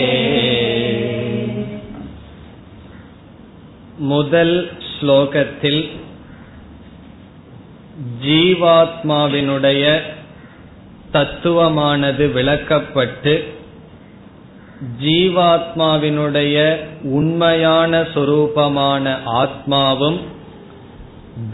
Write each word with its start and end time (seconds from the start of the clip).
முதல் 4.09 4.57
ஸ்லோகத்தில் 4.89 5.79
ஜீவாத்மாவினுடைய 8.24 10.00
தத்துவமானது 11.12 12.24
விளக்கப்பட்டு 12.36 13.44
ஜீவாத்மாவினுடைய 15.02 16.78
உண்மையான 17.02 18.00
சொரூபமான 18.00 19.18
ஆத்மாவும் 19.42 20.20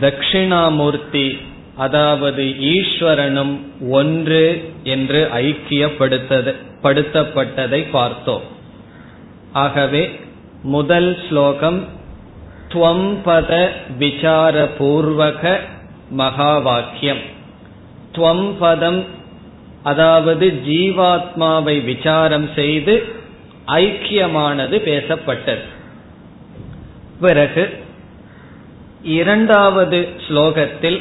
தட்சிணாமூர்த்தி 0.00 1.38
அதாவது 1.76 2.42
ஈஸ்வரனும் 2.74 3.60
ஒன்று 3.90 4.72
என்று 4.82 5.28
ஐக்கியப்படுத்தப்பட்டதை 5.34 7.90
பார்த்தோம். 7.90 8.42
ஆகவே 9.52 10.20
முதல் 10.62 11.18
ஸ்லோகம் 11.28 11.86
துவம்பத 12.72 13.70
விசாரபூர்வக 13.98 15.58
மகா 16.10 16.58
வாக்கியம் 16.58 17.18
துவம்பதம் 18.14 19.04
அதாவது 19.82 20.60
ஜீவாத்மாவை 20.66 21.84
விசாரம் 21.84 22.48
செய்து 22.54 23.16
ஐக்கியமானது 23.66 24.78
பேசப்பட்டது. 24.78 25.62
பிறகு 27.20 27.78
இரண்டாவது 29.02 30.08
ஸ்லோகத்தில் 30.28 31.00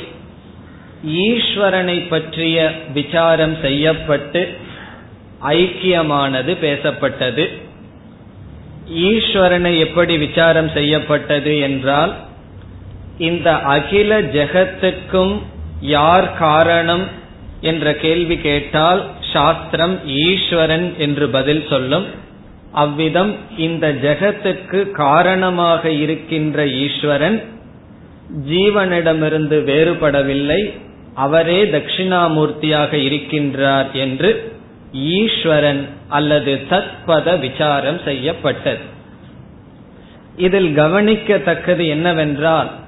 ஈஸ்வரனை 1.06 2.10
பற்றிய 2.10 2.72
விசாரம் 2.94 3.62
செய்யப்பட்டு 3.62 4.58
ஐக்கியமானது 5.42 6.58
பேசப்பட்டது. 6.62 7.48
ஈஸ்வரனை 8.90 9.80
எப்படி 9.80 10.18
விசாரம் 10.18 10.70
செய்யப்பட்டது 10.70 11.60
என்றால் 11.60 12.16
இந்த 13.18 13.54
அகில 13.54 14.22
ஜெகத்துக்கும் 14.22 15.36
யார் 15.82 16.38
காரணம் 16.38 17.06
என்ற 17.62 17.94
கேள்வி 17.94 18.38
கேட்டால் 18.38 19.06
சாஸ்திரம் 19.34 20.00
ஈஸ்வரன் 20.06 20.94
என்று 20.98 21.30
பதில் 21.30 21.64
சொல்லும். 21.70 22.06
அவ்விதம் 22.72 23.36
இந்த 23.58 23.92
ஜெகத்துக்கு 23.92 24.92
காரணமாக 24.92 25.90
இருக்கின்ற 25.90 26.66
ஈஸ்வரன் 26.68 27.42
ஜீவனிடமிருந்து 28.50 29.58
வேறுபடவில்லை. 29.64 30.74
அவரே 31.14 31.64
தட்சிணாமூர்த்தியாக 31.64 32.94
இருக்கின்றார் 32.94 33.92
என்று 33.92 34.54
ஈஸ்வரன் 34.94 35.88
அல்லது 36.08 36.60
தத்பத 36.70 37.40
விசாரம் 37.40 38.02
செய்யப்பட்டது. 38.04 38.84
இதில் 40.36 40.76
கவனிக்கத்தக்கது 40.76 41.88
என்னவென்றால் 41.88 42.86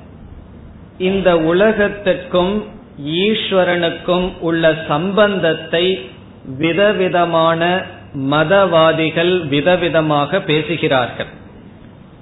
இந்த 1.00 1.38
உலகத்திற்கும் 1.38 2.66
ஈஸ்வரனுக்கும் 3.06 4.38
உள்ள 4.40 4.86
சம்பந்தத்தை 4.88 6.10
விதவிதமான 6.58 7.84
மதவாதிகள் 8.32 9.48
விதவிதமாக 9.48 10.42
பேசுகிறார்கள். 10.42 11.32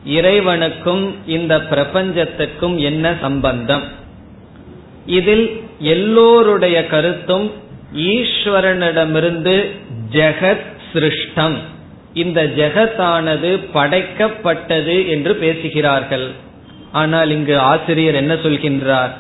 இறைவனுக்கும் 0.06 1.16
இந்த 1.26 1.62
பிரபஞ்சத்துக்கும் 1.62 2.78
என்ன 2.78 3.16
சம்பந்தம்? 3.22 3.84
இதில் 5.06 5.62
எல்லோருடைய 5.80 6.88
கருத்தும் 6.88 7.52
ஈஸ்வரனிடமிருந்து 7.96 9.72
ஜெகத் 10.12 10.68
சிருஷ்டம். 10.94 11.58
இந்த 12.14 12.44
ஜெகத்தானது 12.44 13.52
படைக்கப்பட்டது 13.74 15.08
என்று 15.08 15.36
பேசுகிறார்கள். 15.36 16.46
ஆனால் 16.92 17.32
இங்கு 17.32 17.60
ஆசிரியர் 17.60 18.16
என்ன 18.16 18.34
சொல்கின்றார்? 18.34 19.12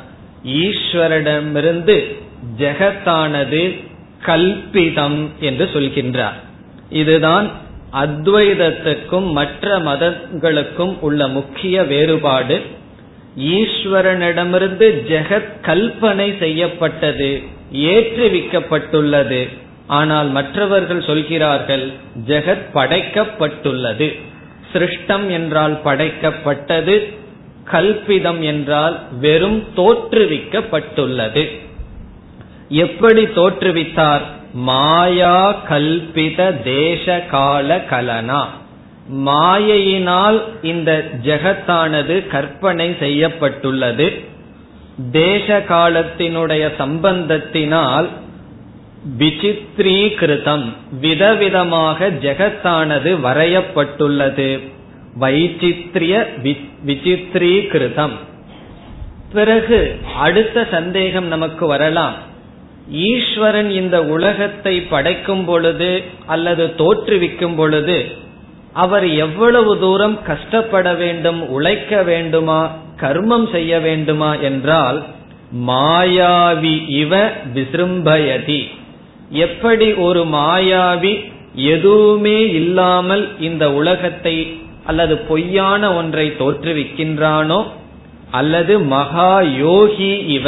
ஈஸ்வரிடமிருந்து 0.46 2.16
ஜெகத்தானது 2.58 3.84
கல்பிதம் 4.26 5.28
என்று 5.40 5.66
சொல்கின்றார். 5.66 6.34
இதுதான் 6.90 7.52
அத்வைதத்துக்கும் 7.94 9.32
மற்ற 9.32 9.80
மதங்களுக்கும் 9.80 11.00
உள்ள 11.00 11.28
முக்கிய 11.28 11.84
வேறுபாடு. 11.84 12.62
ஈஸ்வரனிடமிருந்து 13.40 15.04
ஜெகத் 15.10 15.52
கல்பனை 15.62 16.38
செய்யப்பட்டது 16.38 17.44
ஏற்றுவிக்கப்பட்டுள்ளது. 17.74 19.50
ஆனால் 19.88 20.28
மற்றவர்கள் 20.28 21.04
சொல்கிறார்கள் 21.04 21.92
ஜெகத் 22.28 22.66
படைக்கப்பட்டுள்ளது. 22.74 24.20
சிருஷ்டம் 24.74 25.30
என்றால் 25.30 25.80
படைக்கப்பட்டது 25.86 27.14
கல்பிதம் 27.72 28.40
என்றால் 28.40 29.00
வெறும் 29.20 29.64
தோற்றுவிக்கப்பட்டுள்ளது. 29.76 31.60
எப்படி 32.70 33.24
தோற்றுவித்தார்? 33.24 34.22
மாயா 34.54 35.56
கல்பித 35.70 36.62
தேச 36.62 37.20
கால 37.20 37.86
கலனா. 37.90 38.46
மாயையினால் 39.14 40.42
இந்த 40.62 41.10
ஜெகத்தானது 41.24 42.28
கற்பனை 42.28 42.96
செய்யப்பட்டுள்ளது. 43.00 44.22
தேச 45.12 45.64
காலத்தினுடைய 45.70 46.72
சம்பந்தத்தினால் 46.80 48.08
விசித்ரீகிருதம் 49.18 50.74
விதவிதமாக 51.02 52.10
ஜெகத்தானது 52.22 53.20
வரையப்பட்டுள்ளது. 53.20 54.76
வைச்சித்ரிய 55.20 56.14
விசித்திரீகிருதம். 56.86 58.16
பிறகு 59.34 59.80
அடுத்த 60.16 60.68
சந்தேகம் 60.72 61.28
நமக்கு 61.28 61.68
வரலாம். 61.68 62.16
ஈஸ்வரன் 62.92 63.70
இந்த 63.70 63.98
உலகத்தை 64.06 64.82
படைக்கும் 64.82 65.46
பொழுது 65.46 66.04
அல்லது 66.26 66.66
தோற்றுவிக்கும் 66.78 67.56
பொழுது 67.56 67.98
அவர் 68.74 69.06
எவ்வளவு 69.16 69.72
தூரம் 69.80 70.18
கஷ்டப்பட 70.24 70.94
வேண்டும் 70.94 71.50
உழைக்க 71.50 72.04
வேண்டுமா 72.04 72.60
கர்மம் 73.02 73.48
செய்ய 73.52 73.80
வேண்டுமா 73.80 74.36
என்றால் 74.36 75.00
மாயாவி 75.68 76.76
இவ 76.90 77.32
விசிரும்பயதி. 77.56 78.62
எப்படி 79.30 79.94
ஒரு 79.94 80.24
மாயாவி 80.34 81.14
எதுவுமே 81.54 82.40
இல்லாமல் 82.50 83.26
இந்த 83.40 83.74
உலகத்தை 83.74 84.36
அல்லது 84.88 85.18
பொய்யான 85.18 85.94
ஒன்றை 85.96 86.28
தோற்றுவிக்கின்றானோ 86.40 87.60
அல்லது 88.32 88.80
மகா 88.80 89.42
யோகி 89.42 90.14
இவ. 90.28 90.48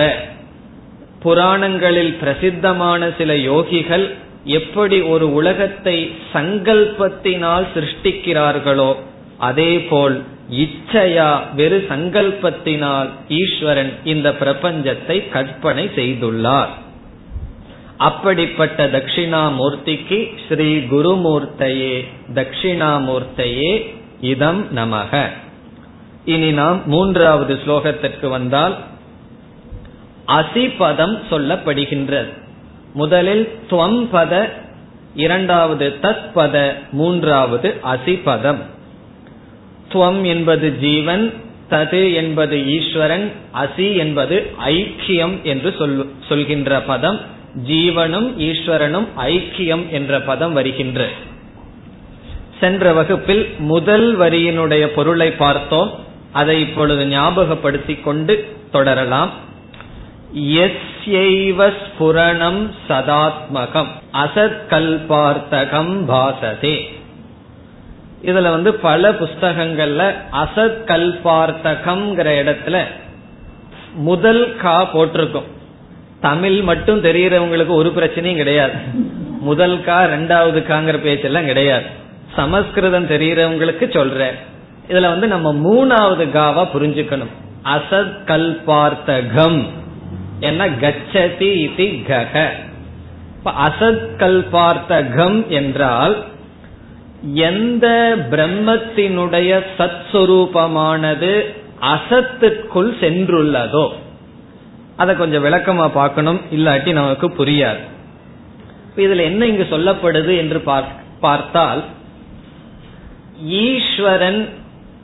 புராணங்களில் 1.24 2.14
பிரசித்தமான 2.14 3.12
சில 3.18 3.34
யோகிகள் 3.36 4.06
எப்படி 4.44 5.02
ஒரு 5.14 5.34
உலகத்தை 5.34 5.98
சங்கல்பத்தினால் 6.34 7.66
சிருஷ்டிக்கிறார்களோ 7.76 8.92
அதேபோல் 9.38 10.16
இச்சையா 10.64 11.32
வெறு 11.56 11.86
சங்கல்பத்தினால் 11.90 13.10
ஈஸ்வரன் 13.40 13.92
இந்த 14.04 14.30
பிரபஞ்சத்தை 14.40 15.18
கற்பனை 15.30 15.86
செய்துள்ளார். 15.96 16.72
அப்படிப்பட்ட 17.98 18.88
தட்சிணாமூர்த்திக்கு 18.88 20.20
ஸ்ரீ 20.48 20.70
குருமூர்த்தையே 20.92 21.96
தட்சிணாமூர்த்தையே 22.36 23.72
இதம் 24.22 24.78
நமக 24.78 25.28
இனி 26.26 26.52
நாம் 26.52 26.82
மூன்றாவது 26.86 27.60
ஸ்லோகத்திற்கு 27.66 28.28
வந்தால் 28.28 28.78
அசிபதம் 30.28 31.20
சொல்லப்படுகின்றது. 31.30 32.28
முதலில் 32.94 33.60
துவம் 33.70 34.08
பத 34.14 34.50
இரண்டாவது 35.16 35.98
தத் 36.02 36.26
பத 36.36 36.74
மூன்றாவது 36.92 37.76
அசிபதம். 37.84 38.58
துவம் 39.94 40.26
என்பது 40.26 40.80
ஜீவன் 40.80 41.34
தது 41.70 42.14
என்பது 42.14 42.68
ஈஸ்வரன் 42.68 43.32
அசி 43.54 43.98
என்பது 43.98 44.52
ஐக்கியம் 44.66 45.42
என்று 45.42 45.76
சொல்கின்ற 46.28 46.82
பதம். 46.82 47.20
ஜீவனும் 47.68 48.30
ஈஸ்வரனும் 48.38 49.08
ஐக்கியம் 49.18 49.90
என்ற 49.90 50.22
பதம் 50.22 50.54
வருகின்ற. 50.54 51.08
சென்ற 52.60 52.94
வகுப்பில் 52.94 53.56
முதல் 53.58 54.20
வரியினுடைய 54.20 54.86
பொருளை 54.86 55.32
பார்த்தோம். 55.32 55.92
அதை 56.32 56.60
இப்பொழுது 56.62 57.06
ஞாபகப்படுத்திக் 57.06 58.04
கொண்டு 58.04 58.56
தொடரலாம். 58.72 59.30
எஸ்யைவ 60.36 61.74
ஸ்புரணம் 61.82 62.70
சதாத்மகம் 62.90 63.88
அசத்கல்பார்த்தகம் 64.14 65.94
பாசதே. 66.10 66.98
இதுல 68.26 68.50
வந்து 68.50 68.74
பல 68.74 69.12
புஸ்தகங்கள்ல 69.12 70.14
அசத்கல்பார்த்தகம்ங்கிற 70.32 72.28
இடத்துல 72.42 72.84
முதல் 73.94 74.56
கா 74.56 74.86
போட்டிருக்கும். 74.86 75.58
தமிழ் 76.22 76.62
மட்டும் 76.62 77.04
தெரியறவங்களுக்கு 77.04 77.68
ஒரு 77.68 77.94
பிரச்சனையும் 77.96 78.36
கிடையாது. 78.36 78.74
முதல் 79.40 79.84
கா 79.84 80.04
ரெண்டாவது 80.04 80.64
காங்கிற 80.70 80.98
பேச்செல்லாம் 80.98 81.46
கிடையாது. 81.46 81.99
சமஸ்கிருதம் 82.36 83.08
தெரியறவங்களுக்கு 83.08 83.86
சொல்ற. 83.90 84.32
இதுல 84.90 85.02
வந்து 85.02 85.28
நம்ம 85.28 85.54
மூணாவது 85.54 86.24
காவா 86.30 86.68
புரிஞ்சுக்கணும். 86.74 87.34
அசத் 87.64 88.18
கல்பார்த்தகம். 88.26 89.64
என்ன 90.40 90.68
கச்சதி 90.68 91.56
இது 91.56 91.86
கக 92.08 92.50
அசத் 93.46 94.08
கல்பார்த்தகம் 94.18 95.48
என்றால் 95.48 96.24
எந்த 97.34 98.16
பிரம்மத்தினுடைய 98.32 99.64
சத் 99.78 100.02
சுரூபமானது 100.12 101.44
அசத்துக்குள் 101.82 102.92
சென்றுள்ளதோ. 103.02 103.90
அதை 104.98 105.16
கொஞ்சம் 105.16 105.46
விளக்கமா 105.46 105.88
பார்க்கணும். 105.88 106.42
இல்லாட்டி 106.52 106.92
நமக்கு 106.92 107.30
புரியாது. 107.30 107.84
இதுல 108.98 109.22
என்ன 109.22 109.46
இங்கு 109.46 109.68
சொல்லப்படுது 109.70 110.38
என்று 110.38 110.64
பார்த்தால் 111.20 111.84
ஈஸ்வரன் 113.46 114.50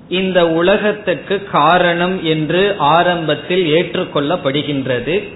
இந்த 0.09 0.47
உலகத்துக்கு 0.47 1.43
காரணம் 1.43 2.23
என்று 2.23 2.75
ஆரம்பத்தில் 2.77 3.65
ஏற்றுக்கொள்ளப்படுகின்றது. 3.65 5.29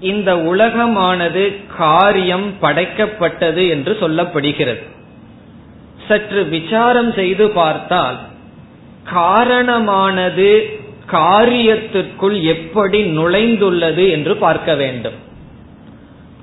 இந்த 0.00 0.36
உலகமானது 0.36 1.56
காரியம் 1.76 2.54
படைக்கப்பட்டது 2.62 3.68
என்று 3.68 3.96
சொல்லப்படுகிறது. 4.00 4.82
சற்று 6.08 6.44
விசாரம் 6.44 7.12
செய்து 7.12 7.50
பார்த்தால் 7.50 8.18
காரணமானது 9.04 10.78
காரியத்திற்குள் 11.12 12.40
எப்படி 12.40 13.18
நுழைந்துள்ளது 13.18 14.10
என்று 14.10 14.36
பார்க்க 14.36 14.74
வேண்டும். 14.74 15.14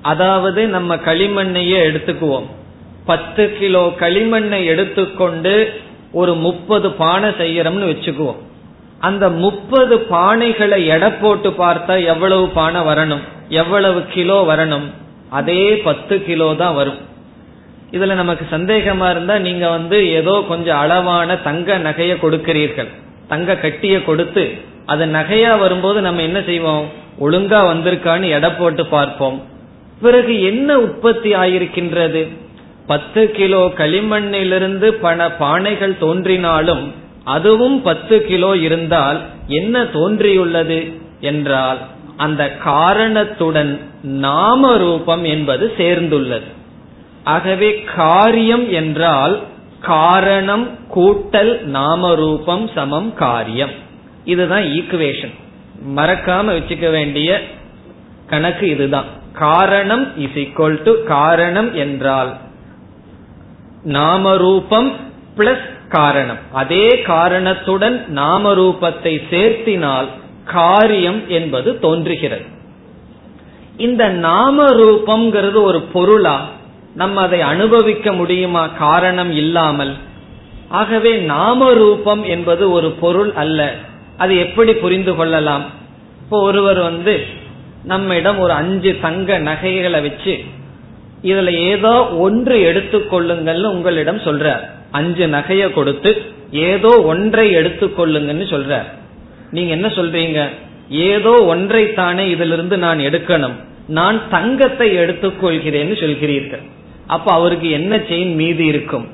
அதாவது 0.02 0.66
நம்ம 0.66 0.96
களிமண்ணையே 0.96 1.78
எடுத்துக்குவோம். 1.88 2.46
பத்து 3.04 3.56
கிலோ 3.58 3.92
களிமண்ணை 4.00 4.64
எடுத்துக்கொண்டு 4.64 5.54
ஒரு 6.12 6.34
முப்பது 6.34 6.90
பானை 6.90 7.30
செய்யறோம்னு 7.30 7.90
வச்சுக்குவோம். 7.92 8.40
அந்த 8.98 9.28
முப்பது 9.28 9.96
பானைகளை 9.96 10.86
எடை 10.86 11.10
போட்டு 11.10 11.50
பார்த்தா 11.50 12.04
எவ்வளவு 12.04 12.48
பானை 12.48 12.80
வரணும்? 12.80 13.24
எவ்வளவு 13.48 14.06
கிலோ 14.06 14.44
வரணும்? 14.50 14.86
அதே 15.30 15.76
பத்து 15.76 16.24
கிலோ 16.24 16.54
தான் 16.54 16.74
வரும். 16.74 17.00
இதுல 17.92 18.14
நமக்கு 18.14 18.44
சந்தேகமா 18.50 19.10
இருந்தா 19.10 19.38
நீங்க 19.38 19.68
வந்து 19.68 20.10
ஏதோ 20.10 20.44
கொஞ்சம் 20.48 20.76
அளவான 20.76 21.36
தங்க 21.36 21.78
நகைய 21.78 22.14
கொடுக்கிறீர்கள். 22.20 22.88
தங்க 23.28 23.56
கட்டிய 23.56 24.04
கொடுத்து 24.04 24.44
அது 24.86 25.04
நகையா 25.06 25.58
வரும்போது 25.58 26.00
நம்ம 26.00 26.22
என்ன 26.22 26.40
செய்வோம்? 26.42 26.86
ஒழுங்கா 27.20 27.60
வந்திருக்கான்னு 27.72 28.28
எடை 28.28 28.50
போட்டு 28.50 28.86
பார்ப்போம். 28.86 29.42
பிறகு 30.00 30.42
என்ன 30.42 30.78
உற்பத்தி 30.78 31.34
ஆயிருக்கின்றது? 31.34 32.22
பத்து 32.86 33.30
கிலோ 33.30 33.72
களிமண்ணிலிருந்து 33.76 34.88
பல 34.88 35.28
பானைகள் 35.28 35.98
தோன்றினாலும் 35.98 36.92
அதுவும் 37.24 37.82
பத்து 37.82 38.24
கிலோ 38.24 38.56
இருந்தால் 38.56 39.20
என்ன 39.46 39.84
தோன்றியுள்ளது 39.84 40.92
என்றால் 41.20 41.78
அந்த 42.16 42.52
காரணத்துடன் 42.56 43.80
நாம 44.02 44.76
ரூபம் 44.76 45.24
என்பது 45.24 45.72
சேர்ந்துள்ளது. 45.78 46.48
ஆகவே 47.24 47.82
காரியம் 47.96 48.72
என்றால் 48.72 49.40
காரணம் 49.80 50.68
கூட்டல் 50.94 51.60
நாம 51.60 52.14
ரூபம் 52.14 52.70
சமம் 52.74 53.14
காரியம். 53.14 53.74
இதுதான் 54.24 54.62
ஈக்குவேஷன் 54.62 55.34
மறக்காம 55.96 56.46
வச்சுக்க 56.58 56.90
வேண்டிய 56.90 57.40
கணக்கு 58.26 58.68
இதுதான். 58.68 59.04
காரணம் 59.32 60.18
இஸ் 60.18 60.38
ஈக்வல் 60.38 60.82
டு 60.82 60.92
காரணம் 61.04 61.74
என்றால் 61.74 62.30
நாமரூபம் 63.84 64.92
பிளஸ் 65.36 65.72
காரணம். 65.88 66.38
அதே 66.52 67.02
காரணத்துடன் 67.02 68.04
நாமரூபத்தை 68.14 69.22
சேர்த்தினால் 69.30 70.06
காரியம் 70.44 71.28
என்பது 71.28 71.78
தோன்றுகிறது. 71.78 72.44
இந்த 73.76 74.08
நாம 74.08 74.68
ரூபம்ங்கிறது 74.70 75.62
ஒரு 75.62 75.80
பொருளா 75.80 76.48
நம்ம 76.94 77.20
அதை 77.20 77.40
அனுபவிக்க 77.40 78.12
முடியுமா? 78.12 78.66
காரணம் 78.66 79.32
இல்லாமல். 79.32 79.94
ஆகவே 80.68 81.16
நாம 81.16 81.72
ரூபம் 81.72 82.24
என்பது 82.24 82.70
ஒரு 82.70 82.90
பொருள் 82.90 83.32
அல்ல. 83.32 83.74
அது 84.16 84.36
எப்படி 84.36 84.74
புரிந்து 84.74 85.14
கொள்ளலாம்? 85.14 85.64
இப்போ 86.22 86.40
ஒருவர் 86.40 86.80
வந்து 86.80 87.24
நம்மிடம் 87.84 88.38
ஒரு 88.38 88.52
அஞ்சு 88.52 88.98
தங்க 89.00 89.38
நகைகளை 89.38 90.00
வச்சு 90.00 90.44
இதுல 91.24 91.50
ஏதோ 91.50 92.08
ஒன்று 92.16 92.56
எடுத்துக்கொள்ளுங்கள்னு 92.72 93.64
உங்களிடம் 93.64 94.18
சொல்றார். 94.18 94.64
அஞ்சு 94.90 95.26
நகைய 95.26 95.72
கொடுத்து 95.72 96.22
ஏதோ 96.50 97.02
ஒன்றை 97.02 97.56
எடுத்துக்கொள்ளுங்கன்னு 97.56 98.46
சொல்றார். 98.54 98.88
நீங்க 99.50 99.70
என்ன 99.70 99.88
சொல்றீங்க? 99.88 100.48
ஏதோ 100.88 101.30
ஒன்றை 101.30 101.92
தானே 101.92 102.30
இதிலிருந்து 102.30 102.78
நான் 102.78 102.98
எடுக்கணும். 102.98 103.56
நான் 103.86 104.28
தங்கத்தை 104.30 104.96
எடுத்துக்கொள்கிறேன்னு 104.98 105.96
சொல்கிறீர்கள். 106.02 106.62
அப்ப 107.06 107.32
அவருக்கு 107.32 107.70
என்ன 107.70 107.96
செயின் 107.96 108.34
மீதி 108.34 108.64
இருக்கும்? 108.64 109.06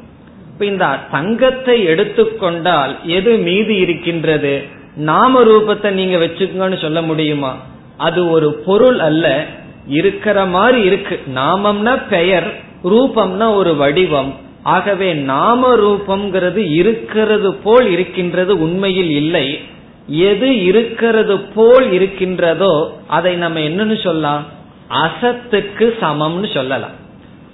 இப்ப 0.53 0.65
இந்த 0.65 0.87
தங்கத்தை 1.11 1.85
எடுத்துக்கொண்டால் 1.85 2.97
எது 3.05 3.37
மீதி 3.37 3.77
இருக்கின்றது? 3.77 4.63
நாம 4.97 5.43
ரூபத்தை 5.45 5.91
நீங்க 5.91 6.17
வச்சுக்கோன்னு 6.17 6.81
சொல்ல 6.81 7.03
முடியுமா? 7.03 7.53
அது 7.97 8.31
ஒரு 8.31 8.55
பொருள் 8.67 8.99
அல்ல. 8.99 9.47
இருக்கிற 9.91 10.45
மாதிரி 10.45 10.81
இருக்கு. 10.83 11.21
நாமம்னா 11.35 12.03
பெயர் 12.11 12.61
ரூபம்னா 12.85 13.55
ஒரு 13.55 13.77
வடிவம். 13.77 14.35
ஆகவே 14.63 15.13
நாம 15.13 15.77
ரூபம்ங்கிறது 15.77 16.73
இருக்கிறது 16.73 17.55
போல் 17.55 17.91
இருக்கின்றது 17.91 18.61
உண்மையில் 18.61 19.11
இல்லை. 19.11 19.61
எது 20.07 20.65
இருக்கிறது 20.65 21.39
போல் 21.39 21.93
இருக்கின்றதோ 21.93 23.01
அதை 23.07 23.35
நம்ம 23.35 23.59
என்னன்னு 23.59 24.03
சொல்லலாம்? 24.03 24.45
அசத்துக்கு 24.91 25.93
சமம்னு 26.01 26.55
சொல்லலாம். 26.55 26.97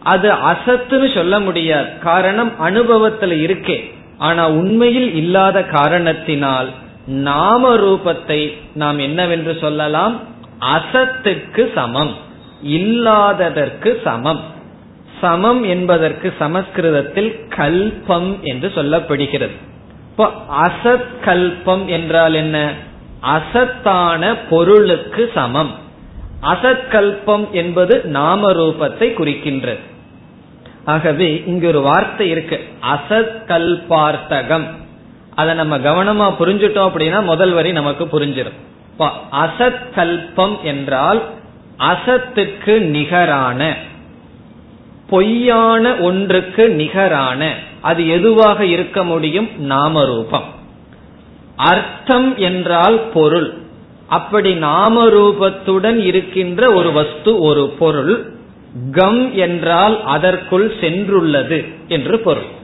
அது 0.03 0.33
அசத்துன்னு 0.33 1.15
சொல்ல 1.15 1.41
முடியாது. 1.41 1.99
காரணம் 1.99 2.53
அனுபவத்துல 2.63 3.35
இருக்கே. 3.47 3.95
ஆனா 4.19 4.49
உண்மையில் 4.49 5.15
இல்லாத 5.15 5.63
காரணத்தினால் 5.63 6.69
நாம 7.07 7.77
ரூபத்தை 7.77 8.53
நாம் 8.75 8.99
என்னவென்று 8.99 9.57
சொல்லலாம்? 9.61 10.21
அசத்துக்கு 10.75 11.73
சமம். 11.75 12.15
இல்லாததற்கு 12.63 14.01
சமம். 14.05 14.41
சமம் 15.21 15.63
என்பதற்கு 15.63 16.35
சமஸ்கிருதத்தில் 16.39 17.47
கல்பம் 17.57 18.41
என்று 18.41 18.73
சொல்லப்படுகிறது. 18.75 19.51
இப்போ 20.11 20.31
அசத் 20.67 21.07
கல்பம் 21.25 21.87
என்றால் 21.87 22.35
என்ன? 22.35 22.73
அசத்தான 23.21 24.35
பொருளுக்கு 24.51 25.31
சமம். 25.35 25.71
அசத்கல்பம் 26.43 27.51
என்பது 27.51 28.05
நாம 28.05 28.53
ரூபத்தை 28.53 29.13
குறிக்கின்றது. 29.15 29.81
ஆகவே 30.85 31.43
இங்க 31.47 31.67
ஒரு 31.67 31.81
வார்த்தை 31.81 32.29
இருக்கு. 32.29 32.69
அசத்கல்பார்த்தகம். 32.95 34.65
அதை 35.35 35.55
நம்ம 35.55 35.79
கவனமா 35.79 36.33
புரிஞ்சுட்டோம் 36.43 36.89
அப்படின்னா 36.89 37.23
முதல் 37.23 37.51
வரி 37.51 37.73
நமக்கு 37.73 38.05
புரிஞ்சிடும் 38.05 38.53
அசத்கல்பம் 39.33 40.61
என்றால் 40.63 41.23
அசத்துக்கு 41.79 42.79
நிகரான 42.79 43.75
பொய்யான 45.11 45.97
ஒன்றுக்கு 45.97 46.69
நிகரான 46.69 47.55
அது 47.81 48.09
எதுவாக 48.09 48.65
இருக்க 48.65 49.05
முடியும்? 49.05 49.49
நாமரூபம். 49.71 50.45
அர்த்தம் 51.57 52.37
என்றால் 52.37 52.99
பொருள். 52.99 53.55
அப்படி 54.07 54.55
நாமரூபத்துடன் 54.55 55.97
இருக்கின்ற 55.97 56.73
ஒரு 56.73 56.93
வஸ்து 56.93 57.39
ஒரு 57.39 57.75
பொருள் 57.79 58.33
கம் 58.93 59.35
என்றால் 59.35 60.05
அதற்குள் 60.05 60.75
சென்றுள்ளது 60.81 61.75
என்று 61.89 62.19
பொருள். 62.19 62.55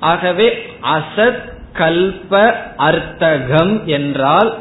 ஆகவே 0.00 0.66
அசத் 0.82 1.54
கல்ப 1.72 2.52
அர்த்தகம் 2.76 3.86
என்றால் 3.86 4.56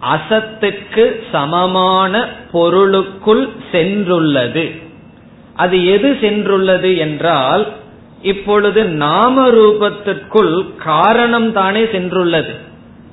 அசத்துக்கு 0.00 1.24
சமமான 1.32 2.28
பொருளுக்குள் 2.52 3.48
சென்றுள்ளது. 3.72 4.82
அது 5.54 5.86
எது 5.86 6.12
சென்றுள்ளது 6.20 6.96
என்றால் 6.96 7.72
இப்பொழுது 8.22 8.84
நாம 8.84 9.48
ரூபத்திற்குள் 9.48 10.76
காரணம் 10.76 11.52
தானே 11.52 11.82
சென்றுள்ளது. 11.82 12.56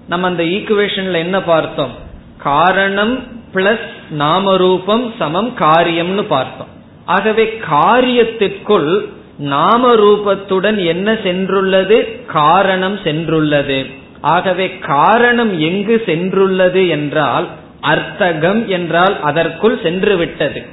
நம்ம 0.08 0.28
அந்த 0.28 0.44
ஈக்குவேஷன்ல 0.44 1.14
என்ன 1.14 1.42
பார்த்தோம்? 1.42 1.92
காரணம் 2.38 3.24
பிளஸ் 3.54 3.90
நாமரூபம் 4.20 5.14
சமம் 5.20 5.56
காரியம்னு 5.60 6.22
பார்த்தோம். 6.22 6.68
ஆகவே 7.06 7.60
காரியத்திற்குள் 7.72 9.06
நாம 9.38 9.96
ரூபத்துடன் 9.96 10.86
என்ன 10.86 11.14
சென்றுள்ளது? 11.14 12.26
காரணம் 12.26 12.96
சென்றுள்ளது. 12.96 14.01
ஆகவே 14.22 14.78
காரணம் 14.78 15.60
எங்கு 15.60 16.04
சென்றுள்ளது 16.06 16.90
என்றால் 16.90 17.48
அர்த்தகம் 17.80 18.68
என்றால் 18.68 19.22
அதற்குள் 19.22 19.80
சென்று 19.84 20.18
விட்டது 20.18 20.66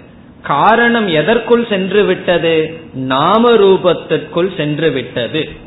காரணம் 0.43 1.09
எதற்குள் 1.09 1.67
சென்று 1.67 2.05
விட்டது 2.05 2.81
நாம 2.95 3.51
ரூபத்திற்குள் 3.51 4.57
சென்று 4.57 4.91
விட்டது 4.91 5.67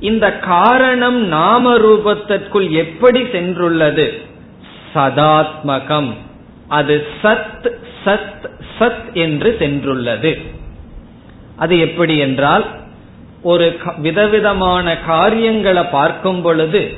இந்த 0.00 0.38
காரணம் 0.38 1.26
நாம 1.26 1.78
ரூபத்திற்குள் 1.78 2.70
எப்படி 2.70 3.22
சென்றுள்ளது? 3.22 4.22
சதாத்மகம். 4.94 6.12
அது 6.68 7.06
சத் 7.22 7.70
சத் 8.04 8.50
சத் 8.78 9.12
என்று 9.12 9.56
சென்றுள்ளது. 9.58 10.42
அது 11.56 11.78
எப்படி 11.78 12.16
என்றால் 12.16 12.64
ஒரு 13.42 13.76
விதவிதமான 13.96 14.96
காரியங்களை 14.96 15.82
பார்க்கும் 15.82 16.42
பொழுது 16.42 16.92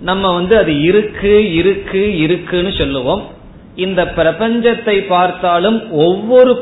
நம்ம 0.00 0.34
வந்து 0.34 0.56
அது 0.58 0.82
இருக்கு 0.82 1.54
இருக்கு 1.54 2.18
இருக்குன்னு 2.18 2.72
சொல்லுவோம். 2.78 3.36
இந்த 3.76 4.04
பிரபஞ்சத்தை 4.04 5.06
பார்த்தாலும் 5.06 5.90
ஒவ்வொரு 5.90 6.56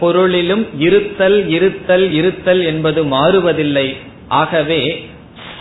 பொருளிலும் 0.00 0.80
இருத்தல் 0.80 1.48
இருத்தல் 1.48 2.12
இருத்தல் 2.12 2.64
என்பது 2.64 3.04
மாறுவதில்லை. 3.04 3.96
ஆகவே 4.28 5.08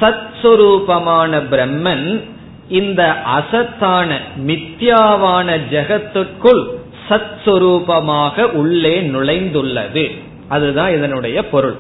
சத்ஸ்வரூபமான 0.02 1.42
பிரம்மன் 1.52 2.22
இந்த 2.70 3.22
அசத்தான 3.26 4.18
மித்யாவான 4.48 5.60
ஜெகத்துக்குள் 5.72 6.64
சத்ஸ்வரூபமாக 7.10 8.42
உள்ளே 8.42 9.02
நுழைந்துள்ளது. 9.02 10.12
அதுதான் 10.48 10.94
இதனுடைய 10.94 11.50
பொருள். 11.50 11.76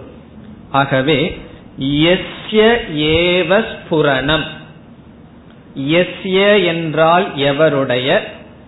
ஆகவே 0.71 1.37
எஸ்ய 1.81 2.77
ஏவ 2.95 3.65
ஸ்புரணம். 3.71 4.43
எஸ்ய 5.79 6.65
என்றால் 6.65 7.27
எவருடைய? 7.35 8.19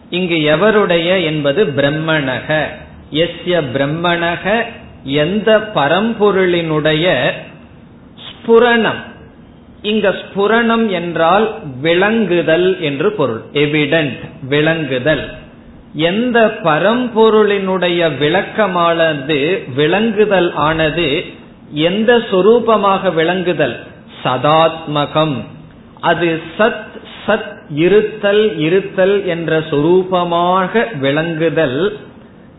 இங்கு 0.10 0.36
எவருடைய 0.36 1.24
என்பது 1.24 1.66
பிரம்மணக. 1.66 2.64
எஸ்ய 3.14 3.62
பிரம்மணக 3.74 4.64
எந்த 5.04 5.72
பரம்பொருளினுடைய 5.76 7.32
ஸ்புரணம். 8.26 9.08
இங்க 9.82 10.10
ஸ்புரணம் 10.10 10.88
என்றால் 10.88 11.60
விளங்குதல் 11.82 12.80
என்று 12.80 13.12
பொருள். 13.12 13.42
எவிடன்ட் 13.54 14.20
விளங்குதல். 14.50 15.30
எந்த 15.94 16.58
பரம்பொருளினுடைய 16.64 18.18
விளக்கமானது 18.18 19.64
விளங்குதல் 19.76 20.52
ஆனது 20.54 21.26
எந்த 21.72 22.18
சொரூபமாக 22.18 23.14
விளங்குதல்? 23.14 23.80
சதாத்மகம். 24.24 25.44
அது 26.00 26.42
சத் 26.58 26.89
சத் 27.30 27.56
இருத்தல் 27.76 28.60
இருத்தல் 28.60 29.26
என்ற 29.26 29.60
சொரூபமாக 29.60 30.84
விளங்குதல் 30.98 31.98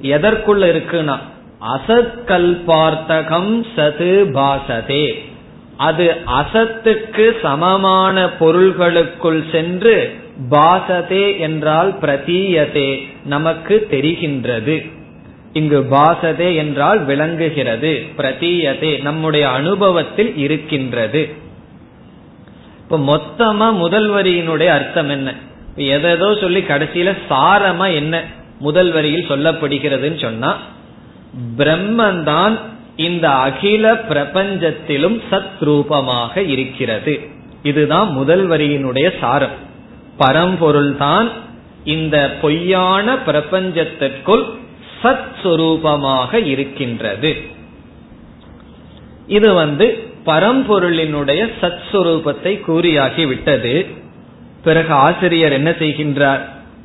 எதற்குள்ள 0.02 0.62
இருக்குன்னா? 0.72 1.18
அசத்கல்பார்த்தகம் 1.76 3.64
சது 3.76 4.12
பாசதே. 4.32 5.14
அது 5.76 6.16
அசத்துக்கு 6.26 7.32
சமமான 7.42 8.30
பொருள்களுக்குள் 8.30 9.42
சென்று 9.52 10.14
பாசதே 10.50 11.38
என்றால் 11.38 11.98
பிரதீயதே 12.02 13.06
நமக்கு 13.24 13.86
தெரிகின்றது. 13.90 14.90
இங்கு 15.52 15.86
பாசதே 15.90 16.56
என்றால் 16.56 17.04
விளங்குகிறது 17.04 18.02
பிரதீயதே 18.18 19.02
நம்முடைய 19.02 19.48
அனுபவத்தில் 19.48 20.36
இருக்கின்றது. 20.36 21.39
இப்ப 22.90 23.20
மொத்தமா 23.20 23.72
முதல் 23.72 24.10
வரியினுடைய 24.10 24.66
அர்த்தம் 24.66 25.08
என்ன? 25.08 25.34
எதோ 25.76 26.34
சொல்லி 26.40 26.60
கடைசியில 26.60 27.16
சாரமா 27.28 27.94
என்ன 27.94 28.24
முதல் 28.58 28.92
வரியில் 28.92 29.28
சொல்லப்படுகிறதுன்னு 29.28 30.20
சொன்னா 30.20 30.56
பிரம்மன் 31.56 32.22
தான் 32.22 32.58
இந்த 32.96 33.30
அகில 33.30 33.92
பிரபஞ்சத்திலும் 33.94 35.22
சத் 35.30 35.60
ரூபமாக 35.60 36.42
இருக்கிறது. 36.42 37.20
இதுதான் 37.62 38.12
முதல் 38.12 38.48
வரியினுடைய 38.48 39.18
சாரம். 39.20 39.56
பரம்பொருள் 40.16 40.96
தான் 40.96 41.30
இந்த 41.84 42.36
பொய்யான 42.40 43.14
பிரபஞ்சத்திற்குள் 43.14 44.44
சத் 45.02 45.32
சுரூபமாக 45.42 46.46
இருக்கின்றது. 46.46 47.36
இது 49.26 49.54
வந்து 49.54 50.09
பரம்பொருளினுடைய 50.26 51.50
சத் 51.60 51.80
சுரூபத்தை 51.92 52.60
கூறியாகி 52.68 53.26
விட்டது 53.26 53.86
பிறகு 54.64 54.92
ஆசிரியர் 54.92 55.52
என்ன 55.52 55.70
செய்கின்றார்? 55.70 56.40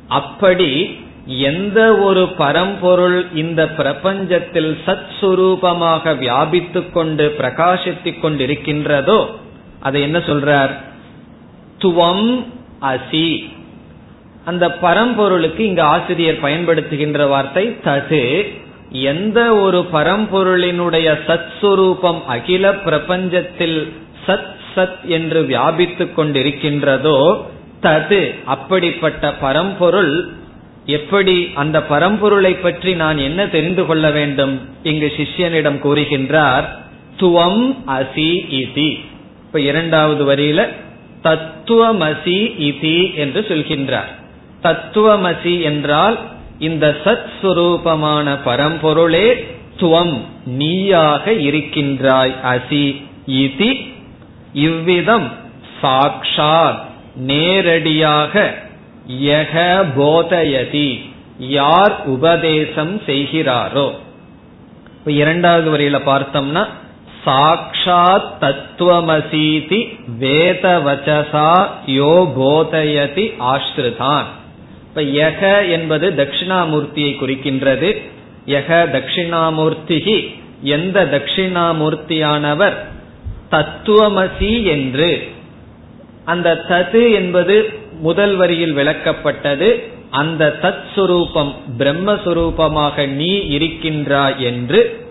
அப்படி 0.07 0.97
எந்த 1.25 1.97
ஒரு 1.97 2.27
பரம்பொருள் 2.27 3.25
இந்த 3.33 3.73
பிரபஞ்சத்தில் 3.77 4.77
சத் 4.85 5.07
சுரூபமாக 5.21 6.17
வியாபித்து 6.17 6.91
கொண்டு 6.91 7.35
பிரகாசித்துக் 7.37 8.21
கொண்டிருக்கின்றதோ 8.21 9.25
அதை 9.79 10.01
என்ன 10.01 10.17
சொல்றார்? 10.17 10.73
துவம் 11.83 12.43
அசி. 12.81 13.53
அந்த 14.45 14.77
பரம்பொருளுக்கு 14.81 15.59
இங்கு 15.59 15.81
ஆசிரியர் 15.81 16.43
பயன்படுத்துகின்ற 16.43 17.27
வார்த்தை 17.27 17.75
தது. 17.83 18.47
எந்த 18.89 19.55
ஒரு 19.55 19.85
பரம்பொருளினுடைய 19.93 21.19
சத் 21.27 21.49
சுரூபம் 21.61 22.23
அகில 22.23 22.71
பிரபஞ்சத்தில் 22.71 23.91
சத் 24.27 24.53
சத் 24.75 25.03
என்று 25.03 25.41
வியாபித்துக் 25.41 26.13
கொண்டிருக்கின்றதோ 26.17 27.45
தது 27.81 28.35
அப்படிப்பட்ட 28.45 29.33
பரம்பொருள். 29.33 30.29
எப்படி 30.85 31.51
அந்த 31.55 31.83
பரம்பொருளை 31.89 32.61
பற்றி 32.61 32.93
நான் 32.93 33.17
என்ன 33.17 33.47
தெரிந்து 33.47 33.85
கொள்ள 33.85 34.11
வேண்டும்? 34.11 34.61
இங்கு 34.83 35.13
சிஷ்யனிடம் 35.17 35.79
கூறுகின்றார் 35.79 36.63
துவம் 37.19 37.75
அசி 37.87 38.31
இதி. 38.51 38.99
இப்ப 39.45 39.59
இரண்டாவது 39.59 40.35
வரியில 40.35 40.67
தத்துவமசி 41.23 42.39
இதி 42.59 43.13
என்று 43.13 43.45
சொல்கின்றார். 43.49 44.11
தத்துவமசி 44.63 45.61
என்றால் 45.61 46.19
இந்த 46.59 46.97
சத் 47.03 47.25
சுரூபமான 47.41 48.37
பரம்பொருளே 48.45 49.55
துவம் 49.79 50.17
நீயாக 50.45 51.31
இருக்கின்றாய் 51.31 52.35
அசி 52.43 53.03
இதி. 53.27 53.93
இவ்விதம் 54.53 55.31
சாக்ஷாத் 55.81 56.79
நேரடியாக 57.15 58.53
யக 59.09 59.83
போதயதி 59.97 60.99
யார் 61.37 62.05
உபதேசம் 62.05 63.01
செய்கிறாரோ. 63.05 63.91
இப்ப 64.97 65.11
இரண்டாவது 65.11 65.77
வரையில 65.77 65.97
பார்த்தோம்னா 66.05 66.67
சாக்ஷாத் 67.25 68.31
தத்துவமசீதி 68.41 69.97
வேதவச்சசா 70.19 71.67
யோ 71.85 72.15
போதயதி 72.39 73.25
ஆஸ்ருதான். 73.39 74.25
இப்ப 74.95 75.29
யக 75.29 75.71
என்பது 75.71 76.11
தட்சிணாமூர்த்தியை 76.11 77.15
குறிக்கின்றது. 77.21 78.01
யக 78.45 78.85
தட்சிணாமூர்த்திகி 78.91 80.35
எந்த 80.61 81.05
தட்சிணாமூர்த்தியானவர்? 81.05 82.73
தத்துவமசி 83.51 84.63
என்று. 84.63 85.27
அந்த 86.25 86.65
தது 86.69 87.13
என்பது 87.13 87.73
முதல் 87.99 88.35
வரியில் 88.35 88.75
விளக்கப்பட்டது. 88.75 89.83
அந்த 90.09 90.55
தத் 90.61 90.83
சுரூபம் 90.95 91.55
பிரம்மஸ்வரூபமாக 91.77 93.07
நீ 93.07 93.37
இருக்கின்றாய் 93.37 94.39
என்று. 94.39 95.07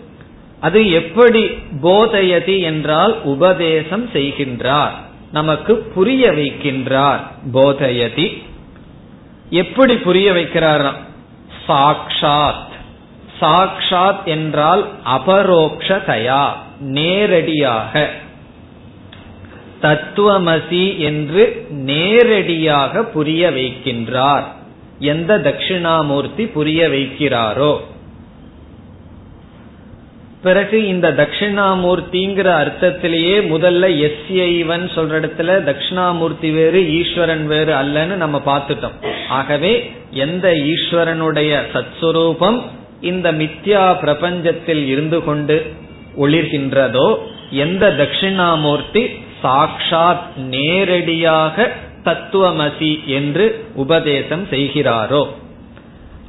அது 0.61 0.91
எப்படி 0.91 1.45
போதயதி 1.83 2.61
என்றால் 2.61 3.23
உபதேசம் 3.23 4.09
செய்கின்றார். 4.12 4.93
நமக்கு 5.33 5.76
புரிய 5.76 6.31
வைக்கின்றார் 6.31 7.21
போதயதி. 7.53 8.43
எப்படி 9.51 9.97
புரிய 9.97 10.33
வைக்கிறாராம் 10.33 11.01
சாக்ஷாத். 11.69 12.73
சாக்ஷாத் 13.41 14.25
என்றால் 14.25 14.93
அபரோக்ஷதயா 15.07 16.49
நேரடியாக. 16.81 18.11
தத்துவமசி 19.83 20.99
என்று 20.99 21.67
நேரடியாக 21.71 23.02
புரிய 23.02 23.50
வைக்கின்றார். 23.50 24.45
எந்த 24.99 25.39
தட்சிணாமூர்த்தி 25.39 26.47
புரிய 26.47 26.89
வைக்கிறாரோ 26.89 27.80
பிறகு 30.47 30.78
இந்த 30.87 31.09
தட்சிணாமூர்த்திங்கிற 31.11 32.49
அர்த்தத்திலேயே 32.63 33.37
முதல்ல 33.52 33.85
எஸ்ஐவன் 34.07 34.85
சொல்ற 34.97 35.13
இடத்துல 35.21 35.57
தட்சிணாமூர்த்தி 35.69 36.50
வேறு 36.52 36.80
ஈஸ்வரன் 36.99 37.45
வேறு 37.47 37.73
அல்லன்னு 37.73 38.17
நம்ம 38.23 38.41
பார்த்துட்டோம். 38.47 38.97
ஆகவே 39.28 39.73
எந்த 40.11 40.49
ஈஸ்வரனுடைய 40.73 41.52
சத்ஸ்வரூபம் 41.75 42.59
இந்த 43.00 43.33
மித்யா 43.33 43.85
பிரபஞ்சத்தில் 44.00 44.85
இருந்து 44.87 45.21
கொண்டு 45.25 45.57
ஒளிர்கின்றதோ 46.19 47.09
எந்த 47.65 47.85
தட்சிணாமூர்த்தி 48.00 49.02
சாக்ஷாத் 49.43 50.28
நேரடியாக 50.37 51.67
தத்துவமசி 52.04 52.93
என்று 53.19 53.47
உபதேசம் 53.75 54.45
செய்கிறாரோ. 54.50 55.23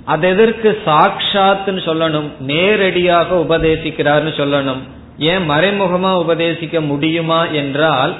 அது 0.06 0.28
எதற்கு 0.30 0.82
சாட்சாத்னு 0.86 1.82
சொல்லணும்? 1.88 2.30
நேரடியாக 2.40 3.36
உபதேசிக்கிறார்னு 3.36 4.34
சொல்லணும். 4.42 4.82
ஏன் 5.18 5.50
மறைமுகமா 5.50 6.12
உபதேசிக்க 6.24 6.86
முடியுமா 6.86 7.46
என்றால் 7.46 8.14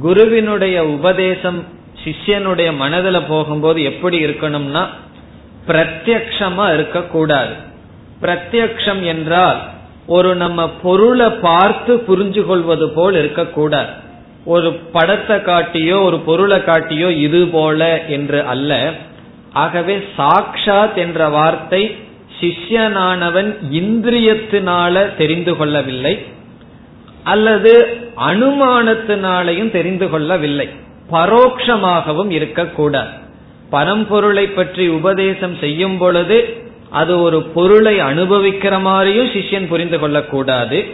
குருவினுடைய 0.00 0.84
உபதேசம் 0.84 1.64
சிஷ்யனுடைய 2.04 2.76
மனதில் 2.76 3.28
போகும்போது 3.28 3.82
எப்படி 3.82 4.24
இருக்கணும்னா 4.24 4.82
பிரத்யக்ஷமா 5.66 6.74
இருக்கக்கூடாது. 6.74 7.54
பிரத்யக்ஷம் 8.22 9.02
என்றால் 9.02 9.60
ஒரு 10.06 10.34
நம்ம 10.34 10.68
பொருளை 10.82 11.28
பார்த்து 11.30 11.92
புரிஞ்சு 12.08 12.42
கொள்வது 12.46 12.90
போல் 12.90 13.14
இருக்கக்கூடாது. 13.14 13.92
ஒரு 14.44 14.72
படத்தை 14.72 15.36
காட்டியோ 15.36 16.04
ஒரு 16.04 16.18
பொருளை 16.18 16.58
காட்டியோ 16.58 17.08
இது 17.16 17.46
போல 17.46 18.04
என்று 18.06 18.40
அல்ல. 18.44 18.92
ஆகவே 19.52 20.04
சாக்ஷாத் 20.18 20.94
என்ற 20.94 21.28
வார்த்தை 21.28 21.96
சிஷ்யனானவன் 22.40 23.56
இந்திரியத்தினால 23.72 25.16
தெரிந்து 25.16 25.56
கொள்ளவில்லை 25.56 26.24
அல்லது 27.24 27.98
அனுமானத்தினாலையும் 28.28 29.70
தெரிந்து 29.70 30.10
கொள்ளவில்லை. 30.10 30.68
பரோட்சமாகவும் 31.12 32.30
இருக்கக்கூடாது. 32.30 33.08
பரம்பொருளை 33.70 34.46
பற்றி 34.46 34.88
உபதேசம் 34.88 35.56
செய்யும் 35.60 35.98
பொழுது 35.98 36.56
அது 36.90 37.20
ஒரு 37.20 37.42
பொருளை 37.42 37.98
அனுபவிக்கிற 37.98 38.80
மாதிரியும் 38.80 39.26
சிஷ்யன் 39.26 39.66
புரிந்து 39.66 39.98
கொள்ளக்கூடாது. 39.98 40.86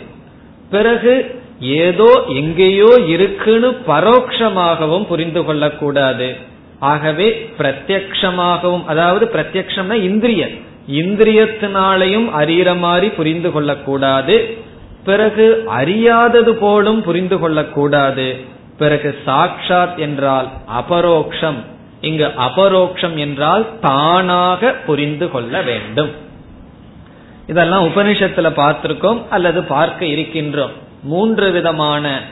பிறகு 0.70 1.42
ஏதோ 1.60 2.24
எங்கேயோ 2.28 3.00
இருக்குன்னு 3.06 3.78
பரோட்சமாகவும் 3.86 5.04
புரிந்து 5.04 5.44
கொள்ளக்கூடாது. 5.44 6.47
ஆகவே 6.80 7.54
பிரத்யக்ஷமாகவும் 7.58 8.84
அதாவது 8.84 9.30
பிரத்யக்ஷம்னா 9.32 9.92
இந்திரிய 9.92 10.48
இந்திரியத்தினாலையும் 10.88 12.30
அறிகிற 12.38 12.78
மாதிரி 12.78 13.08
புரிந்து 13.08 13.52
கொள்ளக்கூடாது. 13.52 14.56
பிறகு 15.04 15.64
அறியாதது 15.66 16.52
போலும் 16.54 17.02
புரிந்து 17.02 17.38
கொள்ளக்கூடாது. 17.38 18.36
பிறகு 18.78 19.18
சாட்சாத் 19.24 19.98
என்றால் 19.98 20.48
அபரோக்ஷம். 20.78 21.64
இங்கு 22.00 22.26
அபரோக்ஷம் 22.26 23.16
என்றால் 23.16 23.66
தானாக 23.80 24.72
புரிந்து 24.72 25.30
கொள்ள 25.30 25.62
வேண்டும். 25.62 26.10
இதெல்லாம் 27.46 27.84
உபனிஷத்துல 27.84 28.52
பார்த்திருக்கோம் 28.52 29.22
அல்லது 29.30 29.62
பார்க்க 29.62 30.06
இருக்கின்றோம். 30.06 30.72
மூன்று 31.02 31.50
விதமான 31.50 32.22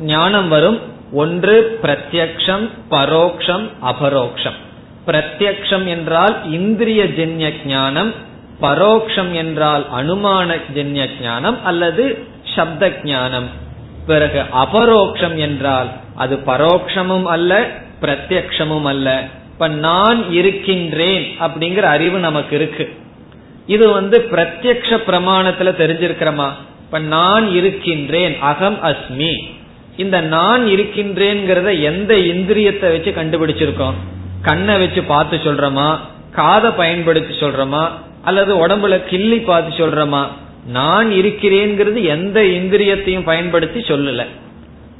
ஞானம் 0.00 0.48
வரும். 0.48 0.96
ஒன்று 1.12 1.78
பிரத்யக்ஷம் 1.82 2.68
பரோக்ஷம் 2.90 3.68
அபரோக்ஷம். 3.82 4.58
பிரத்யக்ஷம் 5.06 5.86
என்றால் 5.86 6.50
இந்திரிய 6.50 7.04
ஜென்ய 7.04 7.52
ஞானம் 7.66 8.14
பரோக்ஷம் 8.60 9.32
என்றால் 9.32 9.86
அனுமான 9.96 10.60
ஜென்ய 10.74 11.06
ஞானம் 11.22 11.64
அல்லது 11.64 12.24
சப்த 12.56 12.92
ஞானம். 13.04 13.48
பிறகு 14.06 14.42
அபரோக்ஷம் 14.54 15.36
என்றால் 15.36 15.86
அது 16.14 16.36
பரோக்ஷமும் 16.36 17.24
அல்ல 17.24 17.68
பிரத்யக்ஷமும் 18.00 18.82
அல்ல. 18.82 19.24
இப்ப 19.52 19.68
நான் 19.68 20.32
இருக்கின்றேன் 20.32 21.36
அப்படிங்கிற 21.40 21.80
அறிவு 21.80 22.18
நமக்கு 22.18 22.56
இருக்கு. 22.56 22.96
இது 23.66 23.88
வந்து 23.88 24.28
பிரத்யக்ஷ 24.30 25.00
பிரமாணத்துல 25.06 25.70
தெரிஞ்சிருக்கிறோமா? 25.78 26.50
இப்ப 26.80 26.98
நான் 26.98 27.54
இருக்கின்றேன் 27.54 28.36
அகம் 28.40 28.78
அஸ்மி. 28.82 29.56
இந்த 29.98 30.20
நான் 30.20 30.64
இருக்கின்றேங்கிறத 30.66 31.82
எந்த 31.82 32.14
இந்திரியத்தை 32.14 32.80
வச்சு 32.80 33.10
கண்டுபிடிச்சிருக்கோம்? 33.10 33.94
கண்ணை 34.42 34.78
வச்சு 34.78 35.02
பார்த்து 35.02 35.36
சொல்றோமா? 35.36 35.96
காதை 36.32 36.70
பயன்படுத்தி 36.70 37.34
சொல்றோமா? 37.34 37.88
அல்லது 38.22 38.66
உடம்புல 38.66 39.04
கிள்ளி 39.04 39.40
பார்த்து 39.40 39.86
சொல்றோமா? 39.86 40.26
நான் 40.66 41.10
இருக்கிறேங்கிறது 41.10 42.04
எந்த 42.04 42.42
இந்திரியத்தையும் 42.42 43.24
பயன்படுத்தி 43.24 43.80
சொல்லல. 43.80 44.26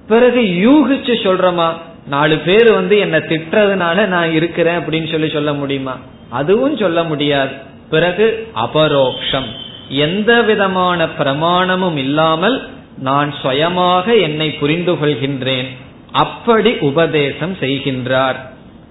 பிறகு 0.09 0.41
யூகிச்சு 0.41 1.15
சொல்றோமா? 1.27 1.73
நாலு 2.07 2.37
பேர் 2.37 2.73
வந்து 2.73 2.99
என்ன 2.99 3.19
திட்டுறதுனால 3.19 4.07
நான் 4.07 4.33
இருக்கிறேன் 4.33 4.79
அப்படின்னு 4.79 5.11
சொல்லி 5.11 5.29
சொல்ல 5.29 5.53
முடியுமா? 5.53 5.97
அதுவும் 6.29 6.77
சொல்ல 6.77 7.03
முடியாது. 7.03 7.51
பிறகு 7.91 8.49
அபரோக்ஷம். 8.57 9.47
எந்த 9.89 10.43
விதமான 10.43 11.07
பிரமாணமும் 11.07 11.97
இல்லாமல் 11.97 12.69
நான் 13.01 13.35
சுயமாக 13.43 14.17
என்னை 14.17 14.51
புரிந்து 14.51 14.93
கொள்கின்றேன். 14.93 15.77
அப்படி 16.13 16.79
உபதேசம் 16.79 17.55
செய்கின்றார். 17.55 18.37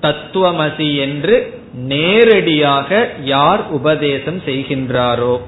தத்துவமசி 0.01 0.97
என்று 0.97 1.61
நேரடியாக 1.73 3.13
யார் 3.23 3.67
உபதேசம் 3.67 4.39
செய்கின்றாரோ. 4.39 5.41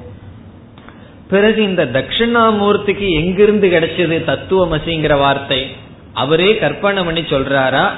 பிறகு 1.29 1.63
இந்த 1.63 1.85
தட்சிணாமூர்த்திக்கு 1.85 3.09
எங்கிருந்து 3.09 3.67
கிடைச்சது 3.67 4.23
தத்துவமசிங்கிற 4.25 5.17
வார்த்தை? 5.17 5.75
அவரே 6.13 6.57
கற்பனை 6.57 7.03
பண்ணி 7.03 7.19
சொல்றாரா? 7.19 7.91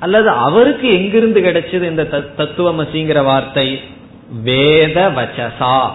அல்லது 0.00 0.28
அவருக்கு 0.28 0.92
எங்கிருந்து 0.92 1.40
கிடைச்சது 1.40 1.82
இந்த 1.82 2.04
தத்துவமசிங்கிற 2.36 3.24
வார்த்தை? 3.24 3.80
வேத 4.42 5.08
வச்சசா 5.08 5.90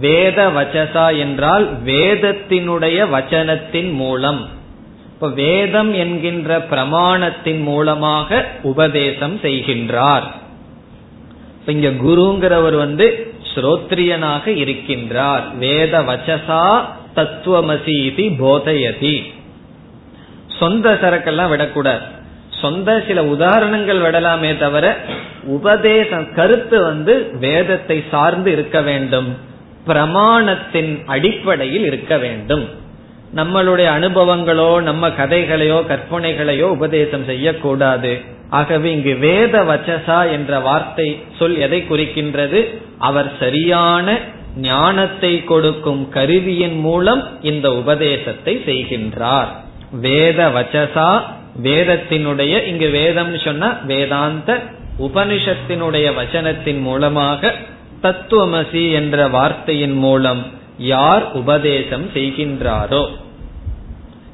வேத 0.00 0.48
வச்சசா 0.48 1.18
என்றால் 1.18 1.82
வேதத்தினுடைய 1.84 3.06
வச்சனத்தின் 3.12 3.92
மூலம். 3.92 4.48
இப்ப 5.04 5.28
வேதம் 5.28 5.94
என்கின்ற 5.94 6.58
பிரமாணத்தின் 6.58 7.62
மூலமாக 7.62 8.46
உபதேசம் 8.62 9.36
செய்கின்றார். 9.36 10.22
இங்க 11.66 11.88
குருங்கிறவர் 11.88 12.76
வந்து 12.76 13.34
ஸ்ரோத்ரியனாக 13.54 14.44
இருக்கின்றார். 14.44 15.56
வேத 15.56 16.00
வச்சசா 16.00 16.84
தத்துவமசி 17.16 18.04
இது 18.04 18.24
போதயதி. 18.46 19.32
சொந்த 20.58 20.98
சரக்கெல்லாம் 21.02 21.48
விடக்கூடாது. 21.48 22.00
சொந்த 22.60 23.04
சில 23.06 23.24
உதாரணங்கள் 23.24 24.00
விடலாமே 24.00 24.58
தவிர 24.58 25.04
உபதேசம் 25.44 26.34
கருத்து 26.34 26.82
வந்து 26.82 27.32
வேதத்தை 27.40 28.04
சார்ந்து 28.10 28.52
இருக்க 28.52 28.80
வேண்டும். 28.80 29.50
பிரமாணத்தின் 29.86 30.92
அடிப்படையில் 31.06 31.84
இருக்க 31.84 32.18
வேண்டும். 32.18 32.64
நம்மளுடைய 33.36 33.88
அனுபவங்களோ 33.98 34.70
நம்ம 34.80 35.08
கதைகளையோ 35.08 35.78
கற்பனைகளையோ 35.90 36.66
உபதேசம் 36.76 37.24
செய்யக்கூடாது. 37.24 38.12
ஆகவே 38.50 38.88
இங்கு 38.92 39.14
வேத 39.16 39.54
வச்சசா 39.62 40.18
என்ற 40.30 40.60
வார்த்தை 40.60 41.08
சொல் 41.38 41.56
எதை 41.56 41.80
குறிக்கின்றது? 41.90 42.60
அவர் 42.98 43.30
சரியான 43.38 44.18
ஞானத்தை 44.56 45.44
கொடுக்கும் 45.44 46.08
கருவியின் 46.08 46.78
மூலம் 46.78 47.22
இந்த 47.42 47.66
உபதேசத்தை 47.72 48.54
செய்கின்றார். 48.66 49.50
வேத 50.00 50.40
வச்சசா 50.48 51.10
வேதத்தினுடைய 51.62 52.66
இங்கு 52.66 52.88
வேதம் 52.90 53.38
சொன்ன 53.38 53.72
வேதாந்த 53.86 54.50
உபனிஷத்தினுடைய 54.98 56.06
வச்சனத்தின் 56.18 56.80
மூலமாக 56.80 57.52
தத்துவமசி 58.02 58.92
என்ற 58.92 59.28
வார்த்தையின் 59.28 59.92
மூலம் 59.92 60.46
யார் 60.78 61.32
உபதேசம் 61.32 62.10
செய்கின்றாரோ. 62.14 63.06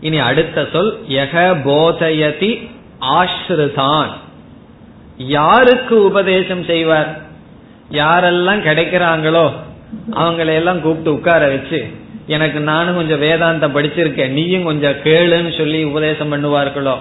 இனி 0.00 0.18
அடுத்த 0.18 0.68
சொல் 0.72 0.98
யக 1.08 1.56
போதயதி 1.64 2.68
ஆஸ்ருதான். 3.00 4.06
யாருக்கு 5.18 6.04
உபதேசம் 6.04 6.64
செய்வார்? 6.64 7.18
யாரெல்லாம் 7.92 8.64
கிடைக்கிறாங்களோ 8.68 9.52
அவங்களையெல்லாம் 10.12 10.80
கூப்பிட்டு 10.80 11.12
உட்கார 11.12 11.46
வச்சு 11.48 11.86
எனக்கு 12.26 12.60
நானும் 12.60 12.96
கொஞ்சம் 12.96 13.22
வேதாந்தம் 13.22 13.76
படிச்சிருக்கேன் 13.76 14.28
நீயும் 14.28 14.64
கொஞ்சம் 14.64 14.96
கேளுன்னு 15.04 15.56
சொல்லி 15.56 15.84
உபதேசம் 15.84 16.32
பண்ணுவார்களோ. 16.32 16.96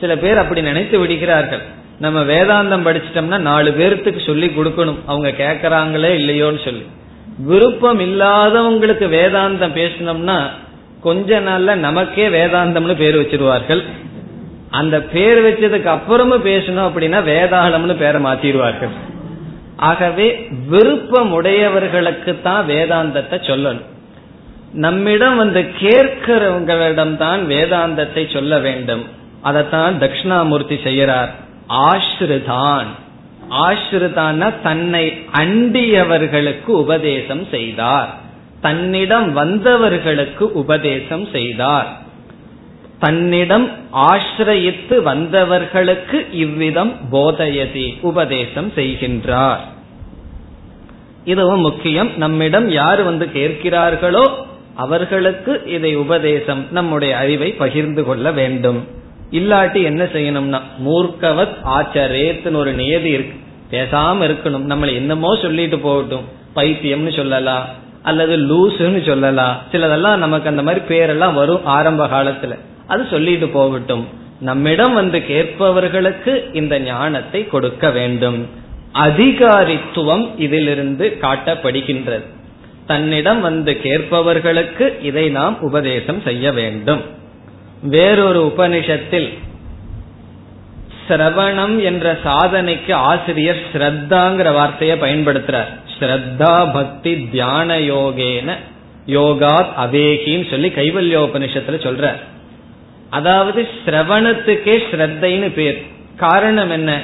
சில 0.00 0.16
பேர் 0.16 0.38
அப்படி 0.38 0.62
நினைத்து 0.62 0.98
விடுகிறார்கள். 0.98 1.62
நம்ம 2.00 2.18
வேதாந்தம் 2.22 2.86
படிச்சிட்டோம்னா 2.86 3.38
நாலு 3.38 3.70
பேர்த்துக்கு 3.78 4.20
சொல்லி 4.26 4.46
கொடுக்கணும். 4.46 4.98
அவங்க 5.06 5.28
கேக்குறாங்களே 5.28 6.10
இல்லையோன்னு 6.20 6.64
சொல்லி. 6.64 6.84
விருப்பம் 7.38 8.00
இல்லாதவங்களுக்கு 8.00 9.06
வேதாந்தம் 9.16 9.74
பேசினோம்னா 9.80 10.38
கொஞ்ச 11.00 11.40
நாள்ல 11.40 11.74
நமக்கே 11.74 12.28
வேதாந்தம்னு 12.28 12.96
பேர் 12.96 13.18
வச்சிருவார்கள். 13.20 13.82
அந்த 14.70 14.96
பேர் 15.02 15.40
வச்சதுக்கு 15.46 15.88
அப்புறமும் 15.96 16.46
பேசணும் 16.48 16.86
அப்படின்னா 16.88 17.20
வேதாளம்னு 17.32 17.96
பேரை 17.96 18.22
மாத்திடுவார்கள். 18.22 18.94
ஆகவே 19.76 20.48
விருப்பம் 20.68 21.32
உடையவர்களுக்கு 21.32 22.32
தான் 22.42 22.68
வேதாந்தத்தை 22.68 23.36
சொல்லணும். 23.50 23.86
நம்மிடம் 24.72 25.36
வந்து 25.36 25.60
கேட்கிறவங்களிடம் 25.80 27.16
தான் 27.16 27.40
வேதாந்தத்தை 27.48 28.32
சொல்ல 28.32 28.58
வேண்டும். 28.58 29.04
அதைத்தான் 29.42 30.00
தட்சிணாமூர்த்தி 30.00 30.78
செய்யறார் 30.84 31.30
ஆஷ்ருதான். 31.68 32.86
ஆஷ்ருதான 33.50 34.60
தன்னை 34.62 35.26
அண்டியவர்களுக்கு 35.32 36.66
உபதேசம் 36.66 37.46
செய்தார். 37.50 38.14
தன்னிடம் 38.60 39.36
வந்தவர்களுக்கு 39.36 40.40
உபதேசம் 40.40 41.26
செய்தார். 41.32 42.00
தன்னிடம் 42.98 43.70
ஆசிரயித்து 43.92 45.02
வந்தவர்களுக்கு 45.02 46.26
இவ்விதம் 46.32 46.92
போதயதி 47.12 48.00
உபதேசம் 48.00 48.72
செய்கின்றார். 48.76 49.64
இதுவும் 51.24 51.60
முக்கியம். 51.60 52.16
நம்மிடம் 52.16 52.70
யார் 52.70 53.02
வந்து 53.02 53.26
கேட்கிறார்களோ 53.26 54.30
அவர்களுக்கு 54.74 55.62
இதை 55.66 55.96
உபதேசம் 55.96 56.66
நம்முடைய 56.70 57.16
அறிவை 57.16 57.52
பகிர்ந்து 57.52 58.04
கொள்ள 58.04 58.32
வேண்டும். 58.32 58.86
இல்லாட்டி 59.30 59.82
என்ன 59.82 60.04
செய்யணும்னா 60.04 60.60
மூர்க்கவத் 60.86 61.56
ஆச்சரேத்துன்னு 61.64 62.54
ஒரு 62.54 62.72
நியதி 62.72 63.10
இருக்கு. 63.10 63.36
பேசாம 63.70 64.28
இருக்கணும். 64.28 64.72
நம்மளை 64.72 64.94
என்னமோ 64.94 65.38
சொல்லிட்டு 65.42 65.78
போகட்டும். 65.78 66.24
பைத்தியம்னு 66.56 67.16
சொல்லலாம் 67.16 67.66
அல்லது 68.02 68.36
லூசுன்னு 68.36 69.06
சொல்லலாம் 69.06 69.62
சிலதெல்லாம் 69.72 70.16
நமக்கு 70.16 70.48
அந்த 70.48 70.62
மாதிரி 70.62 70.84
பேரெல்லாம் 70.84 71.34
வரும் 71.34 71.64
ஆரம்ப 71.64 72.06
காலத்துல. 72.06 72.58
அது 72.86 73.06
சொல்லிட்டு 73.10 73.48
போகட்டும். 73.48 74.08
நம்மிடம் 74.40 74.94
வந்து 74.94 75.18
கேட்பவர்களுக்கு 75.18 76.54
இந்த 76.54 76.80
ஞானத்தை 76.80 77.46
கொடுக்க 77.46 77.90
வேண்டும். 77.90 78.48
அதிகாரித்துவம் 78.94 80.30
இதிலிருந்து 80.38 81.18
காட்டப்படுகின்றது. 81.20 82.24
தன்னிடம் 82.86 83.40
வந்து 83.40 83.80
கேட்பவர்களுக்கு 83.82 85.02
இதை 85.02 85.28
நாம் 85.28 85.60
உபதேசம் 85.60 86.20
செய்ய 86.20 86.52
வேண்டும். 86.52 87.00
வேறொரு 87.82 88.52
உபனிஷத்தில் 88.56 89.38
சிரவணம் 91.08 91.82
என்ற 91.82 92.18
சாதனைக்கு 92.24 92.92
ஆசிரியர் 92.92 93.62
ஸ்ரத்தாங்கிற 93.72 94.52
வார்த்தையை 94.52 95.00
பயன்படுத்துறார். 95.00 95.76
ஸ்ரத்தா 95.98 96.72
பக்தி 96.72 97.28
தியான 97.30 97.78
யோகேன 97.78 98.52
யோகாத் 99.06 99.70
அவேகின்னு 99.80 100.50
சொல்லி 100.50 100.68
கைவல்யோபனிஷத்துல 100.68 101.78
சொல்ற 101.86 102.12
அதாவது 103.10 103.68
சிரவணத்துக்கே 103.86 104.82
ஸ்ரத்தைன்னு 104.90 105.52
பேர். 105.52 105.86
காரணம் 106.16 106.70
என்ன? 106.70 107.00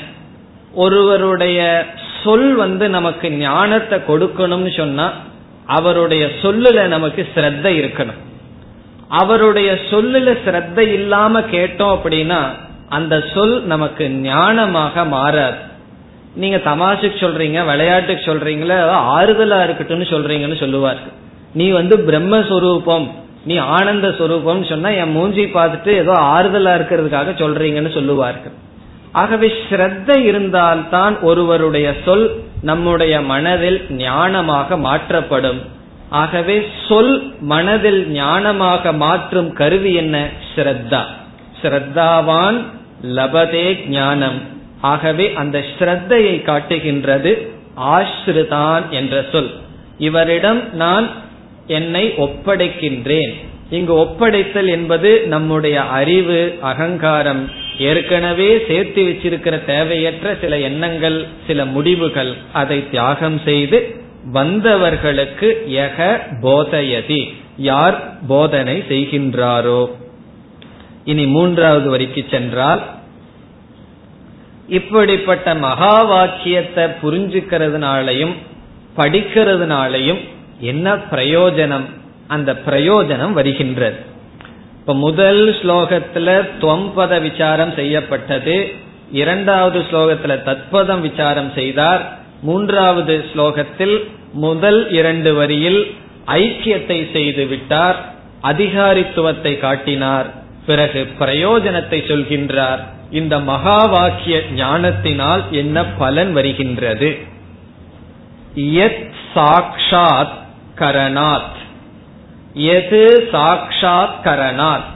ஒருவருடைய 0.72 1.86
சொல் 2.24 2.54
வந்து 2.54 2.88
நமக்கு 2.88 3.30
ஞானத்தை 3.30 3.98
கொடுக்கணும்னு 3.98 4.76
சொன்னா 4.76 5.12
அவருடைய 5.66 6.28
சொல்லுல 6.42 6.82
நமக்கு 6.82 7.28
ஸ்ரத்த 7.34 7.64
இருக்கணும். 7.64 8.20
அவருடைய 9.20 9.70
சொல்லுல 9.90 10.28
சிரத்த 10.44 10.78
இல்லாம 10.98 11.40
கேட்டோம் 11.54 11.94
அப்படின்னா 11.96 12.40
அந்த 12.96 13.14
சொல் 13.34 13.54
நமக்கு 13.72 14.04
ஞானமாக 14.24 15.06
மாறாது. 15.16 15.60
நீங்க 16.42 16.58
தமாஷுக்கு 16.70 17.18
சொல்றீங்க 17.24 17.58
விளையாட்டுக்கு 17.70 18.22
சொல்றீங்களா 18.30 18.78
ஆறுதலா 19.16 19.58
இருக்கட்டும்னு 19.66 20.06
சொல்றீங்கன்னு 20.14 20.58
சொல்லுவார் 20.62 21.02
நீ 21.60 21.66
வந்து 21.78 21.96
பிரம்மஸ்வரூபம் 22.08 23.06
நீ 23.48 23.56
ஆனந்த 23.76 24.08
ஸ்வரூபம் 24.18 24.62
சொன்னா 24.68 24.90
என் 25.00 25.14
மூஞ்சி 25.16 25.44
பார்த்துட்டு 25.54 25.90
ஏதோ 26.02 26.12
ஆறுதலா 26.34 26.72
இருக்கிறதுக்காக 26.78 27.32
சொல்றீங்கன்னு 27.42 27.92
சொல்லுவார்கள். 27.98 28.54
ஆகவே 29.20 29.48
ஸ்ரத்த 29.66 30.10
இருந்தால்தான் 30.28 31.14
ஒருவருடைய 31.20 31.88
சொல் 32.04 32.26
நம்முடைய 32.70 33.14
மனதில் 33.32 33.78
ஞானமாக 34.04 34.78
மாற்றப்படும். 34.86 35.60
ஆகவே 36.20 36.56
சொல் 36.88 37.14
மனதில் 37.40 38.02
ஞானமாக 38.14 38.96
மாற்றும் 38.96 39.52
கருவி 39.52 39.92
என்ன? 39.94 40.16
ஸ்ரத்தா. 40.54 41.02
ஸ்ரத்தாவான் 41.62 42.58
லபதே 43.16 43.64
ஞானம். 43.88 44.38
ஆகவே 44.80 45.26
அந்த 45.34 45.58
ஸ்ரத்தையை 45.72 46.36
காட்டுகின்றது 46.42 47.32
ஆஸ்ருதான் 47.94 48.82
என்ற 48.90 49.24
சொல். 49.32 49.50
இவரிடம் 49.98 50.62
நான் 50.74 51.08
என்னை 51.66 52.04
ஒப்படைக்கின்றேன். 52.16 53.34
இங்கு 53.70 53.94
ஒப்படைத்தல் 53.94 54.68
என்பது 54.68 55.10
நம்முடைய 55.26 55.76
அறிவு 55.98 56.40
அகங்காரம் 56.60 57.44
ஏற்கனவே 57.78 58.48
சேர்த்து 58.68 59.02
வச்சிருக்கிற 59.02 59.54
தேவையற்ற 59.64 60.36
சில 60.40 60.58
எண்ணங்கள் 60.58 61.18
சில 61.46 61.64
முடிவுகள் 61.64 62.32
அதை 62.52 62.78
தியாகம் 62.90 63.38
செய்து 63.44 63.78
வந்தவர்களுக்கு 64.32 65.48
யக 65.68 66.18
போதயதி. 66.42 67.34
யார் 67.56 68.26
போதனை 68.26 68.84
செய்கின்றாரோ? 68.88 69.90
இனி 71.04 71.26
மூன்றாவது 71.26 71.90
வரிக்கு 71.90 72.24
சென்றால் 72.30 72.82
இப்படிப்பட்ட 74.68 75.54
மகா 75.54 76.02
வாக்கியத்தை 76.02 76.84
புரிஞ்சுக்கிறதுனாலையும் 76.84 78.34
படிக்கிறதுனாலையும் 78.96 80.20
என்ன 80.60 80.96
பிரயோஜனம்? 80.96 81.84
அந்த 82.26 82.52
பிரயோஜனம் 82.66 83.32
வருகின்றது. 83.32 83.96
இப்ப 84.74 84.94
முதல் 84.94 85.50
ஸ்லோகத்துல 85.50 86.48
துவம்பத 86.60 87.20
விசாரம் 87.20 87.72
செய்யப்பட்டது 87.74 88.72
இரண்டாவது 89.12 89.78
ஸ்லோகத்துல 89.78 90.38
தத்பதம் 90.44 91.00
விசாரம் 91.00 91.52
செய்தார் 91.54 92.23
மூன்றாவது 92.42 93.24
ஸ்லோகத்தில் 93.34 94.10
முதல் 94.32 94.90
இரண்டு 94.90 95.34
வரியில் 95.34 95.94
ஐக்கியத்தை 96.26 97.12
செய்து 97.12 97.46
விட்டார் 97.46 98.12
அதிகாரித்துவத்தை 98.42 99.58
காட்டினார் 99.58 100.26
பிறகு 100.66 101.06
பிரயோஜனத்தை 101.18 102.02
சொல்கின்றார். 102.08 102.78
இந்த 103.10 103.38
மகா 103.38 103.84
வாக்கிய 103.84 104.42
ஞானத்தினால் 104.54 105.42
என்ன 105.50 105.84
பலன் 105.84 106.32
வருகின்றது? 106.32 107.18
சாக்ஷாத் 109.34 110.34
கரணாத். 110.78 111.54
எது 112.52 113.28
சாக்ஷாத் 113.32 114.20
கரணாத்? 114.24 114.92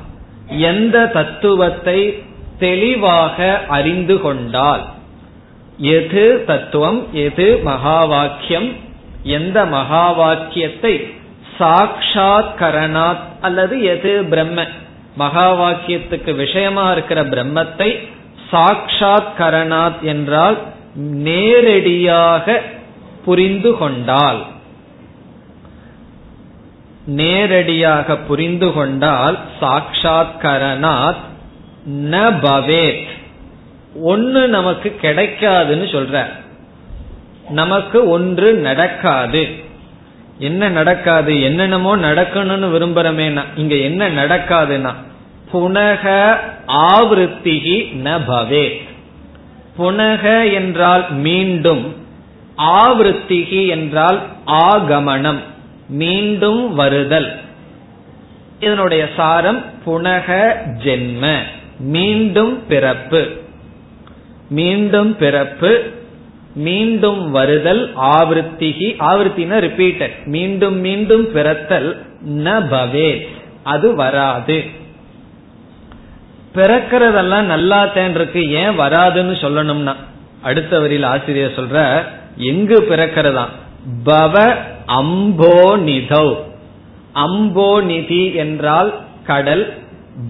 எந்த 0.46 1.07
தத்துவத்தை 1.07 2.22
தெளிவாக 2.59 3.64
அறிந்து 3.68 4.20
கொண்டால்? 4.20 4.87
எது 5.78 6.44
தத்துவம் 6.46 7.06
எது 7.12 7.58
மகா 7.62 8.04
வாக்கியம் 8.04 8.76
எந்த 9.22 9.64
மகா 9.64 10.10
வாக்கியத்தை 10.10 11.14
சாக்ஷாத் 11.58 12.52
கரணாத் 12.58 13.24
அல்லது 13.40 13.82
எது 13.82 14.24
பிரம்ம 14.24 14.66
மகா 15.16 15.54
வாக்கியத்துக்கு 15.54 16.34
விஷயமா 16.34 16.92
இருக்கிற 16.92 17.24
பிரம்மத்தை 17.24 18.08
சாக்ஷாத் 18.52 19.32
கரணாத் 19.38 20.00
என்றால் 20.00 20.58
நேரடியாக 20.94 22.62
புரிந்து 23.24 23.76
கொண்டால். 23.76 24.46
நேரடியாக 27.06 28.16
புரிந்து 28.16 28.72
கொண்டால் 28.72 29.38
சாக்ஷாத் 29.60 30.36
கரணாத் 30.42 31.24
ந 31.88 32.14
பவேத் 32.16 33.16
ஒன்னு 34.00 34.48
நமக்கு 34.48 34.98
கிடைக்காதுன்னு 35.02 35.87
சொல்ற. 35.92 36.24
நமக்கு 37.48 38.08
ஒன்று 38.08 38.54
நடக்காது. 38.54 39.48
என்ன 40.38 40.68
நடக்காது? 40.68 41.42
என்னென்னமோ 41.42 41.96
நடக்கணும்னு 41.96 42.70
விரும்புறமேனா 42.70 43.44
இங்க 43.56 43.74
என்ன 43.74 44.08
நடக்காதுன்னா 44.08 44.94
புனக 45.52 46.37
ஆவருத்திகி 46.66 47.96
ந 48.04 48.20
பவே. 48.28 48.87
புனக 49.78 50.52
என்றால் 50.52 51.12
மீண்டும் 51.12 51.96
ஆவருத்திகி 52.58 53.68
என்றால் 53.68 54.22
ஆகமனம் 54.46 55.38
மீண்டும் 55.88 56.74
வருதல். 56.74 57.40
இதனுடைய 58.61 59.08
சாரம் 59.16 59.64
புனக 59.87 60.56
ஜென்ம 60.84 61.37
மீண்டும் 61.78 62.66
பிறப்பு. 62.66 63.46
மீண்டும் 64.48 65.16
பிறப்பு 65.16 65.90
மீண்டும் 66.54 67.30
வருதல் 67.30 67.96
ஆவருத்திகி 67.96 68.88
ஆவருத்தின 68.98 69.58
ரிப்பீட்டட் 69.61 70.24
மீண்டும் 70.24 70.78
மீண்டும் 70.78 71.32
பிறத்தல் 71.32 72.02
ந 72.28 72.44
பவே. 72.44 73.28
அது 73.62 73.94
வராது. 73.94 74.64
பிறக்கிறதெல்லாம் 76.54 77.42
நல்லா 77.42 77.87
தேன் 77.87 78.14
இருக்கு 78.14 78.50
ஏன் 78.50 78.78
வராதுன்னு 78.78 79.34
சொல்லணும்னா. 79.40 79.94
அடுத்த 80.42 80.80
வரியில் 80.80 81.02
ஆசிரியர் 81.02 81.56
சொல்ற 81.56 82.04
எங்கு 82.37 82.80
பிறக்கிறதா 82.80 83.44
பவ 84.04 84.56
அம்போ 84.87 85.76
நிதௌ. 85.76 86.37
அம்போ 87.14 87.82
நிதி 87.82 88.34
என்றால் 88.34 88.94
கடல் 89.24 89.72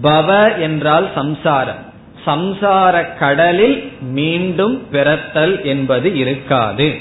பவ 0.01 0.59
என்றால் 0.59 1.09
சம்சாரம். 1.15 1.87
சம்சார 2.25 3.17
கடலில் 3.17 3.91
மீண்டும் 4.01 4.89
பிறத்தல் 4.91 5.63
என்பது 5.63 6.15
இருக்காது. 6.15 6.95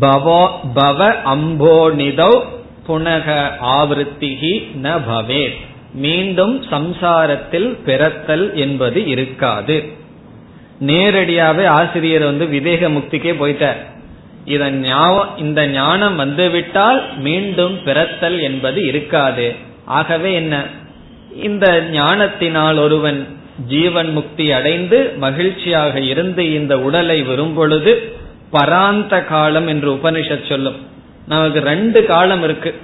பவ 0.00 0.48
அம்போ 1.24 1.90
புனக 2.88 3.50
ஆவருத்திகி 3.62 4.66
ந 4.82 5.00
பவேத். 5.10 5.56
மீண்டும் 5.94 6.62
சம்சாரத்தில் 6.62 7.78
பிறத்தல் 7.84 8.54
என்பது 8.54 9.06
இருக்காது. 9.06 9.84
நேரடியாவே 10.86 11.66
ஆசிரியர் 11.66 12.22
வந்து 12.22 12.46
விவேக 12.46 12.88
முக்திக்கே 12.88 13.34
போயிட்டார். 13.40 13.76
இதன் 14.44 14.86
இந்த 15.36 15.66
ஞானம் 15.66 16.16
வந்துவிட்டால் 16.16 17.18
மீண்டும் 17.18 17.82
பிறத்தல் 17.82 18.40
என்பது 18.40 18.86
இருக்காது. 18.86 19.54
ஆகவே 19.84 20.34
என்ன? 20.34 20.64
இந்த 21.42 21.82
ஞானத்தினால் 21.90 22.76
ஒருவன் 22.76 23.39
ஜீவன் 23.66 24.12
முக்தி 24.12 24.52
அடைந்து 24.52 25.12
மகிழ்ச்சியாக 25.16 26.00
இருந்து 26.00 26.52
இந்த 26.52 26.78
உடலை 26.78 27.22
விரும்பொழுது 27.22 28.12
பராந்த 28.52 29.24
காலம் 29.24 29.66
என்று 29.66 29.92
உபனிஷத் 29.92 30.48
சொல்லும். 30.48 30.76
நமக்கு 31.28 31.60
ரெண்டு 31.60 32.04
காலம் 32.04 32.42
இருக்கு. 32.42 32.74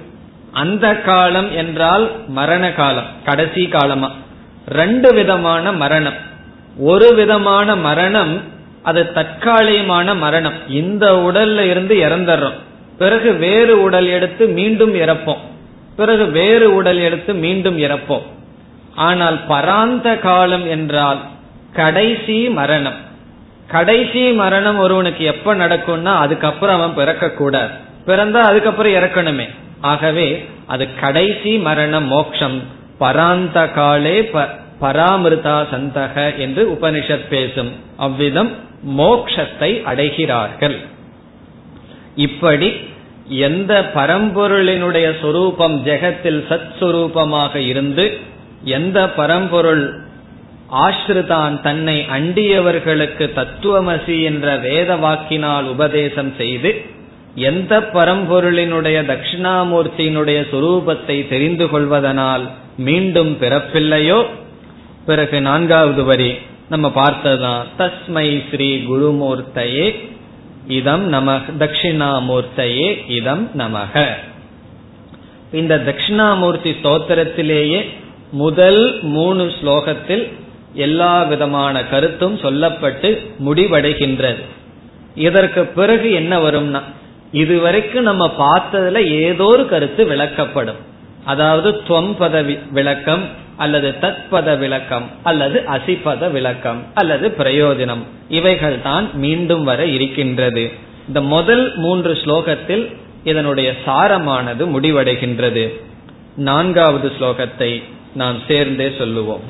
அந்த 0.51 0.95
காலம் 0.95 1.55
என்றால் 1.55 2.11
மரண 2.27 2.71
காலம் 2.71 3.05
கடைசி 3.25 3.67
காலமா? 3.67 4.11
ரெண்டு 4.67 5.13
விதமான 5.13 5.71
மரணம். 5.71 6.13
ஒரு 6.77 7.13
விதமான 7.13 7.75
மரணம் 7.75 8.41
அது 8.83 9.11
தற்காலிகமான 9.11 10.15
மரணம். 10.15 10.53
இந்த 10.69 11.11
உடல்ல 11.11 11.59
இருந்து 11.59 11.95
இறந்துடுறோம் 11.95 12.65
பிறகு 12.97 13.33
வேறு 13.33 13.81
உடல் 13.81 14.07
எடுத்து 14.07 14.47
மீண்டும் 14.47 14.95
இறப்போம். 14.95 15.37
பிறகு 15.95 16.25
வேறு 16.25 16.75
உடல் 16.75 16.97
எடுத்து 16.97 17.33
மீண்டும் 17.33 17.79
இறப்போம். 17.79 18.23
ஆனால் 19.05 19.37
பராந்த 19.49 20.19
காலம் 20.19 20.65
என்றால் 20.69 21.19
கடைசி 21.73 22.37
மரணம். 22.49 22.99
கடைசி 23.67 24.23
மரணம் 24.41 24.79
ஒருவனுக்கு 24.79 25.23
எப்ப 25.33 25.55
நடக்கும்னா 25.55 26.13
அதுக்கப்புறம் 26.25 26.77
அவன் 26.77 26.97
பிறக்க 26.99 27.29
கூடாது 27.31 27.73
பிறந்தா 28.07 28.41
அதுக்கப்புறம் 28.51 28.93
இறக்கணுமே. 28.93 29.47
ஆகவே 29.81 30.27
அது 30.67 30.85
கடைசி 30.99 31.53
மரணம் 31.67 32.07
மோக்ஷம். 32.07 32.57
பராந்த 32.99 33.57
காலே 33.73 34.17
பராமிருதா 34.81 35.57
சந்தக 35.73 36.15
என்று 36.37 36.63
உபனிஷத் 36.75 37.27
பேசும். 37.29 37.71
அவ்விதம் 37.97 38.51
மோக்ஷத்தை 38.97 39.71
அடைகிறார்கள். 39.91 40.77
இப்படி 42.15 42.69
எந்த 43.47 43.73
பரம்பொருளினுடைய 43.95 45.07
சொரூபம் 45.21 45.75
ஜெகத்தில் 45.85 46.41
சத் 46.49 46.71
சுரூபமாக 46.79 47.55
இருந்து 47.71 48.05
எந்த 48.67 49.09
பரம்பொருள் 49.09 49.85
ஆசிரிதான் 50.71 51.61
தன்னை 51.61 52.05
அண்டியவர்களுக்கு 52.09 53.25
தத்துவமசி 53.35 54.23
என்ற 54.23 54.55
வேத 54.57 54.95
வாக்கினால் 54.95 55.63
உபதேசம் 55.63 56.33
செய்து 56.37 56.71
எந்த 57.35 57.79
பரம்பொருளினுடைய 57.93 58.97
தட்சிணாமூர்த்தியினுடைய 59.11 60.39
சுரூபத்தை 60.51 61.27
தெரிந்து 61.27 61.69
கொள்வதனால் 61.69 62.45
மீண்டும் 62.77 63.37
பிறப்பில்லையோ? 63.41 64.25
பிறகு 65.05 65.41
நான்காவது 65.41 66.03
வரி 66.03 66.31
நம்ம 66.69 66.91
பார்த்ததுதான். 66.91 67.65
தஸ்மை 67.77 68.43
ஸ்ரீ 68.51 68.69
குருமூர்த்தையே 68.89 69.87
இதம் 70.67 71.05
நம 71.07 71.39
தட்சிணாமூர்த்தையே 71.59 72.89
இதம் 73.07 73.49
நமக. 73.57 74.05
இந்த 75.51 75.75
தட்சிணாமூர்த்தி 75.85 76.71
ஸ்தோத்திரத்திலேயே 76.81 77.81
முதல் 78.31 78.99
மூணு 79.01 79.43
ஸ்லோகத்தில் 79.43 80.31
எல்லா 80.73 81.23
விதமான 81.23 81.83
கருத்தும் 81.83 82.35
சொல்லப்பட்டு 82.35 83.17
முடிவடைகின்றது. 83.45 84.41
இதற்கு 85.15 85.65
பிறகு 85.65 86.11
என்ன 86.11 86.39
வரும்னா 86.39 86.81
இதுவரைக்கும் 87.31 88.03
நம்ம 88.03 88.31
பார்த்ததுல 88.39 89.05
ஏதோ 89.05 89.43
ஒரு 89.43 89.67
கருத்து 89.67 90.05
விளக்கப்படும். 90.05 90.75
அதாவது 91.25 91.81
துவம்பத 91.87 92.55
விளக்கம் 92.71 93.23
அல்லது 93.57 93.93
தத்பத 94.01 94.57
விளக்கம் 94.57 95.09
அல்லது 95.23 95.63
அசிபத 95.71 96.31
விளக்கம் 96.31 96.83
அல்லது 96.93 97.33
பிரயோஜனம். 97.37 98.03
இவைகள் 98.29 98.81
தான் 98.81 99.09
மீண்டும் 99.13 99.63
வர 99.63 99.85
இருக்கின்றது. 99.85 100.71
இந்த 101.07 101.21
முதல் 101.21 101.75
மூன்று 101.75 102.13
ஸ்லோகத்தில் 102.13 102.93
இதனுடைய 103.23 103.73
சாரமானது 103.85 104.65
முடிவடைகின்றது. 104.65 105.73
நான்காவது 106.35 107.11
ஸ்லோகத்தை 107.19 107.83
நாம் 108.20 108.38
சேர்ந்தே 108.48 108.88
சொல்லுவோம் 109.00 109.46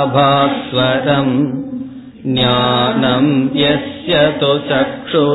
नानाचित्रगढोदरस्थितमहादीभप्रभाभास्वरम् 0.00 1.34
ज्ञानम् 2.24 3.30
यस्य 3.62 4.14
तु 4.40 4.52
चक्षुरादिकरणद्वारा 4.70 5.28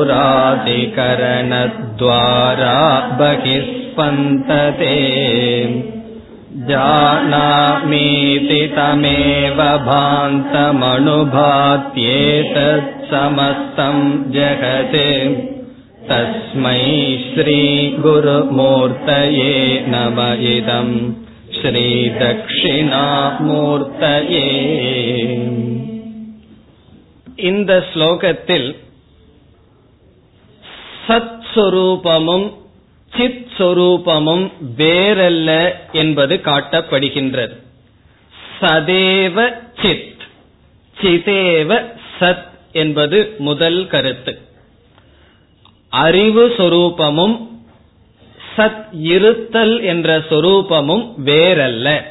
बहिः 3.20 3.68
स्पन्दते 3.70 4.92
जानामीति 6.68 8.60
तमेव 8.76 9.58
भान्तमनुभात्येतत् 9.88 10.66
समस्तम् 13.10 14.02
जगते 14.32 15.10
तस्मै 16.08 16.80
श्रीगुरुमूर्तये 17.28 18.72
नम 19.88 20.18
इदम् 20.50 20.96
ஸ்ரீதக்ஷிணாமூர்த்தயே 22.98 24.48
இந்த 27.48 27.72
ஸ்லோகத்தில் 27.90 28.68
சத் 31.06 31.34
சொரூபமும் 31.52 32.46
சித் 33.12 33.46
சொரூபமும் 33.58 34.44
வேறல்ல 34.80 35.50
என்பது 36.02 36.36
காட்டப்படுகின்றது 36.48 37.56
சதேவ 38.58 39.36
சித் 39.82 40.24
சிதேவ 40.96 41.70
சத் 42.18 42.46
என்பது 42.71 43.35
முதல் 43.37 43.87
கருத்து. 43.87 44.39
அறிவு 45.89 46.47
சொரூபமும் 46.47 47.49
சத் 48.57 48.85
இருத்தல் 48.91 49.81
என்ற 49.81 50.19
சொரூபமும் 50.19 51.13
வேறல்ல. 51.25 52.01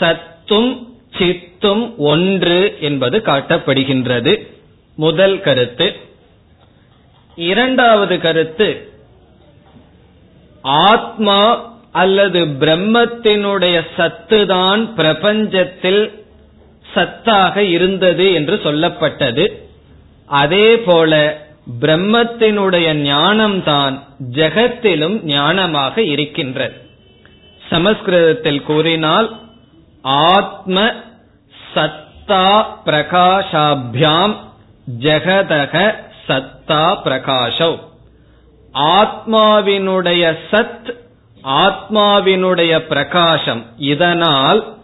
சத்தும் 0.00 0.86
சித்தும் 1.18 1.96
ஒன்று 1.96 2.76
என்பது 2.80 3.18
காட்டப்படுகின்றது. 3.18 4.52
முதல் 4.94 5.40
கருத்து. 5.40 5.96
இரண்டாவது 7.36 8.20
கருத்து. 8.20 8.88
ஆத்மா 10.62 11.72
அல்லது 11.92 12.44
பிரம்மத்தினுடைய 12.44 13.86
சத்துதான் 13.96 14.88
பிரபஞ்சத்தில் 14.96 16.24
சத்தாக 16.94 17.56
இருந்தது 17.56 18.32
என்று 18.32 18.56
சொல்லப்பட்டது. 18.56 19.65
அதே 20.26 20.78
போல 20.80 21.44
பிரம்மத்தினுடைய 21.80 22.88
ஞானம்தான் 22.94 23.98
ஜெகத்திலும் 24.30 25.24
ஞானமாக 25.24 25.98
இருக்கின்றது. 25.98 26.74
சமஸ்கிருதத்தில் 27.68 28.62
கூறினால் 28.62 29.40
ஆத்ம 30.02 30.92
சத்தா 31.74 32.64
பிரகாஷாபியாம் 32.84 34.36
ஜெகதக 34.98 35.94
சத்தா 36.28 36.98
பிரகாஷவ் 37.04 37.78
ஆத்மாவினுடைய 38.74 40.36
சத் 40.50 40.94
ஆத்மாவினுடைய 41.42 42.78
பிரகாசம் 42.78 43.66
இதனால் 43.76 44.76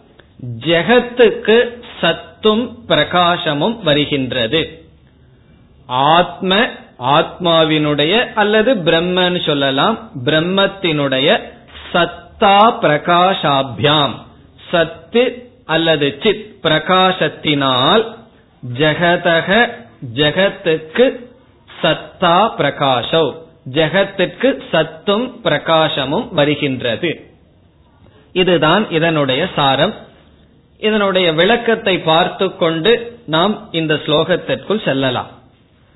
ஜெகத்துக்கு 0.59 1.81
சத்தும் 2.01 2.75
பிரகாசமும் 2.87 3.81
வருகின்றது. 3.81 4.82
ஆத்ம 5.85 6.65
ஆத்மாவினுடைய 6.99 8.33
அல்லது 8.33 8.75
பிரம்மன்னு 8.75 9.45
சொல்லலாம். 9.45 10.09
பிரம்மத்தினுடைய 10.25 11.39
சத்தா 11.93 12.73
பிரகாஷாபியாம். 12.81 14.13
சத்து 14.71 15.51
அல்லது 15.65 16.19
சித் 16.23 16.59
பிரகாசத்தினால் 16.63 18.15
ஜெகதக 18.77 19.71
ஜெகத்துக்கு 20.13 21.25
சத்தா 21.81 22.49
பிரகாஷவ் 22.57 23.41
ஜெகத்துக்கு 23.71 24.63
சத்தும் 24.71 25.39
பிரகாசமும் 25.43 26.27
வருகின்றது. 26.31 27.31
இதுதான் 28.31 28.89
இதனுடைய 28.89 29.47
சாரம். 29.55 29.93
இதனுடைய 30.77 31.33
விளக்கத்தை 31.33 31.99
பார்த்து 31.99 32.55
கொண்டு 32.55 33.19
நாம் 33.25 33.67
இந்த 33.71 33.93
ஸ்லோகத்திற்குள் 33.93 34.83
செல்லலாம். 34.83 35.41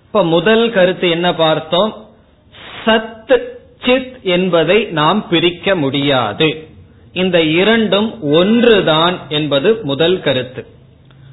இப்ப 0.08 0.24
முதல் 0.24 0.72
கருத்து 0.72 1.10
என்ன 1.10 1.34
பார்த்தோம்? 1.34 2.08
சத் 2.86 3.56
சித் 3.86 4.22
என்பதை 4.22 4.84
நாம் 4.84 5.28
பிரிக்க 5.28 5.76
முடியாது. 5.76 6.68
இந்த 7.14 7.42
இரண்டும் 7.42 8.22
ஒன்றுதான் 8.22 9.20
என்பது 9.30 9.80
முதல் 9.84 10.20
கருத்து. 10.20 10.66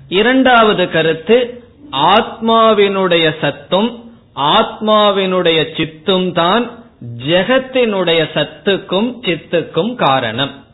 இரண்டாவது 0.09 0.91
கருத்து 0.91 1.65
ஆத்மாவினுடைய 1.93 3.35
சத்தும் 3.41 4.05
ஆத்மாவினுடைய 4.37 5.67
சித்தும் 5.77 6.33
தான் 6.33 6.85
ஜெகத்தினுடைய 7.27 8.29
சத்துக்கும் 8.35 9.15
சித்துக்கும் 9.21 9.95
காரணம். 9.95 10.65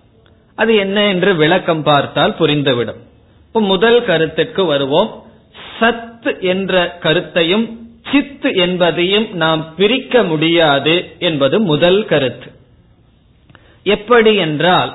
அது 0.55 0.77
என்ன 0.77 1.05
என்று 1.05 1.35
விளக்கம் 1.35 1.83
பார்த்தால் 1.83 2.37
புரிந்துவிடும். 2.39 3.01
இப்ப 3.47 3.61
முதல் 3.61 4.05
கருத்துக்கு 4.05 4.65
வருவோம். 4.65 5.25
சத் 5.81 6.41
என்ற 6.41 6.99
கருத்தையும் 7.01 7.90
சித் 8.13 8.57
என்பதையும் 8.57 9.29
நாம் 9.33 9.75
பிரிக்க 9.75 10.23
முடியாது 10.23 10.95
என்பது 11.19 11.61
முதல் 11.61 12.05
கருத்து. 12.05 12.49
எப்படி 13.83 14.35
என்றால் 14.35 14.93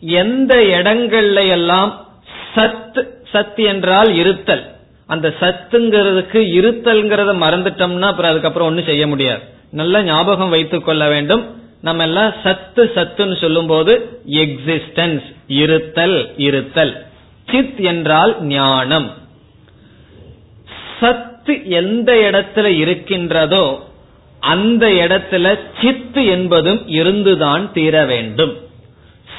எந்த 0.00 0.54
இடங்கள்ல 0.56 1.48
எல்லாம் 1.48 2.08
சத் 2.54 3.02
சத் 3.32 3.66
என்றால் 3.66 4.14
இருத்தல் 4.14 4.72
அந்த 5.06 5.34
சத்துங்கிறதுக்கு 5.40 6.40
இருத்தல்ங்கிறத 6.60 7.32
மறந்துட்டோம்னா 7.44 8.00
அப்புறம் 8.00 8.30
அதுக்கப்புறம் 8.30 8.68
ஒன்றும் 8.68 8.84
செய்ய 8.84 9.06
முடியாது. 9.06 9.42
நல்ல 9.70 10.02
ஞாபகம் 10.02 10.48
வைத்துக் 10.48 10.84
கொள்ள 10.84 11.08
வேண்டும். 11.08 11.62
நம்ம 11.82 12.02
எல்லாம் 12.02 12.32
சத்து 12.42 12.92
சத்துன்னு 12.94 13.40
சொல்லும் 13.40 13.66
போது 13.66 14.20
எக்ஸிஸ்டன்ஸ் 14.28 15.34
இருத்தல் 15.46 16.32
இருத்தல். 16.36 17.06
சித் 17.50 17.80
என்றால் 17.80 18.42
ஞானம். 18.42 19.12
சத் 21.00 21.32
சத்து 21.46 21.70
எந்த 21.70 22.12
இடத்துல 22.12 22.64
இருக்கின்றதோ 22.64 23.64
அந்த 24.40 24.86
இடத்துல 24.86 25.58
சித்து 25.80 26.26
என்பதும் 26.26 26.88
இருந்துதான் 26.88 27.72
தீர 27.72 28.04
வேண்டும். 28.04 28.54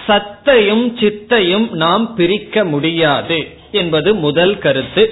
சத்தையும் 0.07 0.85
சித்தையும் 1.01 1.71
நாம் 1.71 2.15
பிரிக்க 2.15 2.65
முடியாது 2.65 3.37
என்பது 3.71 4.15
முதல் 4.15 4.57
கருத்து. 4.57 5.05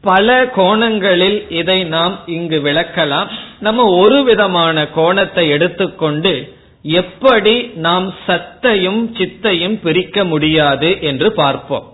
பல 0.00 0.46
கோணங்களில் 0.46 1.50
இதை 1.50 1.84
நாம் 1.84 2.18
இங்கு 2.26 2.60
விளக்கலாம். 2.64 3.28
நம்ம 3.60 3.84
ஒரு 3.84 4.22
விதமான 4.22 4.86
கோணத்தை 4.88 5.48
எடுத்துக்கொண்டு 5.48 6.34
எப்படி 6.82 7.56
நாம் 7.74 8.14
சத்தையும் 8.26 9.02
சித்தையும் 9.18 9.78
பிரிக்க 9.82 10.24
முடியாது 10.24 11.02
என்று 11.02 11.32
பார்ப்போம். 11.32 11.88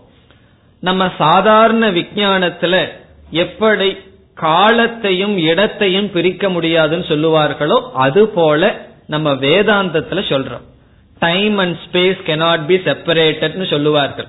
நம்ம 0.81 1.11
சாதாரண 1.19 1.91
விஞ்ஞானத்துல 1.91 3.05
எப்படி 3.31 3.97
காலத்தையும் 4.35 5.39
இடத்தையும் 5.39 6.11
பிரிக்க 6.11 6.49
முடியாதுன்னு 6.49 7.05
சொல்லுவார்களோ 7.05 7.91
அது 7.93 8.29
போல 8.29 8.89
நம்ம 9.07 9.35
வேதாந்தத்துல 9.35 10.21
சொல்றோம். 10.33 10.65
Time 11.19 11.59
and 11.59 11.77
space 11.85 12.21
cannot 12.27 12.67
be 12.67 12.77
செப்பரேட்டட்னு 12.77 13.71
சொல்லுவார்கள். 13.71 14.29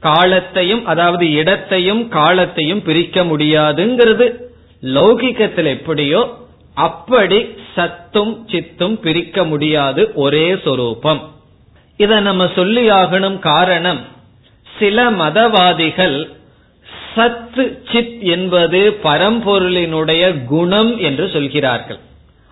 காலத்தையும் 0.00 0.86
அதாவது 0.86 1.30
இடத்தையும் 1.30 2.08
காலத்தையும் 2.08 2.82
பிரிக்க 2.82 3.24
முடியாதுங்கிறது 3.24 4.26
லௌகிக்கத்தில் 4.82 5.66
எப்படியோ 5.66 6.34
அப்படி 6.74 7.38
சத்தும் 7.76 8.34
சித்தும் 8.52 9.00
பிரிக்க 9.00 9.44
முடியாது 9.44 10.12
ஒரே 10.14 10.56
சொரூபம். 10.64 11.32
இத 11.96 12.20
நம்ம 12.20 12.48
சொல்லி 12.54 12.90
ஆகணும் 12.90 13.38
காரணம் 13.38 14.00
சில 14.78 15.10
மதவாதிகள் 15.10 16.35
சத்து 17.16 17.82
சித் 17.92 18.22
என்பது 18.22 18.98
பரம்பொருளினுடைய 19.04 20.44
குணம் 20.44 20.98
என்று 20.98 21.30
சொல்கிறார்கள். 21.32 21.98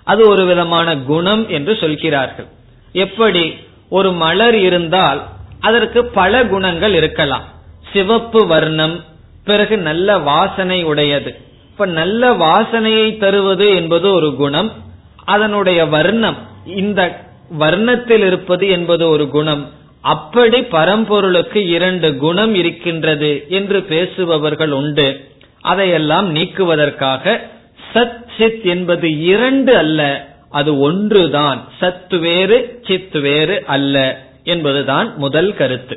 அது 0.04 0.28
ஒரு 0.28 0.44
விதமான 0.44 0.96
குணம் 0.96 1.48
என்று 1.48 1.76
சொல்கிறார்கள். 1.76 2.46
எப்படி? 2.92 3.54
ஒரு 3.88 4.12
மலர் 4.12 4.54
இருந்தால் 4.54 5.22
அதற்கு 5.60 6.06
பல 6.06 6.46
குணங்கள் 6.46 6.94
இருக்கலாம். 6.94 7.44
சிவப்பு 7.92 8.46
வர்ணம் 8.46 9.04
பிறகு 9.44 9.78
நல்ல 9.78 10.18
வாசனை 10.18 10.84
உடையது. 10.84 11.36
இப்ப 11.70 11.86
நல்ல 11.86 12.34
வாசனையை 12.34 13.18
தருவது 13.18 13.74
என்பது 13.74 14.12
ஒரு 14.12 14.34
குணம் 14.34 14.72
அதனுடைய 15.24 15.86
வர்ணம் 15.86 16.36
இந்த 16.66 17.20
வர்ணத்தில் 17.58 18.26
இருப்பது 18.26 18.68
என்பது 18.68 19.08
ஒரு 19.08 19.28
குணம் 19.28 19.70
அப்படி 20.04 20.58
பரம்பொருளுக்கு 20.74 21.60
இரண்டு 21.76 22.08
குணம் 22.16 22.54
இருக்கின்றது 22.54 23.30
என்று 23.48 23.78
பேசுபவர்கள் 23.82 24.72
உண்டு. 24.80 25.08
அதையெல்லாம் 25.60 26.26
நீக்குவதற்காக 26.34 27.40
சத் 27.92 28.22
சித் 28.36 28.64
என்பது 28.64 29.08
இரண்டு 29.32 29.72
அல்ல 29.76 30.00
அது 30.50 30.70
ஒன்றுதான். 30.78 31.60
சத்து 31.80 32.18
வேறு 32.18 32.58
சித் 32.86 33.16
வேறு 33.26 33.56
அல்ல 33.66 33.96
என்பதுதான் 34.44 35.08
முதல் 35.16 35.52
கருத்து. 35.54 35.96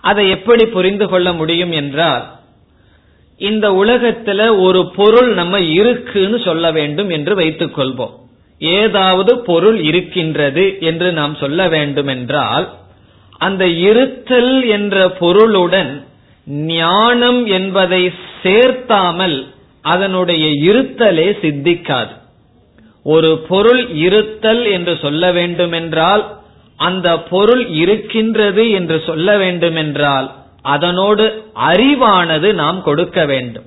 அதை 0.00 0.24
எப்படி 0.30 0.66
புரிந்து 0.66 1.08
கொள்ள 1.08 1.28
முடியும் 1.32 1.72
என்றால் 1.72 2.24
இந்த 3.38 3.66
உலகத்துல 3.82 4.40
ஒரு 4.60 4.80
பொருள் 4.96 5.30
நம்ம 5.34 5.60
இருக்குன்னு 5.78 6.38
சொல்ல 6.40 6.72
வேண்டும் 6.72 7.10
என்று 7.10 7.34
வைத்துக் 7.34 7.76
கொள்வோம் 7.78 8.16
ஏதாவது 8.60 9.38
பொருள் 9.38 9.78
இருக்கின்றது 9.80 10.76
என்று 10.80 11.12
நாம் 11.12 11.34
சொல்ல 11.34 11.68
வேண்டும் 11.68 12.06
என்றால் 12.06 12.78
அந்த 13.38 13.66
இருத்தல் 13.66 14.64
என்ற 14.64 15.08
பொருளுடன் 15.08 16.04
ஞானம் 16.46 17.46
என்பதை 17.46 18.12
சேர்த்தாமல் 18.42 19.46
அதனுடைய 19.82 20.72
இருத்தலே 20.72 21.28
சித்திக்காது. 21.42 22.12
ஒரு 23.04 23.38
பொருள் 23.38 23.88
இருத்தல் 23.88 24.64
என்று 24.64 24.96
சொல்ல 24.96 25.32
வேண்டுமென்றால் 25.32 26.38
அந்த 26.76 27.18
பொருள் 27.18 27.66
இருக்கின்றது 27.66 28.70
என்று 28.70 29.02
சொல்ல 29.06 29.36
வேண்டுமென்றால் 29.36 30.30
அதனோடு 30.62 31.42
அறிவானது 31.54 32.52
நாம் 32.52 32.82
கொடுக்க 32.82 33.24
வேண்டும். 33.24 33.64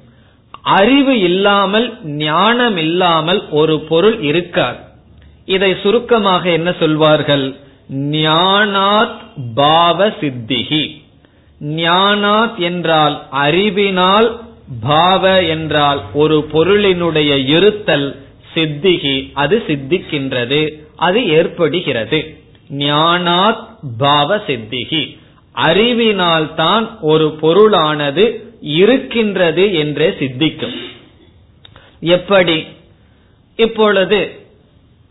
அறிவு 0.63 1.19
இல்லாமல் 1.19 1.87
ஞானம் 2.17 2.77
இல்லாமல் 2.77 3.41
ஒரு 3.51 3.75
பொருள் 3.81 4.17
இருக்காது 4.21 4.79
இதை 5.45 5.71
சுருக்கமாக 5.83 6.43
என்ன 6.51 6.69
சொல்வார்கள்? 6.79 7.45
ஞானாத் 8.15 9.17
பாவ 9.55 10.07
சித்திகி 10.21 10.83
ஞானாத் 11.79 12.57
என்றால் 12.59 13.15
அறிவினால் 13.45 14.29
பாவ 14.83 15.23
என்றால் 15.47 16.01
ஒரு 16.13 16.37
பொருளினுடைய 16.53 17.31
இருத்தல் 17.55 18.07
சித்திகி 18.53 19.15
அது 19.33 19.63
சித்திக்கின்றது 19.67 20.61
அது 20.97 21.19
ஏற்படுகிறது. 21.29 22.19
ஞானாத் 22.77 23.61
பாவ 23.97 24.37
சித்திகி 24.47 25.03
அறிவினால் 25.55 26.47
தான் 26.55 26.85
ஒரு 27.01 27.27
பொருளானது 27.41 28.25
இருக்கின்றது 28.63 29.73
என்றே 29.73 30.09
சித்திக்கும். 30.09 30.75
எப்படி? 31.99 32.65
இப்பொழுது 33.55 34.41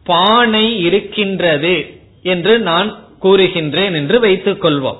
பானை 0.05 0.81
இருக்கின்றது 0.81 1.87
என்று 2.23 2.59
நான் 2.59 2.99
கூறுகின்றேன் 3.23 3.93
என்று 3.93 4.21
வைத்துக் 4.21 4.65
கொள்வோம். 4.65 4.97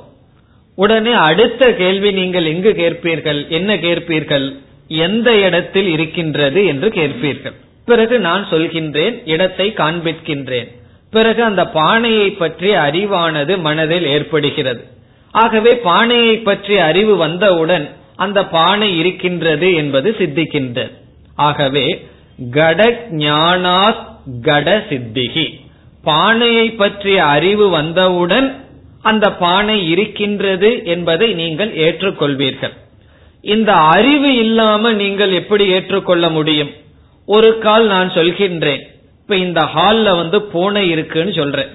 உடனே 0.75 1.13
அடுத்த 1.13 1.73
கேள்வி 1.73 2.13
நீங்கள் 2.13 2.45
எங்கு 2.45 2.73
கேட்பீர்கள் 2.73 3.49
என்ன 3.49 3.77
கேட்பீர்கள் 3.77 4.57
எந்த 4.89 5.39
இடத்தில் 5.39 5.87
இருக்கின்றது 5.87 6.67
என்று 6.67 6.89
கேட்பீர்கள். 6.89 7.55
பிறகு 7.85 8.19
நான் 8.19 8.47
சொல்கின்றேன் 8.51 9.23
இடத்தை 9.25 9.73
காண்பிக்கின்றேன். 9.77 10.69
பிறகு 11.11 11.43
அந்த 11.43 11.67
பானையை 11.67 12.31
பற்றிய 12.31 12.79
அறிவானது 12.79 13.61
மனதில் 13.61 14.07
ஏற்படுகிறது. 14.07 14.85
ஆகவே 15.31 15.77
பானையை 15.77 16.39
பற்றிய 16.39 16.85
அறிவு 16.85 17.17
வந்தவுடன் 17.17 17.91
அந்த 18.17 18.47
பானை 18.47 18.99
இருக்கின்றது 18.99 19.75
என்பது 19.75 20.15
சித்திக்கின்றது. 20.19 20.91
ஆகவே 21.35 22.07
கட 22.51 23.07
ஞானாத் 23.11 24.07
கட 24.43 24.85
சித்திகி 24.91 25.61
பானையை 26.03 26.71
பற்றிய 26.71 27.25
அறிவு 27.25 27.69
வந்தவுடன் 27.69 28.65
அந்த 29.03 29.33
பானை 29.33 29.89
இருக்கின்றது 29.89 30.85
என்பதை 30.85 31.33
நீங்கள் 31.33 31.77
ஏற்றுக்கொள்வீர்கள். 31.77 32.73
இந்த 33.41 33.73
அறிவு 33.73 34.37
இல்லாம 34.37 34.93
நீங்கள் 34.93 35.33
எப்படி 35.33 35.67
ஏற்றுக்கொள்ள 35.67 36.29
முடியும்? 36.29 36.71
ஒரு 37.27 37.59
கால் 37.59 37.87
நான் 37.87 38.11
சொல்கின்றேன். 38.11 38.83
இப்ப 39.21 39.37
இந்த 39.37 39.69
ஹால்ல 39.75 40.17
வந்து 40.17 40.43
பூனை 40.43 40.89
இருக்குன்னு 40.89 41.33
சொல்றேன். 41.33 41.67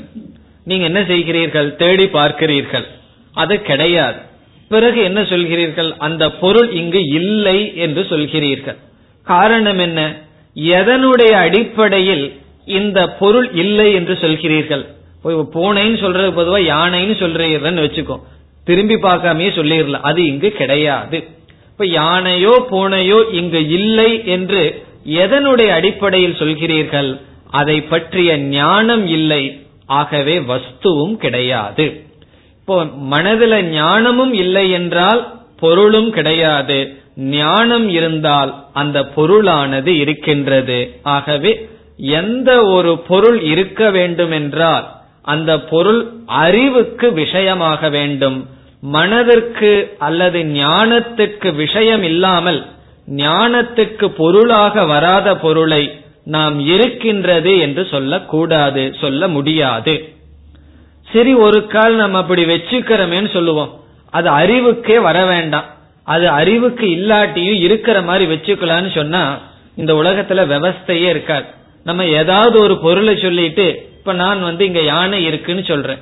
நீங்க 0.64 0.84
என்ன 0.86 1.02
செய்கிறீர்கள்? 1.02 1.76
தேடி 1.76 2.04
பார்க்கிறீர்கள். 2.04 2.86
அது 3.34 3.62
கிடையாது. 3.62 4.20
பிறகு 4.70 5.04
என்ன 5.04 5.22
சொல்கிறீர்கள்? 5.22 5.98
அந்த 5.98 6.32
பொருள் 6.32 6.72
இங்கு 6.72 7.04
இல்லை 7.04 7.76
என்று 7.76 8.02
சொல்கிறீர்கள். 8.10 8.78
காரணம் 9.24 9.80
என்ன? 9.80 10.26
எதனுடைய 10.56 11.32
அடிப்படையில் 11.32 12.34
இந்த 12.66 13.08
பொருள் 13.08 13.54
இல்லை 13.54 13.94
என்று 13.94 14.14
சொல்கிறீர்கள்? 14.14 14.86
பூனைன்னு 15.26 16.00
சொல்றது 16.00 16.42
பொதுவா 16.42 16.60
யானைன்னு 16.64 17.16
சொல்றீங்கன்னு 17.22 17.86
வச்சுக்கோ. 17.86 18.20
திரும்பி 18.64 18.96
பார்க்காமயே 18.96 19.50
சொல்லிடலாம். 19.60 20.08
அது 20.10 20.26
இங்கு 20.26 20.52
கிடையாது. 20.52 21.28
இப்ப 21.72 21.86
யானையோ 21.86 22.68
பூனையோ 22.72 23.32
இங்கு 23.32 23.68
இல்லை 23.68 24.26
என்று 24.26 24.86
எதனுடைய 25.06 25.68
அடிப்படையில் 25.68 26.40
சொல்கிறீர்கள்? 26.40 27.20
அதை 27.50 27.82
பற்றிய 27.82 28.38
ஞானம் 28.38 29.08
இல்லை. 29.08 29.62
ஆகவே 29.86 30.40
வஸ்துவும் 30.40 31.16
கிடையாது. 31.16 32.07
இப்போ 32.70 32.86
மனதில் 33.12 33.56
ஞானமும் 33.70 34.34
இல்லை 34.34 34.64
என்றால் 34.72 35.22
பொருளும் 35.60 36.10
கிடையாது. 36.10 36.80
ஞானம் 37.16 37.86
இருந்தால் 37.90 38.52
அந்த 38.74 38.98
பொருளானது 39.16 39.88
இருக்கின்றது. 39.88 40.80
ஆகவே 41.14 41.52
எந்த 42.20 42.50
ஒரு 42.66 42.92
பொருள் 42.98 43.40
இருக்க 43.42 43.92
வேண்டும் 43.92 44.32
என்றால் 44.32 44.86
அந்த 45.22 45.52
பொருள் 45.62 46.02
அறிவுக்கு 46.26 47.14
விஷயமாக 47.14 47.90
வேண்டும். 47.90 48.38
மனதிற்கு 48.82 49.72
அல்லது 50.00 50.42
ஞானத்துக்கு 50.60 51.56
விஷயம் 51.56 52.04
இல்லாமல் 52.04 52.62
ஞானத்துக்கு 53.24 54.10
பொருளாக 54.22 54.86
வராத 54.86 55.38
பொருளை 55.38 55.84
நாம் 56.24 56.60
இருக்கின்றது 56.68 57.60
என்று 57.60 57.86
சொல்லக்கூடாது 57.86 58.86
சொல்ல 59.02 59.28
முடியாது. 59.28 59.96
சரி 61.14 61.34
ஒரு 61.34 61.68
கால் 61.68 61.96
நம்ம 61.96 62.18
அப்படி 62.18 62.46
வச்சுக்கிறோமேன்னு 62.46 63.34
சொல்லுவோம். 63.34 63.80
அது 64.10 64.30
அறிவுக்கே 64.30 65.02
வர 65.02 65.26
வேண்டாம். 65.26 65.64
அது 66.04 66.30
அறிவுக்கு 66.30 66.86
இல்லாட்டியும் 66.86 67.60
இருக்கிற 67.60 68.02
மாதிரி 68.02 68.34
வச்சுக்கலாம்னு 68.34 68.96
சொன்னா 68.96 69.40
இந்த 69.76 69.94
உலகத்துல 69.94 70.42
விவஸ்தையே 70.54 71.10
இருக்காது 71.10 71.46
நம்ம 71.84 72.06
ஏதாவது 72.06 72.60
ஒரு 72.60 72.78
பொருளை 72.78 73.18
சொல்லிட்டு 73.18 73.90
இப்ப 73.98 74.14
நான் 74.14 74.42
வந்து 74.42 74.66
இங்க 74.66 74.82
யானை 74.82 75.24
இருக்குன்னு 75.24 75.64
சொல்றேன். 75.64 75.98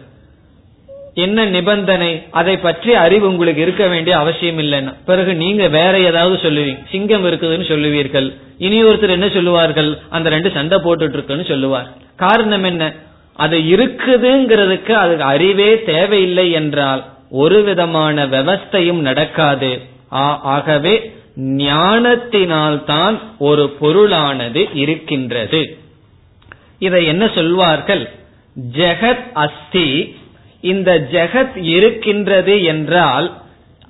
என்ன 1.13 1.45
நிபந்தனை? 1.45 2.23
அதை 2.31 2.57
பற்றி 2.57 2.93
அறிவு 2.93 3.27
உங்களுக்கு 3.27 3.61
இருக்க 3.61 3.87
வேண்டிய 3.87 4.17
அவசியம் 4.17 4.59
இல்லைன்னா. 4.59 4.93
பிறகு 5.05 5.35
நீங்க 5.35 5.67
வேற 5.67 5.99
ஏதாவது 5.99 6.51
சொல்லுவீங்க. 6.51 6.79
சிங்கம் 6.91 7.25
இருக்குதுன்னு 7.25 7.67
சொல்லுவீர்கள். 7.71 8.35
இனி 8.57 8.83
ஒருத்தர் 8.83 9.09
என்ன 9.09 9.29
சொல்லுவார்கள்? 9.29 9.97
அந்த 10.09 10.29
ரெண்டு 10.29 10.51
சண்டை 10.53 10.77
போட்டுட்டு 10.77 11.13
இருக்குன்னு 11.13 11.45
சொல்லுவார். 11.45 11.93
காரணம் 12.15 12.63
என்ன? 12.63 12.93
அது 13.35 13.59
இருக்குதுங்கிறதுக்கு 13.59 14.91
அதுக்கு 14.91 15.23
அறிவே 15.23 15.83
தேவையில்லை 15.83 16.51
என்றால் 16.51 17.05
ஒரு 17.29 17.63
விதமான 17.63 18.25
விவஸ்தையும் 18.25 18.99
நடக்காது. 18.99 19.81
ஆகவே 20.09 21.15
ஞானத்தினால்தான் 21.39 23.19
ஒரு 23.37 23.75
பொருளானது 23.81 24.69
இருக்கின்றது. 24.73 25.77
இதை 26.79 27.05
என்ன 27.05 27.29
சொல்வார்கள்? 27.35 28.09
ஜெகத் 28.71 29.31
அஸ்தி. 29.33 30.15
இந்த 30.61 31.07
ஜெகத் 31.11 31.63
இருக்கின்றது 31.63 32.63
என்றால் 32.63 33.41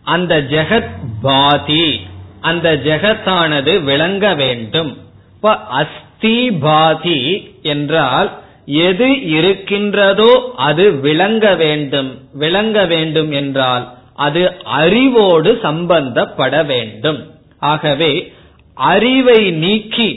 அந்த 0.04 0.42
ஜெகத் 0.42 0.90
பாதி. 1.22 2.02
அந்த 2.42 2.76
ஜெகத்தானது 2.76 3.84
விளங்க 3.84 4.36
வேண்டும். 4.36 4.98
இப்ப 5.36 5.56
அஸ்தி 5.56 6.52
பாதி 6.52 7.56
என்றால் 7.62 8.44
எது 8.66 9.08
இருக்கின்றதோ 9.30 10.54
அது 10.56 10.92
விளங்க 11.00 11.56
வேண்டும். 11.56 12.12
விளங்க 12.34 12.86
வேண்டும் 12.86 13.32
என்றால் 13.32 13.94
அது 14.14 14.42
அறிவோடு 14.64 15.60
சம்பந்தப்பட 15.64 16.66
வேண்டும். 16.66 17.20
ஆகவே 17.60 18.32
அறிவை 18.74 19.52
நீக்கி 19.52 20.10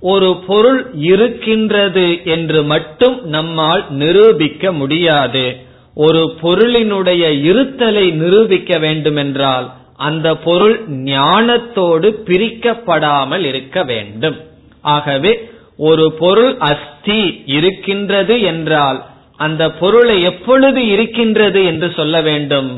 ஒரு 0.00 0.36
பொருள் 0.46 0.94
இருக்கின்றது 0.94 2.24
என்று 2.24 2.62
மட்டும் 2.62 3.26
நம்மால் 3.26 3.84
நிரூபிக்க 3.90 4.72
முடியாது. 4.72 5.56
ஒரு 5.94 6.34
பொருளினுடைய 6.42 7.24
இருத்தலை 7.50 8.12
நிரூபிக்க 8.12 8.78
வேண்டுமென்றால் 8.78 9.72
அந்த 9.96 10.36
பொருள் 10.36 10.76
ஞானத்தோடு 10.88 12.08
பிரிக்கப்படாமல் 12.26 13.44
இருக்க 13.44 13.84
வேண்டும். 13.84 14.36
ஆகவே 14.80 15.32
ஒரு 15.78 16.06
பொருள் 16.12 16.52
அஸ்தி 16.70 17.20
இருக்கின்றது 17.56 18.34
என்றால் 18.40 18.98
அந்த 19.36 19.62
பொருளை 19.70 20.16
எப்பொழுது 20.22 20.80
இருக்கின்றது 20.86 21.64
என்று 21.64 21.88
சொல்ல 21.96 22.20
வேண்டும்? 22.20 22.68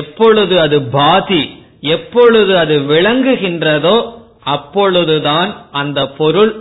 எப்பொழுது 0.00 0.54
அது 0.60 0.78
பாதி 0.82 1.42
எப்பொழுது 1.94 2.52
அது 2.58 2.74
விளங்குகின்றதோ 2.90 3.96
அப்பொழுதுதான் 4.54 5.50
அந்த 5.70 6.00
பொருள் 6.18 6.52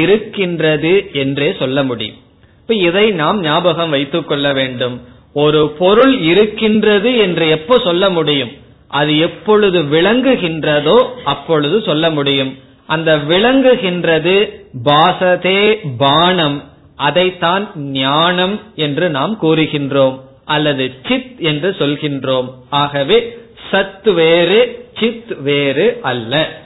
இருக்கின்றது 0.00 0.92
என்றே 1.12 1.48
சொல்ல 1.58 1.82
முடியும். 1.82 2.18
இப்ப 2.60 2.74
இதை 2.88 3.04
நாம் 3.12 3.38
ஞாபகம் 3.40 3.90
வைத்துக் 3.90 4.28
கொள்ள 4.28 4.46
வேண்டும். 4.52 4.96
ஒரு 5.34 5.60
பொருள் 5.78 6.14
இருக்கின்றது 6.20 7.10
என்று 7.16 7.44
எப்போ 7.48 7.74
சொல்ல 7.78 8.10
முடியும்? 8.10 8.52
அது 8.90 9.12
எப்பொழுது 9.18 9.78
விளங்குகின்றதோ 9.94 10.98
அப்பொழுது 11.24 11.76
சொல்ல 11.82 12.10
முடியும். 12.10 12.52
அந்த 12.86 13.16
விளங்குகின்றது 13.16 14.50
பாசதே 14.84 15.78
பானம். 15.98 16.62
அதைத்தான் 16.96 17.70
ஞானம் 17.76 18.60
என்று 18.74 19.10
நாம் 19.10 19.38
கூறுகின்றோம். 19.42 20.20
அல்லது 20.44 20.92
சித் 21.08 21.38
என்று 21.38 21.70
சொல்கின்றோம். 21.70 22.50
ஆகவே 22.70 23.38
சத் 23.70 24.14
வேறு 24.14 24.88
சித் 25.00 25.38
வேறு 25.40 25.98
அல்ல. 26.02 26.60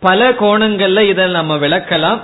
பல 0.00 0.30
கோணங்கள்ல 0.30 1.00
இதை 1.00 1.30
நம்ம 1.30 1.56
விளக்கலாம். 1.56 2.20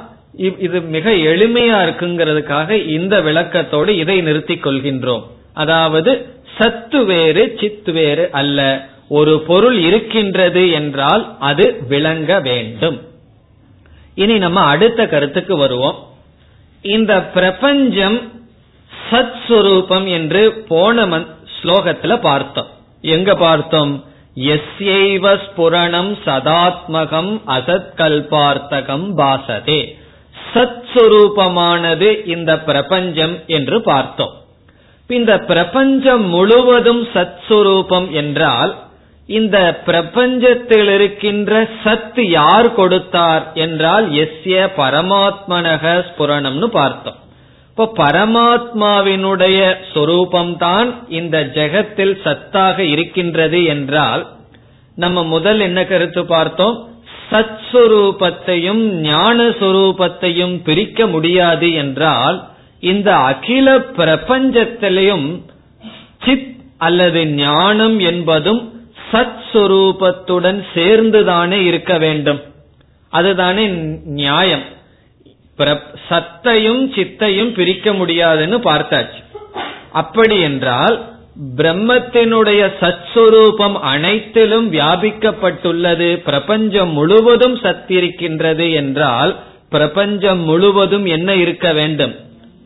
இது 0.58 0.80
மிக 0.80 1.10
எளிமையா 1.10 1.86
இருக்குங்கிறதுக்காக 1.86 2.86
இந்த 2.86 3.20
விளக்கத்தோடு 3.20 3.88
இதை 3.88 4.20
நிறுத்திக் 4.20 4.66
கொள்கின்றோம். 4.66 5.22
அதாவது 5.54 6.26
சத்து 6.58 7.04
வேறு 7.04 7.56
சித்து 7.60 7.92
வேறு 7.92 8.28
அல்ல. 8.32 8.88
ஒரு 9.08 9.40
பொருள் 9.40 9.78
இருக்கின்றது 9.78 10.70
என்றால் 10.70 11.36
அது 11.38 11.84
விளங்க 11.88 12.40
வேண்டும். 12.40 13.00
இனி 14.14 14.38
நம்ம 14.38 14.60
அடுத்த 14.60 15.06
கருத்துக்கு 15.06 15.56
வருவோம். 15.56 16.06
இந்த 16.82 17.22
பிரபஞ்சம் 17.22 18.44
சத் 19.10 19.34
சுரூபம் 19.48 20.08
என்று 20.08 20.64
போன 20.68 21.18
ஸ்லோகத்துல 21.62 22.20
பார்த்தோம். 22.20 22.66
எங்க 23.00 23.34
பார்த்தோம்? 23.34 24.04
எஸ்யைவ 24.36 25.38
ஸ்புரணம் 25.38 26.16
சதாத்மகம் 26.24 27.40
அசத்கல்பார்த்தகம் 27.46 29.10
பாசதே. 29.16 29.98
சத் 30.54 30.82
சுரூபமானது 30.94 32.26
இந்த 32.26 32.58
பிரபஞ்சம் 32.58 33.38
என்று 33.46 33.82
பார்த்தோம். 33.82 34.32
இந்த 35.08 35.38
பிரபஞ்சம் 35.38 36.24
முழுவதும் 36.24 37.06
சத் 37.06 37.36
சுரூபம் 37.48 38.10
என்றால் 38.10 38.85
இந்த 39.26 39.82
பிரபஞ்சத்தில் 39.86 40.94
இருக்கின்ற 40.94 41.68
சத்து 41.84 42.28
யார் 42.28 42.74
கொடுத்தார் 42.74 43.52
என்றால் 43.54 44.10
எஸ்ய 44.10 44.68
பரமாத்மனக 44.76 46.04
ஸ்புரணம்னு 46.08 46.64
பார்த்தோம். 46.64 47.14
இப்போ 47.68 47.92
பரமாத்மாவினுடைய 47.94 49.76
சொரூபம்தான் 49.94 50.94
இந்த 51.08 51.50
ஜெகத்தில் 51.54 52.14
சத்தாக 52.24 52.78
இருக்கின்றது 52.78 53.64
என்றால் 53.64 54.26
நம்ம 54.94 55.24
முதல் 55.24 55.60
என்ன 55.60 55.84
கருத்து 55.84 56.26
பார்த்தோம்? 56.26 56.88
சத் 57.30 57.58
சுரூபத்தையும் 57.72 58.82
ஞான 58.82 59.48
சுரூபத்தையும் 59.48 60.62
பிரிக்க 60.64 61.06
முடியாது 61.06 61.72
என்றால் 61.72 62.48
இந்த 62.80 63.14
அகில 63.14 63.78
பிரபஞ்சத்திலையும் 63.78 65.42
சித் 66.24 66.54
அல்லது 66.78 67.26
ஞானம் 67.26 67.98
என்பதும் 67.98 68.75
சத் 69.12 69.42
சுரூபத்துடன் 69.52 70.62
சேர்ந்துதானே 70.74 71.64
இருக்க 71.64 71.98
வேண்டும். 71.98 72.40
அதுதானே 73.08 73.66
நியாயம். 74.04 74.74
சத்தையும் 76.08 76.92
சித்தையும் 76.94 77.54
பிரிக்க 77.54 77.92
முடியாதுன்னு 77.92 78.58
பார்த்தாச்சு. 78.58 79.24
அப்படி 79.92 80.40
என்றால் 80.40 81.14
பிரம்மத்தினுடைய 81.56 82.72
சத்ஸ்வரூபம் 82.80 83.74
அனைத்திலும் 83.74 84.72
வியாபிக்கப்பட்டுள்ளது 84.72 86.16
பிரபஞ்சம் 86.16 86.92
முழுவதும் 86.92 87.56
சத்திருக்கின்றது 87.56 88.74
என்றால் 88.74 89.38
பிரபஞ்சம் 89.70 90.38
முழுவதும் 90.38 91.06
என்ன 91.06 91.34
இருக்க 91.34 91.72
வேண்டும்? 91.72 92.14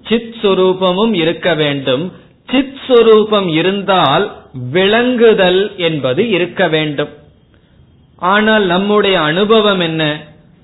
சித் 0.09 0.35
சுரூபமும் 0.43 1.15
இருக்க 1.15 1.55
வேண்டும். 1.55 2.13
சித் 2.51 2.77
சுரூபம் 2.89 3.53
இருந்தால் 3.53 4.40
விளங்குதல் 4.53 5.73
என்பது 5.77 6.29
இருக்க 6.29 6.69
வேண்டும். 6.69 7.09
ஆனால் 8.17 8.65
நம்முடைய 8.65 9.21
அனுபவம் 9.21 9.81
என்ன? 9.81 10.21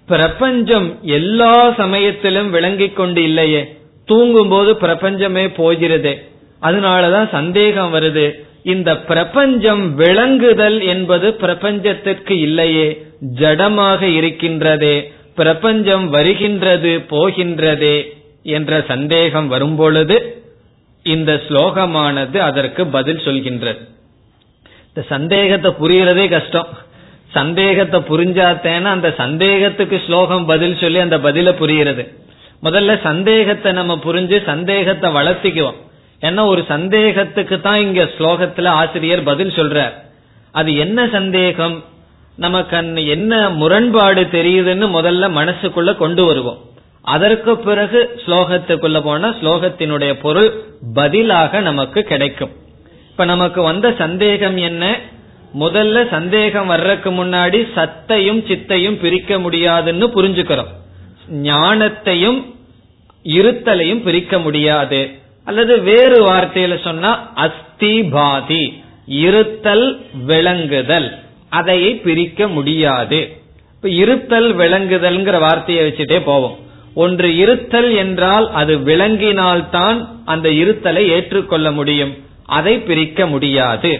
பிரபஞ்சம் 0.06 0.98
எல்லா 1.02 1.72
சமயத்திலும் 1.72 2.50
விளங்கிக் 2.50 2.96
கொண்டு 2.96 3.22
இல்லையே. 3.22 3.76
தூங்கும் 4.04 4.48
போது 4.48 4.76
பிரபஞ்சமே 4.76 5.48
போகிறது. 5.48 6.22
அதனாலதான் 6.62 7.30
சந்தேகம் 7.30 7.94
வருது. 7.94 8.32
இந்த 8.62 8.98
பிரபஞ்சம் 8.98 9.94
விளங்குதல் 9.94 10.82
என்பது 10.82 11.30
பிரபஞ்சத்திற்கு 11.30 12.30
இல்லையே. 12.30 13.06
ஜடமாக 13.34 14.02
இருக்கின்றதே. 14.02 15.12
பிரபஞ்சம் 15.34 16.10
வருகின்றது 16.10 17.00
போகின்றதே 17.10 18.02
என்ற 18.42 18.84
சந்தேகம் 18.88 19.48
வரும்பொழுது 19.48 20.42
இந்த 21.14 21.32
ஸ்லோகமானது 21.48 22.38
அதற்கு 22.48 22.82
பதில் 22.86 23.24
சொல்கின்றது. 23.24 23.80
இந்த 24.88 25.02
சந்தேகத்தை 25.08 25.70
புரியறதே 25.82 26.28
கஷ்டம். 26.28 26.68
சந்தேகத்தை 27.30 27.98
புரிஞ்சாத்தேன்னா 28.10 28.90
அந்த 28.96 29.08
சந்தேகத்துக்கு 29.18 29.96
ஸ்லோகம் 30.06 30.46
பதில் 30.46 30.78
சொல்லி 30.78 30.98
அந்த 30.98 31.18
பதில 31.18 31.52
புரிகிறது 31.52 32.04
முதல்ல 32.62 32.92
சந்தேகத்தை 33.02 33.70
நம்ம 33.72 33.94
புரிஞ்சு 34.04 34.36
சந்தேகத்தை 34.44 35.08
வளர்த்திக்குவோம். 35.10 35.80
ஏன்னா 36.22 36.42
ஒரு 36.46 36.62
சந்தேகத்துக்கு 36.68 37.56
தான் 37.60 37.80
இங்க 37.80 38.02
ஸ்லோகத்துல 38.18 38.72
ஆசிரியர் 38.80 39.22
பதில் 39.22 39.56
சொல்றார். 39.58 39.94
அது 40.54 40.70
என்ன 40.84 41.08
சந்தேகம்? 41.08 41.76
நமக்கு 42.36 43.06
என்ன 43.06 43.32
முரண்பாடு 43.60 44.22
தெரியுதுன்னு 44.32 44.86
முதல்ல 44.98 45.28
மனசுக்குள்ள 45.38 45.92
கொண்டு 45.96 46.24
வருவோம். 46.24 46.58
அதற்கு 47.06 47.58
பிறகு 47.58 48.20
ஸ்லோகத்துக்குள்ள 48.26 49.00
போன 49.00 49.28
ஸ்லோகத்தினுடைய 49.30 50.12
பொருள் 50.22 50.48
பதிலாக 50.94 51.60
நமக்கு 51.60 52.02
கிடைக்கும். 52.02 52.50
இப்ப 53.10 53.24
நமக்கு 53.24 53.62
வந்த 53.62 53.94
சந்தேகம் 53.98 54.56
என்ன? 54.56 54.98
முதல்ல 55.60 56.10
சந்தேகம் 56.10 56.66
வர்றதுக்கு 56.66 57.10
முன்னாடி 57.10 57.60
சத்தையும் 57.74 58.40
சித்தையும் 58.48 58.98
பிரிக்க 59.00 59.38
முடியாதுன்னு 59.38 60.06
புரிஞ்சுக்கிறோம். 60.06 60.72
ஞானத்தையும் 61.32 62.40
இருத்தலையும் 63.24 64.02
பிரிக்க 64.02 64.38
முடியாது. 64.38 65.00
அல்லது 65.44 65.80
வேறு 65.82 66.26
வார்த்தையில 66.26 66.84
சொன்னா 66.84 67.32
அஸ்தி 67.34 68.02
பாதி 68.02 68.82
இருத்தல் 69.06 69.86
விளங்குதல். 70.26 71.08
அதையை 71.48 71.94
பிரிக்க 71.94 72.48
முடியாது. 72.48 73.20
இப்ப 73.76 73.88
இருத்தல் 73.88 74.56
விளங்குதல்ங்கிற 74.56 75.38
வார்த்தையை 75.38 75.82
வச்சுட்டே 75.86 76.20
போவோம். 76.24 76.64
ஒன்று 76.96 77.28
இருத்தல் 77.36 77.90
என்றால் 77.94 78.46
அது 78.50 78.74
விளங்கினால்தான் 78.78 79.98
அந்த 80.24 80.48
இருத்தலை 80.62 81.02
ஏற்றுக்கொள்ள 81.16 81.66
முடியும். 81.70 82.14
அதை 82.48 82.74
பிரிக்க 82.78 83.20
முடியாது. 83.26 83.92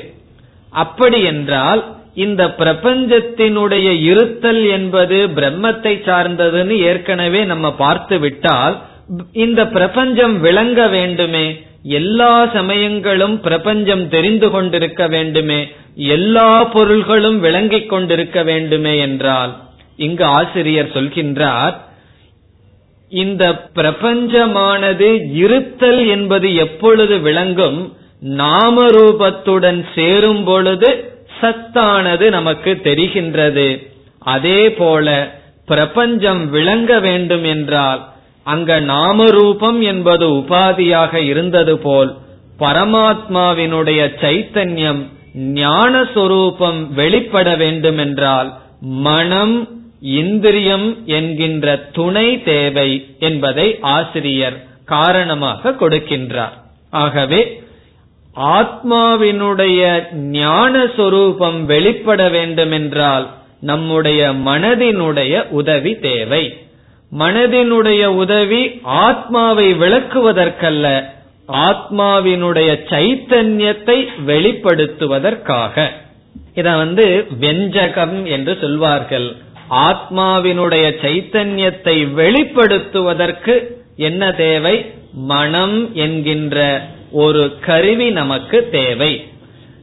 அப்படி 0.72 1.18
என்றால் 1.22 1.82
இந்த 2.14 2.42
பிரபஞ்சத்தினுடைய 2.58 3.88
இருத்தல் 4.10 4.62
என்பது 4.68 5.16
பிரம்மத்தை 5.38 5.94
சார்ந்ததுன்னு 6.08 6.76
ஏற்கனவே 6.90 7.40
நம்ம 7.44 7.66
பார்த்து 7.74 8.16
விட்டால் 8.18 8.76
இந்த 9.38 9.60
பிரபஞ்சம் 9.66 10.36
விளங்க 10.40 10.80
வேண்டுமே 10.88 11.46
எல்லா 12.00 12.32
சமயங்களும் 12.52 13.36
பிரபஞ்சம் 13.40 14.04
தெரிந்து 14.08 14.48
கொண்டிருக்க 14.50 15.02
வேண்டுமே 15.06 15.60
எல்லா 16.16 16.48
பொருள்களும் 16.64 17.38
விளங்கிக் 17.40 17.90
கொண்டிருக்க 17.90 18.38
வேண்டுமே 18.42 18.94
என்றால் 18.98 19.52
இங்கு 20.06 20.24
ஆசிரியர் 20.38 20.94
சொல்கின்றார் 20.94 21.74
இந்த 23.08 23.70
பிரபஞ்சமானது 23.74 25.34
இருத்தல் 25.34 26.06
என்பது 26.06 26.54
எப்பொழுது 26.54 27.18
விளங்கும்? 27.18 27.92
நாமரூபத்துடன் 28.24 29.84
சேரும் 29.94 30.44
பொழுது 30.44 31.14
சத்தானது 31.40 32.30
நமக்கு 32.30 32.80
தெரிகின்றது. 32.82 33.86
அதே 34.18 34.70
போல 34.72 35.34
பிரபஞ்சம் 35.66 36.50
விளங்க 36.50 37.00
வேண்டும் 37.00 37.44
என்றால் 37.44 38.04
அங்க 38.44 38.80
நாமரூபம் 38.80 39.80
என்பது 39.80 40.26
உபாதியாக 40.28 41.14
இருந்தது 41.14 41.78
போல் 41.78 42.16
பரமாத்மாவினுடைய 42.58 44.10
சைத்தன்யம் 44.20 45.06
ஞான 45.34 46.06
சொரூபம் 46.14 46.92
வெளிப்பட 46.94 47.56
வேண்டுமென்றால் 47.56 48.52
மனம் 48.80 49.75
இந்திரியம் 50.06 51.06
என்கின்ற 51.06 51.76
துணை 51.76 52.42
தேவை 52.42 52.90
என்பதை 53.18 53.78
ஆசிரியர் 53.80 54.58
காரணமாக 54.84 55.70
கொடுக்கின்றார். 55.70 56.56
ஆகவே 56.90 57.62
ஆத்மாவினுடைய 58.36 59.80
ஞான 60.14 60.86
சொரூபம் 60.96 61.64
வெளிப்பட 61.64 62.28
வேண்டுமென்றால் 62.28 63.26
நம்முடைய 63.60 64.32
மனதினுடைய 64.32 65.34
உதவி 65.50 65.92
தேவை. 65.98 66.44
மனதினுடைய 67.18 68.04
உதவி 68.06 68.80
ஆத்மாவை 68.82 69.74
விளக்குவதற்கல்ல 69.74 70.86
ஆத்மாவினுடைய 71.48 72.70
சைத்தன்யத்தை 72.90 73.98
வெளிப்படுத்துவதற்காக. 74.26 75.86
இத 76.54 76.76
வந்து 76.76 77.26
வெஞ்சகம் 77.40 78.24
என்று 78.24 78.58
சொல்வார்கள். 78.60 79.28
ஆத்மாவினுடைய 79.70 80.94
சைத்தன்யத்தை 81.02 82.06
வெளிப்படுத்துவதற்கு 82.14 83.62
என்ன 83.96 84.32
தேவை? 84.32 84.94
மனம் 85.12 85.94
என்கின்ற 85.94 86.88
ஒரு 87.10 87.58
கருவி 87.60 88.10
நமக்கு 88.10 88.68
தேவை. 88.70 89.28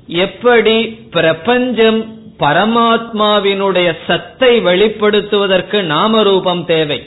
எப்படி 0.07 0.85
பிரபஞ்சம் 0.85 2.21
பரமாத்மாவினுடைய 2.39 3.97
சத்தை 4.07 4.61
வெளிப்படுத்துவதற்கு 4.61 5.81
நாமரூபம் 5.81 6.65
தேவை? 6.65 7.03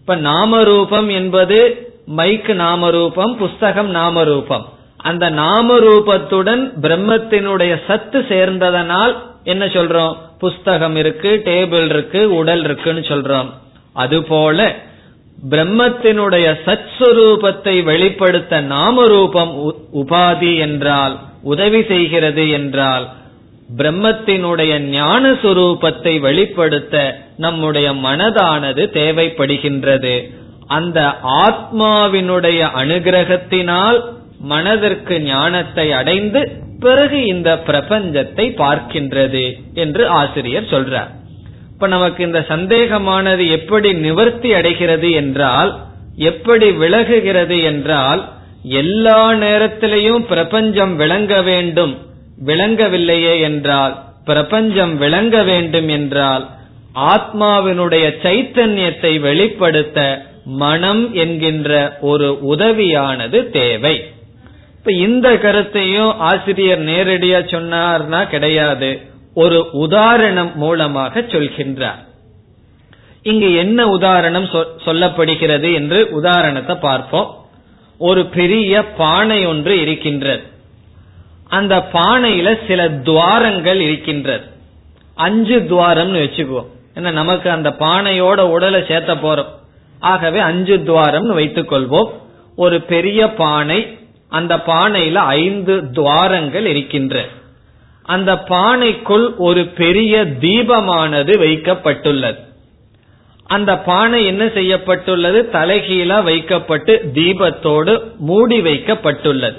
இப்ப 0.00 0.16
நாமரூபம் 0.16 1.10
என்பது 1.10 1.88
மைக் 2.06 2.48
நாமரூபம் 2.48 3.36
புஸ்தகம் 3.36 3.90
நாமரூபம். 3.90 4.75
அந்த 4.96 5.30
நாமரூபத்துடன் 5.30 6.62
பிரம்மத்தினுடைய 6.80 7.80
சத்து 7.86 8.18
சேர்ந்ததனால் 8.28 9.14
என்ன 9.44 9.64
சொல்றோம்? 9.66 10.16
புஸ்தகம் 10.38 10.96
இருக்கு 10.96 11.42
டேபிள் 11.44 11.88
இருக்கு 11.88 12.34
உடல் 12.34 12.64
இருக்குன்னு 12.64 13.00
சொல்றோம். 13.00 13.50
அதுபோல 13.92 14.74
பிரம்மத்தினுடைய 15.50 16.46
சத்ஸ்வரூபத்தை 16.64 17.82
வெளிப்படுத்த 17.82 18.60
நாமரூபம் 18.60 19.74
உபாதி 19.94 20.58
என்றால் 20.58 21.18
உதவி 21.42 21.82
செய்கிறது 21.82 22.50
என்றால் 22.50 23.08
பிரம்மத்தினுடைய 23.76 24.78
ஞான 24.78 25.30
சுரூபத்தை 25.30 26.20
வெளிப்படுத்த 26.20 27.22
நம்முடைய 27.36 27.92
மனதானது 27.92 28.82
தேவைப்படுகின்றது. 28.92 30.34
அந்த 30.66 31.00
ஆத்மாவினுடைய 31.22 32.60
அனுகிரகத்தினால் 32.82 34.02
மனதிற்கு 34.38 35.20
ஞானத்தை 35.20 35.92
அடைந்து 35.92 36.40
பிறகு 36.80 37.26
இந்த 37.26 37.62
பிரபஞ்சத்தை 37.66 38.46
பார்க்கின்றது 38.56 39.44
என்று 39.72 40.08
ஆசிரியர் 40.08 40.70
சொல்றார். 40.70 41.10
இப்ப 41.72 41.86
நமக்கு 41.86 42.24
இந்த 42.24 42.44
சந்தேகமானது 42.48 43.48
எப்படி 43.48 43.92
நிவர்த்தி 43.92 44.54
அடைகிறது 44.54 45.10
என்றால் 45.10 45.78
எப்படி 46.16 46.70
விலகுகிறது 46.70 47.62
என்றால் 47.62 48.22
எல்லா 48.62 49.32
நேரத்திலையும் 49.34 50.24
பிரபஞ்சம் 50.26 50.96
விளங்க 50.96 51.42
வேண்டும். 51.42 51.94
விளங்கவில்லையே 52.46 53.40
என்றால் 53.40 54.04
பிரபஞ்சம் 54.24 54.96
விளங்க 54.96 55.42
வேண்டும் 55.42 55.88
என்றால் 55.88 56.48
ஆத்மாவினுடைய 56.94 58.06
சைத்தன்யத்தை 58.22 59.20
வெளிப்படுத்த 59.20 60.26
மனம் 60.44 61.14
என்கின்ற 61.14 61.98
ஒரு 62.00 62.38
உதவியானது 62.56 63.50
தேவை. 63.50 63.96
இப்ப 64.86 64.98
இந்த 64.98 65.38
கருத்தையும் 65.38 66.18
ஆசிரியர் 66.18 66.80
நேரடியா 66.80 67.38
சொன்னார்னா 67.44 68.26
கிடையாது. 68.28 69.00
ஒரு 69.34 69.68
உதாரணம் 69.72 70.52
மூலமாக 70.54 71.20
சொல்கின்றார். 71.20 72.04
இங்கு 73.22 73.54
என்ன 73.54 73.88
உதாரணம் 73.88 74.44
சொல்லப்படுகிறது 74.84 75.74
என்று 75.74 76.08
உதாரணத்தை 76.10 76.76
பார்ப்போம். 76.76 77.46
ஒரு 77.98 78.26
பெரிய 78.26 78.84
பானை 78.84 79.46
ஒன்று 79.46 79.80
இருக்கின்றது. 79.80 80.42
அந்த 81.48 81.88
பானையில 81.92 82.66
சில 82.66 82.88
துவாரங்கள் 82.88 83.80
இருக்கின்றது. 83.80 84.44
அஞ்சு 85.14 85.66
துவாரம்னு 85.70 86.22
வச்சுக்குவோம். 86.24 86.66
ஏன்னா 86.94 87.12
நமக்கு 87.12 87.50
அந்த 87.50 87.70
பானையோட 87.78 88.40
உடலை 88.40 88.84
சேர்த்த 88.88 89.14
போறோம். 89.14 89.52
ஆகவே 90.00 90.38
அஞ்சு 90.38 90.76
துவாரம்னு 90.76 91.34
வைத்துக் 91.34 91.72
கொள்வோம் 91.72 92.10
ஒரு 92.56 92.80
பெரிய 92.80 93.32
பானை 93.32 93.98
அந்த 94.28 94.56
பானையில 94.56 95.14
ஐந்து 95.14 95.90
துவாரங்கள் 95.90 96.66
இருக்கின்ற. 96.66 97.24
அந்த 98.02 98.34
பானைக்குள் 98.34 99.34
ஒரு 99.36 99.66
பெரிய 99.66 100.24
தீபமானது 100.24 101.38
வைக்கப்பட்டுள்ளது. 101.38 102.44
அந்த 103.44 103.78
பானை 103.78 104.26
என்ன 104.26 104.48
செய்யப்பட்டுள்ளது? 104.48 105.48
தலைகீழா 105.52 106.22
வைக்கப்பட்டு 106.22 107.10
தீபத்தோடு 107.14 108.16
மூடி 108.16 108.60
வைக்கப்பட்டுள்ளது. 108.60 109.56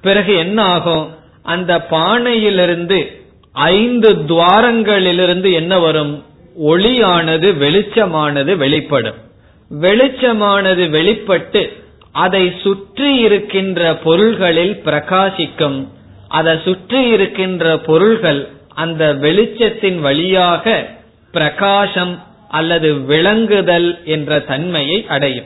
பிறகு 0.00 0.34
என்ன 0.34 0.62
ஆகும்? 0.62 1.14
அந்த 1.42 1.86
பானையிலிருந்து 1.90 3.22
ஐந்து 3.52 4.14
துவாரங்களிலிருந்து 4.14 5.52
என்ன 5.52 5.78
வரும்? 5.78 6.24
ஒளியானது 6.62 7.52
வெளிச்சமானது 7.56 8.56
வெளிப்படும். 8.56 9.14
வெளிச்சமானது 9.80 10.90
வெளிப்பட்டு 10.90 11.79
அதை 12.12 12.52
சுற்றி 12.62 13.16
இருக்கின்ற 13.16 13.94
பொருள்களில் 13.94 14.80
பிரகாசிக்கும். 14.84 15.88
அதை 16.28 16.60
சுற்றி 16.64 17.08
இருக்கின்ற 17.08 17.78
பொருள்கள் 17.78 18.48
அந்த 18.74 19.14
வெளிச்சத்தின் 19.14 19.98
வழியாக 19.98 20.86
பிரகாசம் 21.32 22.22
அல்லது 22.48 22.94
விளங்குதல் 22.94 24.04
என்ற 24.04 24.40
தன்மையை 24.40 25.04
அடையும். 25.08 25.44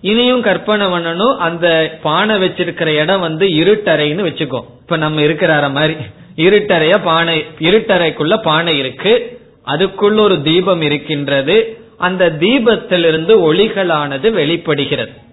இனியும் 0.00 0.42
கற்பனை 0.42 0.86
பண்ணணும் 0.86 1.36
அந்த 1.36 1.98
பானை 2.02 2.36
வச்சிருக்கிற 2.36 2.86
இடம் 2.86 3.20
வந்து 3.20 3.46
இருட்டறைன்னு 3.46 4.26
வச்சுக்கோ. 4.28 4.60
இப்ப 4.80 4.96
நம்ம 4.96 5.20
இருக்கிறார 5.20 5.70
மாதிரி. 5.70 5.94
இருட்டறைய 6.36 7.02
பானை 7.02 7.44
இருட்டறைக்குள்ள 7.58 8.42
பானை 8.42 8.78
இருக்கு. 8.78 9.40
அதுக்குள்ள 9.66 10.20
ஒரு 10.20 10.42
தீபம் 10.42 10.80
இருக்கின்றது. 10.80 11.78
அந்த 11.98 12.30
தீபத்திலிருந்து 12.30 13.54
ஒளிகளானது 13.54 14.30
வெளிப்படுகிறது. 14.30 15.24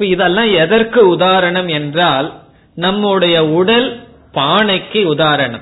இப்ப 0.00 0.12
இதெல்லாம் 0.12 0.54
எதற்கு 0.54 1.08
உதாரணம் 1.08 1.68
என்றால் 1.68 2.32
நம்முடைய 2.74 3.46
உடல் 3.46 4.06
பானைக்கு 4.34 5.04
உதாரணம். 5.04 5.60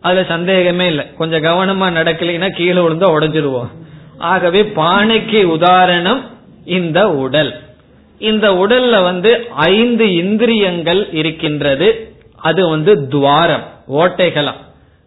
அதுல 0.00 0.24
சந்தேகமே 0.24 0.86
இல்லை. 0.86 1.14
கொஞ்சம் 1.14 1.42
கவனமா 1.42 1.84
நடக்கலைன்னா 1.84 2.48
கீழே 2.48 2.80
விழுந்தா 2.80 3.08
உடஞ்சிருவோம். 3.16 3.68
ஆகவே 4.18 4.62
பானைக்கு 4.62 5.42
உதாரணம் 5.42 6.24
இந்த 6.64 7.10
உடல். 7.10 7.60
இந்த 8.18 8.50
உடல்ல 8.50 9.02
வந்து 9.02 9.46
ஐந்து 9.54 10.14
இந்திரியங்கள் 10.14 11.10
இருக்கின்றது. 11.12 12.14
அது 12.36 12.68
வந்து 12.68 13.08
துவாரம் 13.08 13.64
ஓட்டைகளா 13.92 14.52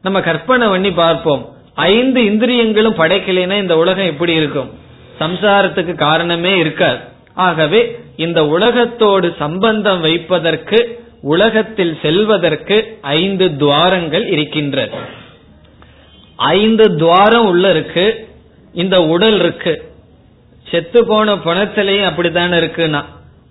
நம்ம 0.01 0.21
கற்பனை 0.21 0.67
பண்ணி 0.67 0.91
பார்ப்போம். 0.91 1.55
ஐந்து 1.75 2.25
இந்திரியங்களும் 2.25 2.95
படைக்கலைன்னா 2.95 3.57
இந்த 3.57 3.77
உலகம் 3.77 4.05
எப்படி 4.05 4.33
இருக்கும்? 4.33 4.69
சம்சாரத்துக்கு 5.19 5.95
காரணமே 5.95 6.57
இருக்காது. 6.57 6.99
ஆகவே 7.33 7.99
இந்த 8.17 8.47
உலகத்தோடு 8.47 9.35
சம்பந்தம் 9.39 10.01
வைப்பதற்கு 10.01 11.05
உலகத்தில் 11.21 11.97
செல்வதற்கு 12.01 12.97
ஐந்து 13.01 13.57
துவாரங்கள் 13.57 14.27
இருக்கின்றது. 14.27 14.97
ஐந்து 16.35 16.95
துவாரம் 16.95 17.45
உள்ள 17.45 17.69
இருக்கு 17.69 18.27
இந்த 18.73 19.03
உடல் 19.03 19.39
இருக்கு. 19.39 19.91
செத்து 20.71 21.05
போன 21.05 21.35
பணத்திலையும் 21.35 22.03
அப்படித்தானே 22.03 22.57
இருக்குன்னா 22.57 23.03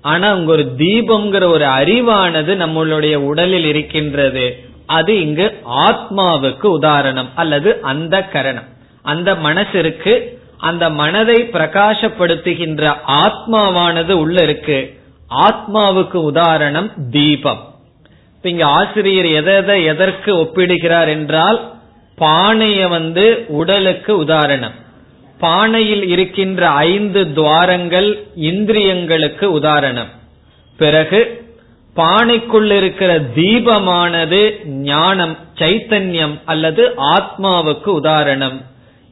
ஆனா 0.03 0.31
அங்க 0.31 0.53
ஒரு 0.53 0.75
தீபம்ங்கிற 0.79 1.45
ஒரு 1.45 1.65
அறிவானது 1.65 2.57
நம்மளுடைய 2.57 3.15
உடலில் 3.15 3.65
இருக்கின்றது. 3.65 4.65
அது 4.87 5.21
இங்கு 5.21 5.59
ஆத்மாவுக்கு 5.71 6.67
உதாரணம் 6.67 7.29
அல்லது 7.35 7.81
அந்த 7.81 8.23
கரணம். 8.23 8.69
அந்த 9.03 9.35
மனசு 9.35 9.79
இருக்கு 9.79 10.36
அந்த 10.59 10.91
மனதை 10.91 11.43
பிரகாசப்படுத்துகின்ற 11.43 12.95
ஆத்மாவானது 13.09 14.13
உள்ள 14.13 14.43
இருக்கு. 14.43 15.01
ஆத்மாவுக்கு 15.31 16.17
உதாரணம் 16.17 16.93
தீபம். 17.11 17.75
இங்க 18.43 18.67
ஆசிரியர் 18.67 19.55
எதை 19.55 19.85
எதற்கு 19.85 20.37
ஒப்பிடுகிறார் 20.37 21.09
என்றால் 21.09 21.75
பானைய 22.19 22.89
வந்து 22.89 23.45
உடலுக்கு 23.49 24.19
உதாரணம். 24.19 24.73
பானையில் 25.41 26.09
இருக்கின்ற 26.09 26.69
ஐந்து 26.69 27.33
துவாரங்கள் 27.33 28.27
இந்திரியங்களுக்கு 28.41 29.45
உதாரணம். 29.45 30.09
பிறகு 30.77 31.45
பானைக்குள் 31.97 32.71
இருக்கிற 32.71 33.21
தீபமானது 33.21 34.67
ஞானம் 34.67 35.37
சைத்தன்யம் 35.55 36.41
அல்லது 36.45 36.95
ஆத்மாவுக்கு 37.15 37.87
உதாரணம். 37.87 38.63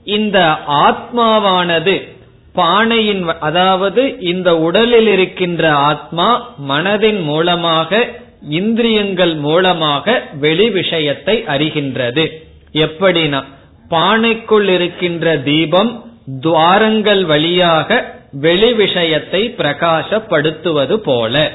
இந்த 0.05 0.59
ஆத்மாவானது 0.69 2.13
பானையின் 2.53 3.29
அதாவது 3.41 4.17
இந்த 4.21 4.57
உடலில் 4.57 5.09
இருக்கின்ற 5.09 5.73
ஆத்மா 5.73 6.55
மனதின் 6.69 7.23
மூலமாக 7.23 8.09
இந்திரியங்கள் 8.49 9.35
மூலமாக 9.35 10.23
வெளி 10.33 10.71
விஷயத்தை 10.71 11.45
அறிகின்றது. 11.47 12.29
எப்படினா 12.73 13.45
பானைக்குள் 13.91 14.69
இருக்கின்ற 14.69 15.37
தீபம் 15.39 16.05
துவாரங்கள் 16.41 17.25
வழியாக 17.25 18.15
வெளி 18.33 18.73
விஷயத்தை 18.73 19.55
பிரகாசப்படுத்துவது 19.59 20.97
போல. 20.97 21.53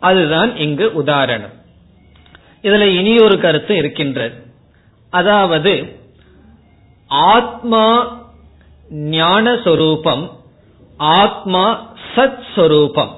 அதுதான் 0.00 0.56
இங்கு 0.56 0.92
உதாரணம். 0.92 1.52
இதுல 2.62 2.80
இனி 2.80 3.18
ஒரு 3.18 3.38
கருத்து 3.38 3.76
இருக்கின்றது. 3.76 4.34
அதாவது 5.10 5.97
ஆத்மா 7.08 8.16
ஞான 8.90 9.56
சொரூபம் 9.56 10.30
ஆத்மா 10.96 11.92
சத் 12.14 12.44
சொரூபம் 12.54 13.16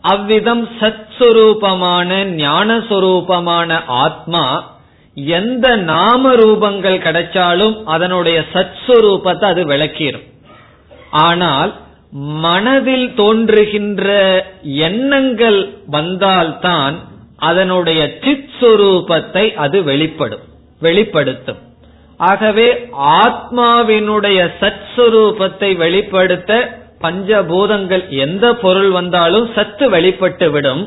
அவ்விதம் 0.00 0.68
சத் 0.80 1.06
சொரூபமான 1.18 2.24
ஞான 2.24 2.78
சொரூபமான 2.78 3.84
ஆத்மா 3.86 4.72
எந்த 5.14 5.76
நாம 5.76 6.34
ரூபங்கள் 6.34 6.98
கிடைச்சாலும் 7.06 7.84
அதனுடைய 7.84 8.44
சத் 8.52 8.76
சுரூபத்தை 8.86 9.44
அது 9.44 9.64
விளக்கிடும் 9.64 10.26
ஆனால் 11.10 11.74
மனதில் 12.40 13.14
தோன்றுகின்ற 13.14 14.06
எண்ணங்கள் 14.62 15.74
வந்தால்தான் 15.86 16.96
அதனுடைய 17.36 18.18
சித் 18.24 18.50
சுரூபத்தை 18.60 19.54
அது 19.54 19.82
வெளிப்படும் 19.82 20.40
வெளிப்படுத்தும். 20.80 21.68
ஆகவே 22.28 22.68
ஆத்மாவினுடைய 23.22 24.38
சத் 24.60 24.86
சுரூபத்தை 24.96 25.76
வெளிப்படுத்த 25.76 26.78
பஞ்சபூதங்கள் 27.00 28.08
எந்த 28.08 28.54
பொருள் 28.54 28.90
வந்தாலும் 28.90 29.50
சத்து 29.54 29.90
வெளிப்பட்டு 29.90 30.50
விடும் 30.50 30.82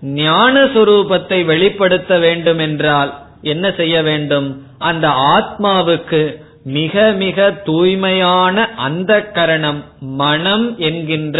ஞான 0.00 0.64
சுரூபத்தை 0.64 1.44
வெளிப்படுத்த 1.44 2.18
வேண்டும் 2.18 2.58
என்றால் 2.58 3.12
என்ன 3.42 3.70
செய்ய 3.70 4.02
வேண்டும்? 4.02 4.66
அந்த 4.78 5.08
ஆத்மாவுக்கு 5.08 6.20
மிக 6.64 7.12
மிக 7.16 7.50
தூய்மையான 7.64 8.74
அந்த 8.76 9.12
கரணம் 9.30 9.84
மனம் 10.00 10.78
என்கின்ற 10.78 11.38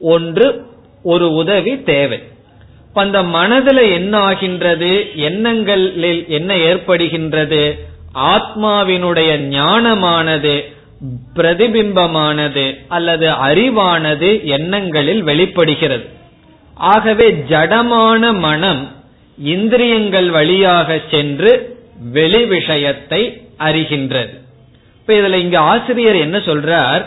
ஒன்று 0.00 0.46
ஒரு 1.02 1.34
உதவி 1.34 1.82
தேவை. 1.82 2.18
அந்த 2.94 3.22
மனதில் 3.22 3.82
என்ன 3.90 4.18
ஆகின்றது? 4.18 4.92
எண்ணங்களில் 5.14 6.28
என்ன 6.28 6.54
ஏற்படுகின்றது? 6.54 7.62
ஆத்மாவினுடைய 8.16 9.30
ஞானமானது 9.50 10.74
பிரதிபிம்பமானது 11.34 12.78
அல்லது 12.88 13.26
அறிவானது 13.28 14.44
எண்ணங்களில் 14.44 15.22
வெளிப்படுகிறது. 15.22 16.08
ஆகவே 16.74 17.32
ஜடமான 17.32 18.38
மனம் 18.38 18.94
இந்திரியங்கள் 19.38 20.30
வழியாக 20.30 21.00
சென்று 21.10 21.78
வெளி 22.12 22.44
விஷயத்தை 22.44 23.42
அறிகின்றது. 23.58 24.34
இப்ப 25.00 25.14
இதுல 25.14 25.34
இங்க 25.34 25.58
ஆசிரியர் 25.58 26.14
என்ன 26.14 26.38
சொல்றார்? 26.38 27.06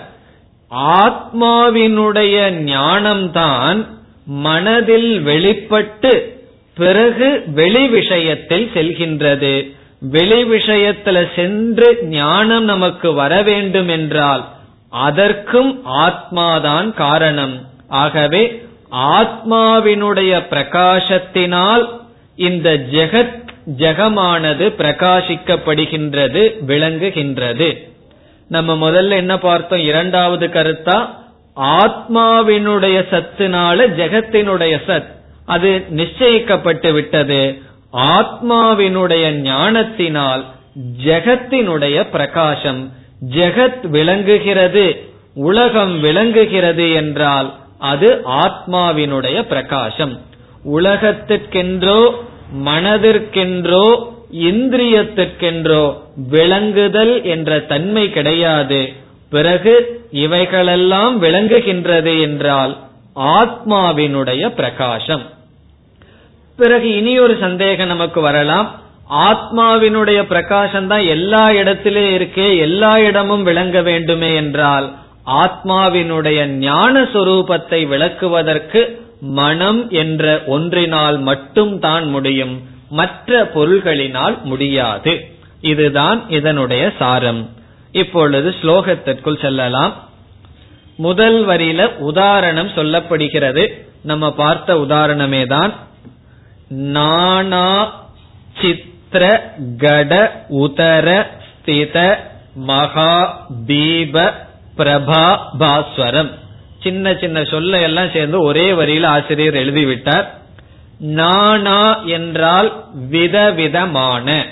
ஆத்மாவினுடைய 0.76 2.36
ஞானம்தான் 2.74 3.86
மனதில் 4.26 5.22
வெளிப்பட்டு 5.22 6.42
பிறகு 6.76 7.44
வெளி 7.48 7.88
விஷயத்தில் 7.88 8.72
செல்கின்றது. 8.74 9.78
வெளி 10.00 10.44
விஷயத்துல 10.44 11.36
சென்று 11.36 11.98
ஞானம் 12.04 12.64
நமக்கு 12.64 13.14
வர 13.14 13.42
வேண்டும் 13.42 13.88
என்றால் 13.88 14.48
அதற்கும் 14.90 15.82
ஆத்மாதான் 15.86 16.94
காரணம். 16.94 17.68
ஆகவே 17.88 18.64
ஆத்மாவினுடைய 18.92 20.42
பிரகாசத்தினால் 20.50 21.88
இந்த 22.36 22.74
ஜெகத் 22.74 23.48
ஜெகமானது 23.78 24.70
பிரகாசிக்கப்படுகின்றது 24.78 26.54
விளங்குகின்றது. 26.68 27.88
நம்ம 28.48 28.90
முதல்ல 28.90 29.10
என்ன 29.10 29.38
பார்த்தோம்? 29.38 29.80
இரண்டாவது 29.80 30.48
கருத்தா 30.48 31.10
ஆத்மாவினுடைய 31.56 33.04
சத்துனால 33.12 33.88
ஜெகத்தினுடைய 33.98 34.82
சத் 34.88 35.06
அது 35.46 35.86
நிச்சயிக்கப்பட்டு 35.96 36.94
விட்டது. 36.94 37.62
ஆத்மாவினுடைய 37.94 39.32
ஞானத்தினால் 39.32 40.46
ஜெகத்தினுடைய 41.06 42.10
பிரகாசம். 42.12 42.92
ஜெகத் 43.30 43.88
விளங்குகிறது 43.88 45.04
உலகம் 45.34 46.00
விளங்குகிறது 46.00 46.92
என்றால் 46.92 47.54
அது 47.78 48.22
ஆத்மாவினுடைய 48.28 49.42
பிரகாசம். 49.42 50.22
உலகத்திற்கென்றோ 50.66 52.12
மனதிற்கென்றோ 52.66 54.08
இந்திரியத்திற்கென்றோ 54.34 55.94
விளங்குதல் 56.30 57.24
என்ற 57.24 57.60
தன்மை 57.60 58.10
கிடையாது. 58.10 58.94
பிறகு 59.30 60.02
இவைகளெல்லாம் 60.12 61.24
விளங்குகின்றது 61.24 62.22
என்றால் 62.22 62.78
ஆத்மாவினுடைய 63.16 64.50
பிரகாசம். 64.50 65.30
பிறகு 66.60 66.88
இனி 66.98 67.20
ஒரு 67.20 67.38
சந்தேகம் 67.40 67.88
நமக்கு 67.88 68.22
வரலாம். 68.22 68.68
ஆத்மாவினுடைய 69.28 70.20
பிரகாசம் 70.24 70.88
தான் 70.88 71.06
எல்லா 71.06 71.44
இடத்திலே 71.52 72.18
இருக்கே 72.18 72.48
எல்லா 72.60 72.92
இடமும் 73.00 73.44
விளங்க 73.44 73.82
வேண்டுமே 73.82 74.36
என்றால் 74.36 74.88
ஆத்மாவினுடைய 75.44 76.46
ஞான 76.46 77.02
சொரூபத்தை 77.14 77.80
விளக்குவதற்கு 77.88 78.82
மனம் 79.22 79.82
என்ற 79.90 80.26
ஒன்றினால் 80.48 81.18
மட்டும் 81.20 81.80
தான் 81.80 82.06
முடியும். 82.10 82.56
மற்ற 82.90 83.52
பொருள்களினால் 83.56 84.36
முடியாது. 84.42 85.14
இதுதான் 85.62 86.20
இதனுடைய 86.30 86.84
சாரம். 87.00 87.42
இப்பொழுது 87.92 88.50
ஸ்லோகத்திற்குள் 88.62 89.42
செல்லலாம். 89.42 89.94
முதல் 90.96 91.40
வரியில 91.48 91.82
உதாரணம் 92.12 92.72
சொல்லப்படுகிறது. 92.78 93.66
நம்ம 94.04 94.26
பார்த்த 94.34 94.76
உதாரணமே 94.88 95.44
தான். 95.56 95.74
நானா 96.70 97.94
சித்திர 98.62 99.42
கட 99.78 100.44
உதர 100.50 101.26
ஸ்தித 101.48 102.18
மகா 102.56 103.46
தீப 103.66 104.34
பிரபா 104.78 105.40
பாஸ்வரம் 105.58 106.30
சின்ன 106.80 107.14
சின்ன 107.14 107.44
சொல்ல 107.44 107.80
எல்லாம் 107.80 108.12
சேர்ந்து 108.12 108.42
ஒரே 108.42 108.72
வரியில 108.72 109.06
ஆசிரியர் 109.06 109.54
எழுதிவிட்டார். 109.54 110.28
நானா 111.00 112.04
என்றால் 112.04 112.86
விதவிதமான. 113.10 114.46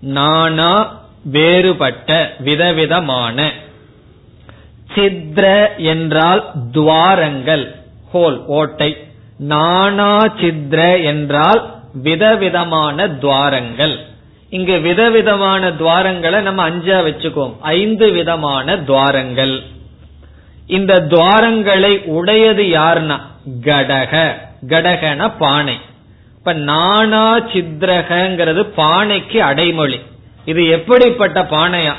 நானா 0.00 1.00
வேறுபட்ட 1.24 2.34
விதவிதமான. 2.38 3.50
சித்ர 4.94 5.76
என்றால் 5.76 6.50
துவாரங்கள் 6.72 7.74
ஹோல் 8.14 8.44
ஓட்டை. 8.46 9.06
நானா 9.42 10.18
சித்ர 10.18 11.04
என்றால் 11.04 11.74
விதவிதமான 11.92 13.08
துவாரங்கள். 13.08 13.98
இங்கு 14.50 14.80
விதவிதமான 14.80 15.70
துவாரங்களை 15.70 16.40
நம்ம 16.40 16.62
அஞ்சா 16.62 17.00
வச்சுக்கோம் 17.00 17.56
ஐந்து 17.60 18.10
விதமான 18.10 18.76
துவாரங்கள். 18.76 19.62
இந்த 20.66 21.00
துவாரங்களை 21.00 22.04
உடையது 22.04 22.62
யாருன்னா 22.62 23.20
கடக. 23.60 24.32
கடகன 24.66 25.32
பானை. 25.38 25.78
இப்ப 26.38 26.52
நானா 26.52 27.38
சித்ரகங்கிறது 27.38 28.68
பானைக்கு 28.76 29.38
அடைமொழி. 29.38 30.00
இது 30.44 30.66
எப்படிப்பட்ட 30.66 31.42
பானையா? 31.42 31.92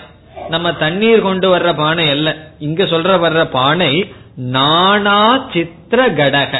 நம்ம 0.50 0.74
தண்ணீர் 0.74 1.22
கொண்டு 1.22 1.58
வர்ற 1.58 1.76
பானை 1.76 2.10
அல்ல. 2.10 2.36
இங்க 2.60 2.84
சொல்ற 2.84 3.20
வர்ற 3.26 3.46
பானை 3.46 4.14
நானா 4.36 5.46
சித்திர 5.54 6.10
கடக. 6.10 6.60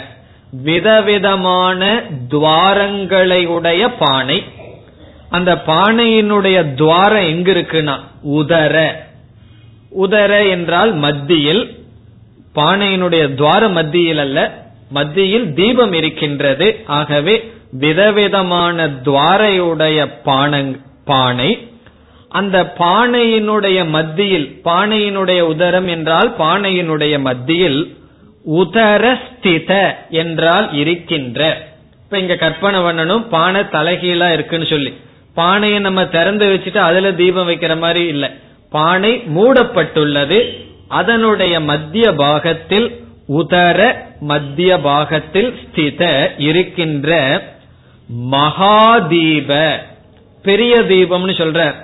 விதவிதமான 0.62 2.02
துவாரங்களை 2.30 3.46
உடைய 3.46 3.88
பானை. 3.88 4.44
அந்த 5.30 5.62
பானையினுடைய 5.68 6.74
துவாரம் 6.74 7.24
எங்க 7.24 7.52
இருக்குன்னா 7.52 8.00
உதர. 8.24 8.92
உதர 10.02 10.50
என்றால் 10.50 10.94
மத்தியில். 10.94 11.86
பானையினுடைய 12.56 13.34
துவார 13.36 13.70
மத்தியில் 13.70 14.18
அல்ல 14.18 14.68
மத்தியில் 14.90 15.54
தீபம் 15.54 15.94
இருக்கின்றது. 15.94 16.80
ஆகவே 16.86 17.52
விதவிதமான 17.72 18.88
துவாரையுடைய 18.88 20.08
பானை. 21.06 21.68
அந்த 22.30 22.74
பானையினுடைய 22.78 23.90
மத்தியில் 23.90 24.62
பானையினுடைய 24.64 25.42
உதரம் 25.42 25.88
என்றால் 25.88 26.34
பானையினுடைய 26.40 27.20
மத்தியில் 27.20 27.98
உதர 28.46 29.20
ஸ்தித 29.24 29.96
என்றால் 30.10 30.74
இருக்கின்ற. 30.74 31.72
இப்ப 32.04 32.20
இங்க 32.20 32.36
கற்பனை 32.36 32.80
பண்ணணும் 32.80 33.28
பானை 33.28 33.62
தலைகீழா 33.62 34.32
இருக்குன்னு 34.32 34.66
சொல்லி. 34.66 34.94
பானையை 35.34 35.80
நம்ம 35.80 36.06
திறந்து 36.06 36.46
வச்சுட்டு 36.54 36.78
அதுல 36.78 37.12
தீபம் 37.12 37.48
வைக்கிற 37.50 37.80
மாதிரி 37.80 38.08
இல்ல. 38.08 38.32
பானை 38.70 39.24
மூடப்பட்டுள்ளது 39.36 40.40
அதனுடைய 40.88 41.60
மத்திய 41.60 42.14
பாகத்தில் 42.14 43.02
உதர 43.28 43.96
மத்திய 44.20 44.80
பாகத்தில் 44.80 45.56
ஸ்தித 45.62 46.30
இருக்கின்ற 46.38 47.10
மகாதீப 48.32 49.80
பெரிய 50.44 50.80
தீபம்னு 50.82 51.34
சொல்ற 51.42 51.76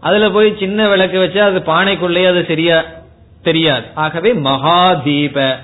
அதுல 0.00 0.30
போய் 0.30 0.56
சின்ன 0.58 0.88
விளக்கு 0.88 1.18
வச்சா 1.18 1.38
அது 1.38 1.58
பானைக்குள்ளேயே 1.58 2.26
அது 2.26 2.44
சரியா 2.48 2.84
தெரியாது. 3.42 3.84
ஆகவே 3.94 4.32
மகாதீப. 4.32 5.56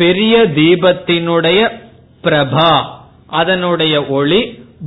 பெரிய 0.00 0.34
தீபத்தினுடைய 0.56 1.60
பிரபா 2.24 2.72
அதனுடைய 3.26 3.94
ஒளி 4.18 4.40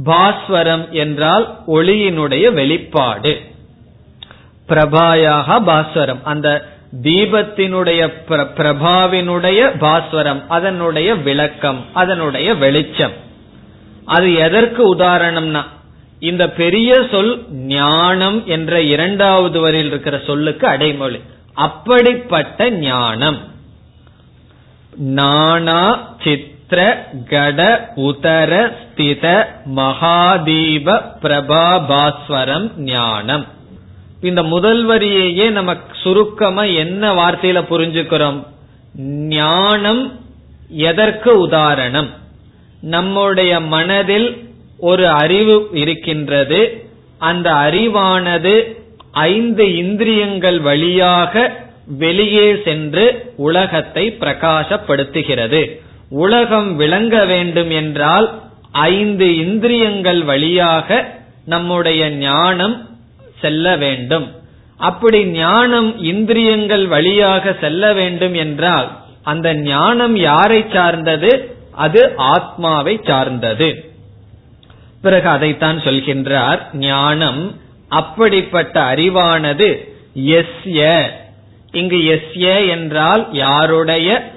பாஸ்வரம் 0.05 0.85
என்றால் 0.91 1.45
ஒளியினுடைய 1.67 2.45
வெளிப்பாடு. 2.53 3.33
பிரபாயாக 4.69 5.59
பாஸ்வரம் 5.63 6.21
அந்த 6.23 6.49
தீபத்தினுடைய 7.03 8.01
பிரபாவினுடைய 8.57 9.77
பாஸ்வரம் 9.79 10.41
அதனுடைய 10.47 11.15
விளக்கம் 11.15 11.85
அதனுடைய 11.93 12.55
வெளிச்சம். 12.55 13.15
அது 14.05 14.29
எதற்கு 14.47 14.81
உதாரணம்னா 14.95 15.63
இந்த 16.19 16.43
பெரிய 16.49 16.91
சொல் 17.11 17.31
ஞானம் 17.75 18.39
என்ற 18.45 18.81
இரண்டாவது 18.81 19.59
வரையில் 19.59 19.89
இருக்கிற 19.89 20.21
சொல்லுக்கு 20.27 20.67
அடைமொழி. 20.67 21.19
அப்படிப்பட்ட 21.53 22.69
ஞானம். 22.71 23.39
நானா 24.97 26.15
சித்திர 26.23 27.07
கட 27.29 27.91
உதர 27.95 28.71
ஸ்தித 28.81 29.45
மகாதீப 29.75 31.01
பிரபாபாஸ்வரம் 31.21 32.77
ஞானம். 32.77 33.47
இந்த 34.21 34.43
முதல் 34.43 34.87
வரியையே 34.87 35.49
நம்ம 35.49 35.75
சுருக்கமா 35.91 36.63
என்ன 36.63 37.13
வார்த்தையில 37.13 37.63
புரிஞ்சுக்கிறோம்? 37.69 38.45
ஞானம் 39.27 40.19
எதற்கு 40.69 41.39
உதாரணம்? 41.39 42.09
நம்முடைய 42.81 43.59
மனதில் 43.59 44.51
ஒரு 44.77 45.07
அறிவு 45.07 45.69
இருக்கின்றது. 45.71 46.87
அந்த 47.17 47.51
அறிவானது 47.51 48.81
ஐந்து 49.11 49.77
இந்திரியங்கள் 49.77 50.59
வழியாக 50.59 51.62
வெளியே 51.87 52.55
சென்று 52.63 53.33
உலகத்தை 53.37 54.17
பிரகாசப்படுத்துகிறது. 54.19 55.81
உலகம் 56.09 56.75
விளங்க 56.75 57.25
வேண்டும் 57.25 57.69
என்றால் 57.69 58.41
ஐந்து 58.71 59.37
இந்திரியங்கள் 59.37 60.23
வழியாக 60.23 61.05
நம்முடைய 61.45 62.09
ஞானம் 62.09 62.89
செல்ல 63.39 63.75
வேண்டும். 63.75 64.31
அப்படி 64.77 65.25
ஞானம் 65.25 65.99
இந்திரியங்கள் 65.99 66.87
வழியாக 66.87 67.55
செல்ல 67.59 67.93
வேண்டும் 67.93 68.33
என்றால் 68.33 68.97
அந்த 69.23 69.53
ஞானம் 69.53 70.15
யாரை 70.15 70.65
சார்ந்தது? 70.73 71.55
அது 71.71 72.13
ஆத்மாவை 72.17 72.99
சார்ந்தது. 73.03 73.91
பிறகு 75.01 75.29
அதைத்தான் 75.29 75.77
சொல்கின்றார் 75.77 76.59
ஞானம் 76.73 77.55
அப்படிப்பட்ட 77.89 78.81
அறிவானது 78.81 79.91
எஸ்ய 80.15 81.03
இங்கு 81.73 81.99
எஸ்ய 82.15 82.69
என்றால் 82.69 83.27
யாருடைய 83.31 84.31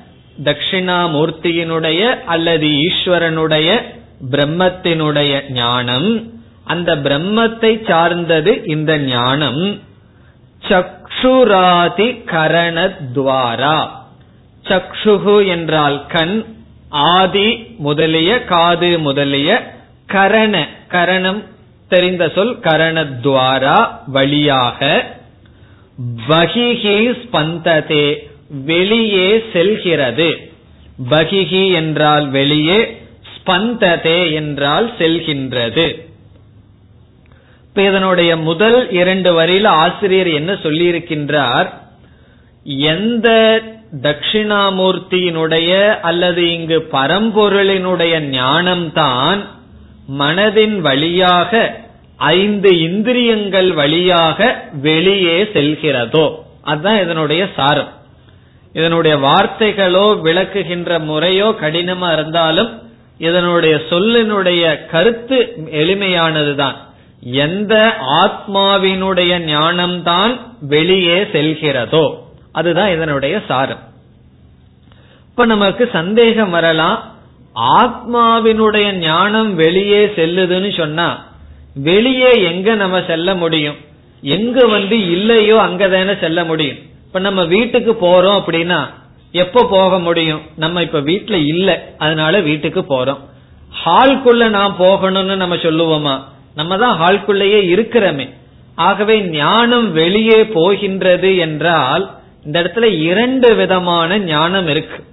தட்சிணாமூர்த்தியினுடைய 0.44 2.24
அல்லது 2.24 2.66
ஈஸ்வரனுடைய 2.66 3.82
பிரம்மத்தினுடைய 4.30 5.52
ஞானம். 5.52 6.32
அந்த 6.64 6.96
பிரம்மத்தை 6.96 7.88
சார்ந்தது 7.88 8.62
இந்த 8.64 8.98
ஞானம். 8.98 9.78
சக்ஷுராதி 10.68 12.08
கரணத்வாரா. 12.34 13.88
சக்ஷுகு 14.64 15.46
என்றால் 15.46 16.06
கண் 16.06 16.44
ஆதி 16.88 17.74
முதலிய 17.78 18.44
காது 18.44 18.98
முதலிய 18.98 19.74
கரண 20.06 20.68
கரணம் 20.88 21.44
தெரிந்த 21.88 22.32
சொல் 22.34 22.58
கரணத்வாரா 22.58 23.78
வழியாக. 24.06 24.80
பகிஹி 26.28 27.14
ஸ்பந்ததே 27.22 28.16
வெளியே 28.64 29.42
செல்கிறது. 29.52 30.50
பகிஹி 31.10 31.72
என்றால் 31.72 32.28
வெளியே 32.28 33.02
ஸ்பந்ததே 33.34 34.32
என்றால் 34.32 34.92
செல்கின்றது. 34.98 36.04
இப்ப 37.64 37.82
இதனுடைய 37.82 38.36
முதல் 38.36 38.90
இரண்டு 38.90 39.42
வரியில 39.42 39.66
ஆசிரியர் 39.66 40.26
என்ன 40.26 40.52
சொல்லியிருக்கின்றார்? 40.52 41.68
எந்த 42.64 43.62
தட்சிணாமூர்த்தியினுடைய 44.02 46.00
அல்லது 46.00 46.52
இங்கு 46.52 46.88
பரம்பொருளினுடைய 46.92 48.14
ஞானம்தான் 48.30 49.44
மனதின் 50.18 50.78
வழியாக 50.78 51.84
ஐந்து 52.16 52.80
இந்திரியங்கள் 52.80 53.72
வழியாக 53.72 54.64
வெளியே 54.72 55.42
செல்கிறதோ 55.42 56.34
அதுதான் 56.62 57.02
இதனுடைய 57.02 57.48
சாரம். 57.56 57.88
இதனுடைய 58.72 59.16
வார்த்தைகளோ 59.16 60.20
விளக்குகின்ற 60.20 61.04
முறையோ 61.04 61.54
கடினமா 61.60 62.12
இருந்தாலும் 62.12 62.82
இதனுடைய 63.18 63.80
சொல்லினுடைய 63.90 64.86
கருத்து 64.86 65.54
எளிமையானதுதான். 65.72 66.74
எந்த 67.20 67.96
ஆத்மாவினுடைய 68.00 69.38
ஞானம்தான் 69.38 70.40
வெளியே 70.60 71.22
செல்கிறதோ 71.22 72.14
அதுதான் 72.52 72.92
இதனுடைய 72.92 73.40
சாரம். 73.48 73.78
இப்ப 75.30 75.44
நமக்கு 75.44 75.88
சந்தேகம் 75.92 76.50
வரலாம் 76.50 77.14
ஆத்மாவினுடைய 77.60 78.92
ஞானம் 78.92 79.54
வெளியே 79.54 80.06
செல்லுதுன்னு 80.06 80.76
சொன்னா 80.76 81.25
வெளியே 81.82 82.42
எங்க 82.42 82.74
நம்ம 82.74 83.02
செல்ல 83.06 83.34
முடியும்? 83.34 83.74
எங்க 84.20 84.66
வந்து 84.66 85.10
இல்லையோ 85.10 85.56
அங்கதானே 85.56 86.18
செல்ல 86.20 86.44
முடியும்? 86.44 86.76
இப்ப 87.06 87.18
நம்ம 87.18 87.44
வீட்டுக்கு 87.44 87.92
போறோம் 87.92 88.40
அப்படின்னா 88.40 88.88
எப்ப 89.32 89.66
போக 89.70 89.98
முடியும்? 89.98 90.40
நம்ம 90.56 90.82
இப்ப 90.82 91.00
வீட்டுல 91.00 91.46
இல்ல 91.46 91.94
அதனால 91.98 92.40
வீட்டுக்கு 92.40 92.80
போறோம். 92.80 93.18
ஹால்குள்ள 93.84 94.48
நான் 94.48 94.76
போகணும்னு 94.78 95.36
நம்ம 95.36 95.54
சொல்லுவோமா? 95.54 96.22
நம்ம 96.54 96.76
தான் 96.76 97.00
ஹால்குள்ளேயே 97.00 97.60
இருக்கிறோமே. 97.74 98.30
ஆகவே 98.74 99.22
ஞானம் 99.22 99.92
வெளியே 99.92 100.44
போகின்றது 100.44 101.36
என்றால் 101.36 102.10
இந்த 102.44 102.62
இடத்துல 102.62 102.84
இரண்டு 102.84 103.54
விதமான 103.54 104.18
ஞானம் 104.18 104.68
இருக்கு. 104.68 105.04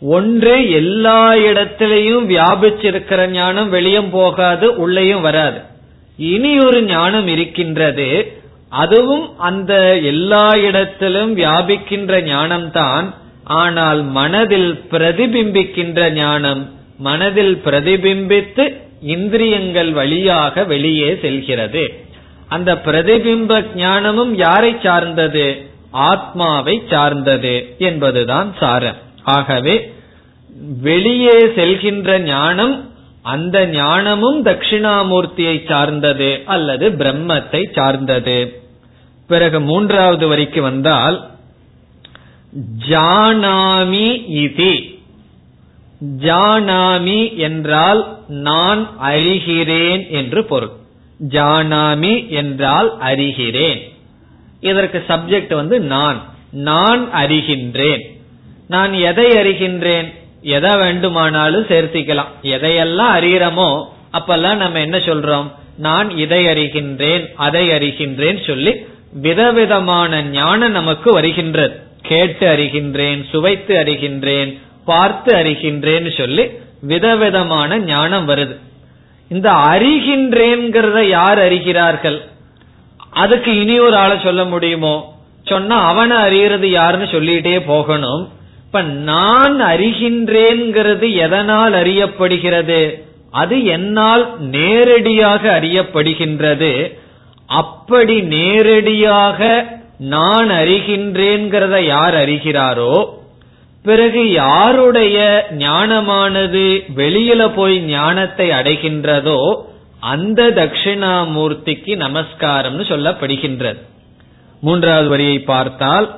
ஒன்று 0.00 0.70
எல்லா 0.70 1.32
இடத்திலையும் 1.32 2.26
வியாபிச்சிருக்கிற 2.28 3.26
ஞானம் 3.26 3.68
வெளியும் 3.68 4.10
போகாது 4.10 4.76
உள்ளேயும் 4.76 5.20
வராது. 5.20 5.67
இனி 6.18 6.58
ஒரு 6.58 6.82
ஞானம் 6.82 7.26
இருக்கின்றது. 7.26 8.32
அதுவும் 8.68 9.38
அந்த 9.38 9.96
எல்லா 9.96 10.56
இடத்திலும் 10.56 11.36
வியாபிக்கின்ற 11.36 12.12
ஞானம்தான். 12.22 13.14
ஆனால் 13.44 14.02
மனதில் 14.02 14.82
பிரதிபிம்பிக்கின்ற 14.90 16.10
ஞானம் 16.12 16.70
மனதில் 16.98 17.60
பிரதிபிம்பித்து 17.64 18.64
இந்திரியங்கள் 19.02 19.90
வழியாக 19.92 20.64
வெளியே 20.64 21.18
செல்கிறது. 21.22 22.06
அந்த 22.48 22.74
பிரதிபிம்ப 22.74 23.66
ஞானமும் 23.74 24.34
யாரை 24.34 24.76
சார்ந்தது? 24.82 25.66
ஆத்மாவை 25.90 26.82
சார்ந்தது 26.90 27.74
என்பதுதான் 27.78 28.54
சாரம். 28.60 28.96
ஆகவே 29.22 29.92
வெளியே 30.82 31.38
செல்கின்ற 31.56 32.18
ஞானம் 32.18 32.90
அந்த 33.22 33.66
ஞானமும் 33.66 34.44
தட்சிணாமூர்த்தியை 34.44 35.68
சார்ந்தது 35.68 36.42
அல்லது 36.44 36.90
பிரம்மத்தை 36.90 37.72
சார்ந்தது. 37.72 38.62
பிறகு 39.28 39.60
மூன்றாவது 39.60 40.36
வரைக்கு 40.36 40.60
வந்தால் 40.60 41.30
ஜானாமி 42.88 44.24
இதி. 44.32 44.96
ஜானாமி 46.18 47.36
என்றால் 47.36 48.18
நான் 48.28 48.90
அறிகிறேன் 49.02 50.08
என்று 50.10 50.44
பொருள். 50.44 50.70
ஜானாமி 51.28 52.28
என்றால் 52.28 52.98
அறிகிறேன். 52.98 53.92
இதற்கு 54.60 55.04
சப்ஜெக்ட் 55.08 55.54
வந்து 55.54 55.80
நான். 55.80 56.24
நான் 56.50 57.12
அறிகின்றேன். 57.12 58.16
நான் 58.68 58.92
எதை 58.92 59.26
அறிகின்றேன்? 59.26 60.17
எதை 60.42 60.76
வேண்டுமானாலும் 60.76 61.66
சேர்த்திக்கலாம். 61.66 62.32
எதையெல்லாம் 62.42 63.14
அறிகிறோமோ 63.18 63.84
அப்பெல்லாம் 64.12 64.54
நம்ம 64.54 64.80
என்ன 64.80 64.98
சொல்றோம்? 64.98 65.52
நான் 65.76 66.16
இதை 66.16 66.46
அறிகின்றேன் 66.46 67.26
அதை 67.36 67.68
அறிகின்றேன் 67.68 68.46
சொல்லி 68.46 68.74
விதவிதமான 69.12 70.22
ஞானம் 70.22 70.70
நமக்கு 70.70 71.12
வருகின்றது. 71.12 71.80
கேட்டு 72.02 72.46
அறிகின்றேன் 72.46 73.28
சுவைத்து 73.30 73.76
அறிகின்றேன் 73.76 74.58
பார்த்து 74.84 75.34
அறிகின்றேன் 75.34 76.16
சொல்லி 76.16 76.50
விதவிதமான 76.80 77.78
ஞானம் 77.78 78.28
வருது. 78.28 78.56
இந்த 79.28 79.50
அறிகின்றேங்கிறத 79.50 81.00
யார் 81.00 81.38
அறிகிறார்கள்? 81.38 82.20
அதுக்கு 83.10 83.60
இனி 83.60 83.78
ஒரு 83.78 83.96
ஆளை 83.96 84.18
சொல்ல 84.22 84.44
முடியுமோ? 84.44 85.16
சொன்னா 85.42 85.86
அவனை 85.86 86.16
அறிகிறது 86.16 86.70
யாருன்னு 86.70 87.06
சொல்லிட்டே 87.06 87.60
போகணும். 87.66 88.32
இப்ப 88.68 88.82
நான் 88.82 89.60
அறிகின்றேங்கிறது 89.60 91.14
எதனால் 91.16 91.72
அறியப்படுகிறது? 91.72 92.80
அது 93.30 93.64
என்னால் 93.64 94.40
நேரடியாக 94.40 95.60
அறியப்படுகின்றது. 95.60 96.92
அப்படி 97.46 98.20
நேரடியாக 98.20 99.40
நான் 99.98 100.50
அறிகின்றேங்கிறத 100.50 101.84
யார் 101.84 102.14
அறிகிறாரோ 102.14 103.16
பிறகு 103.84 104.32
யாருடைய 104.32 105.48
ஞானமானது 105.58 106.64
வெளியில 106.96 107.54
போய் 107.54 107.80
ஞானத்தை 107.80 108.48
அடைகின்றதோ 108.50 109.40
அந்த 110.00 110.50
தட்சிணாமூர்த்திக்கு 110.50 111.94
நமஸ்காரம்னு 112.04 112.84
சொல்லப்படுகின்றது. 112.92 113.80
மூன்றாவது 114.60 115.08
வரியை 115.08 115.38
பார்த்தால் 115.38 116.08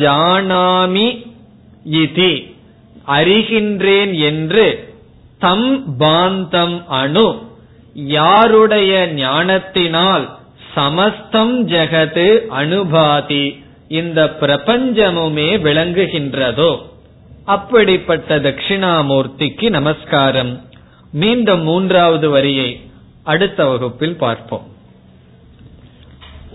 ஜானாமி 0.00 1.06
இதி. 1.90 2.54
அறிகின்றேன் 3.08 4.18
என்று 4.18 4.94
தம் 5.38 5.98
பாந்தம் 5.98 6.86
அணு. 6.86 7.42
யாருடைய 7.94 9.06
ஞானத்தினால் 9.06 10.38
சமஸ்தம் 10.74 11.68
ஜெகது 11.68 12.46
அனுபாதி 12.46 13.64
இந்த 13.88 14.36
பிரபஞ்சமுமே 14.40 15.60
விளங்குகின்றதோ. 15.60 16.78
அப்படிப்பட்ட 17.44 18.38
தட்சிணாமூர்த்திக்கு 18.38 19.70
நமஸ்காரம். 19.70 20.64
மீண்டும் 21.12 21.62
மூன்றாவது 21.62 22.30
வரியை 22.30 22.80
அடுத்த 23.22 23.66
வகுப்பில் 23.66 24.16
பார்ப்போம். 24.16 24.71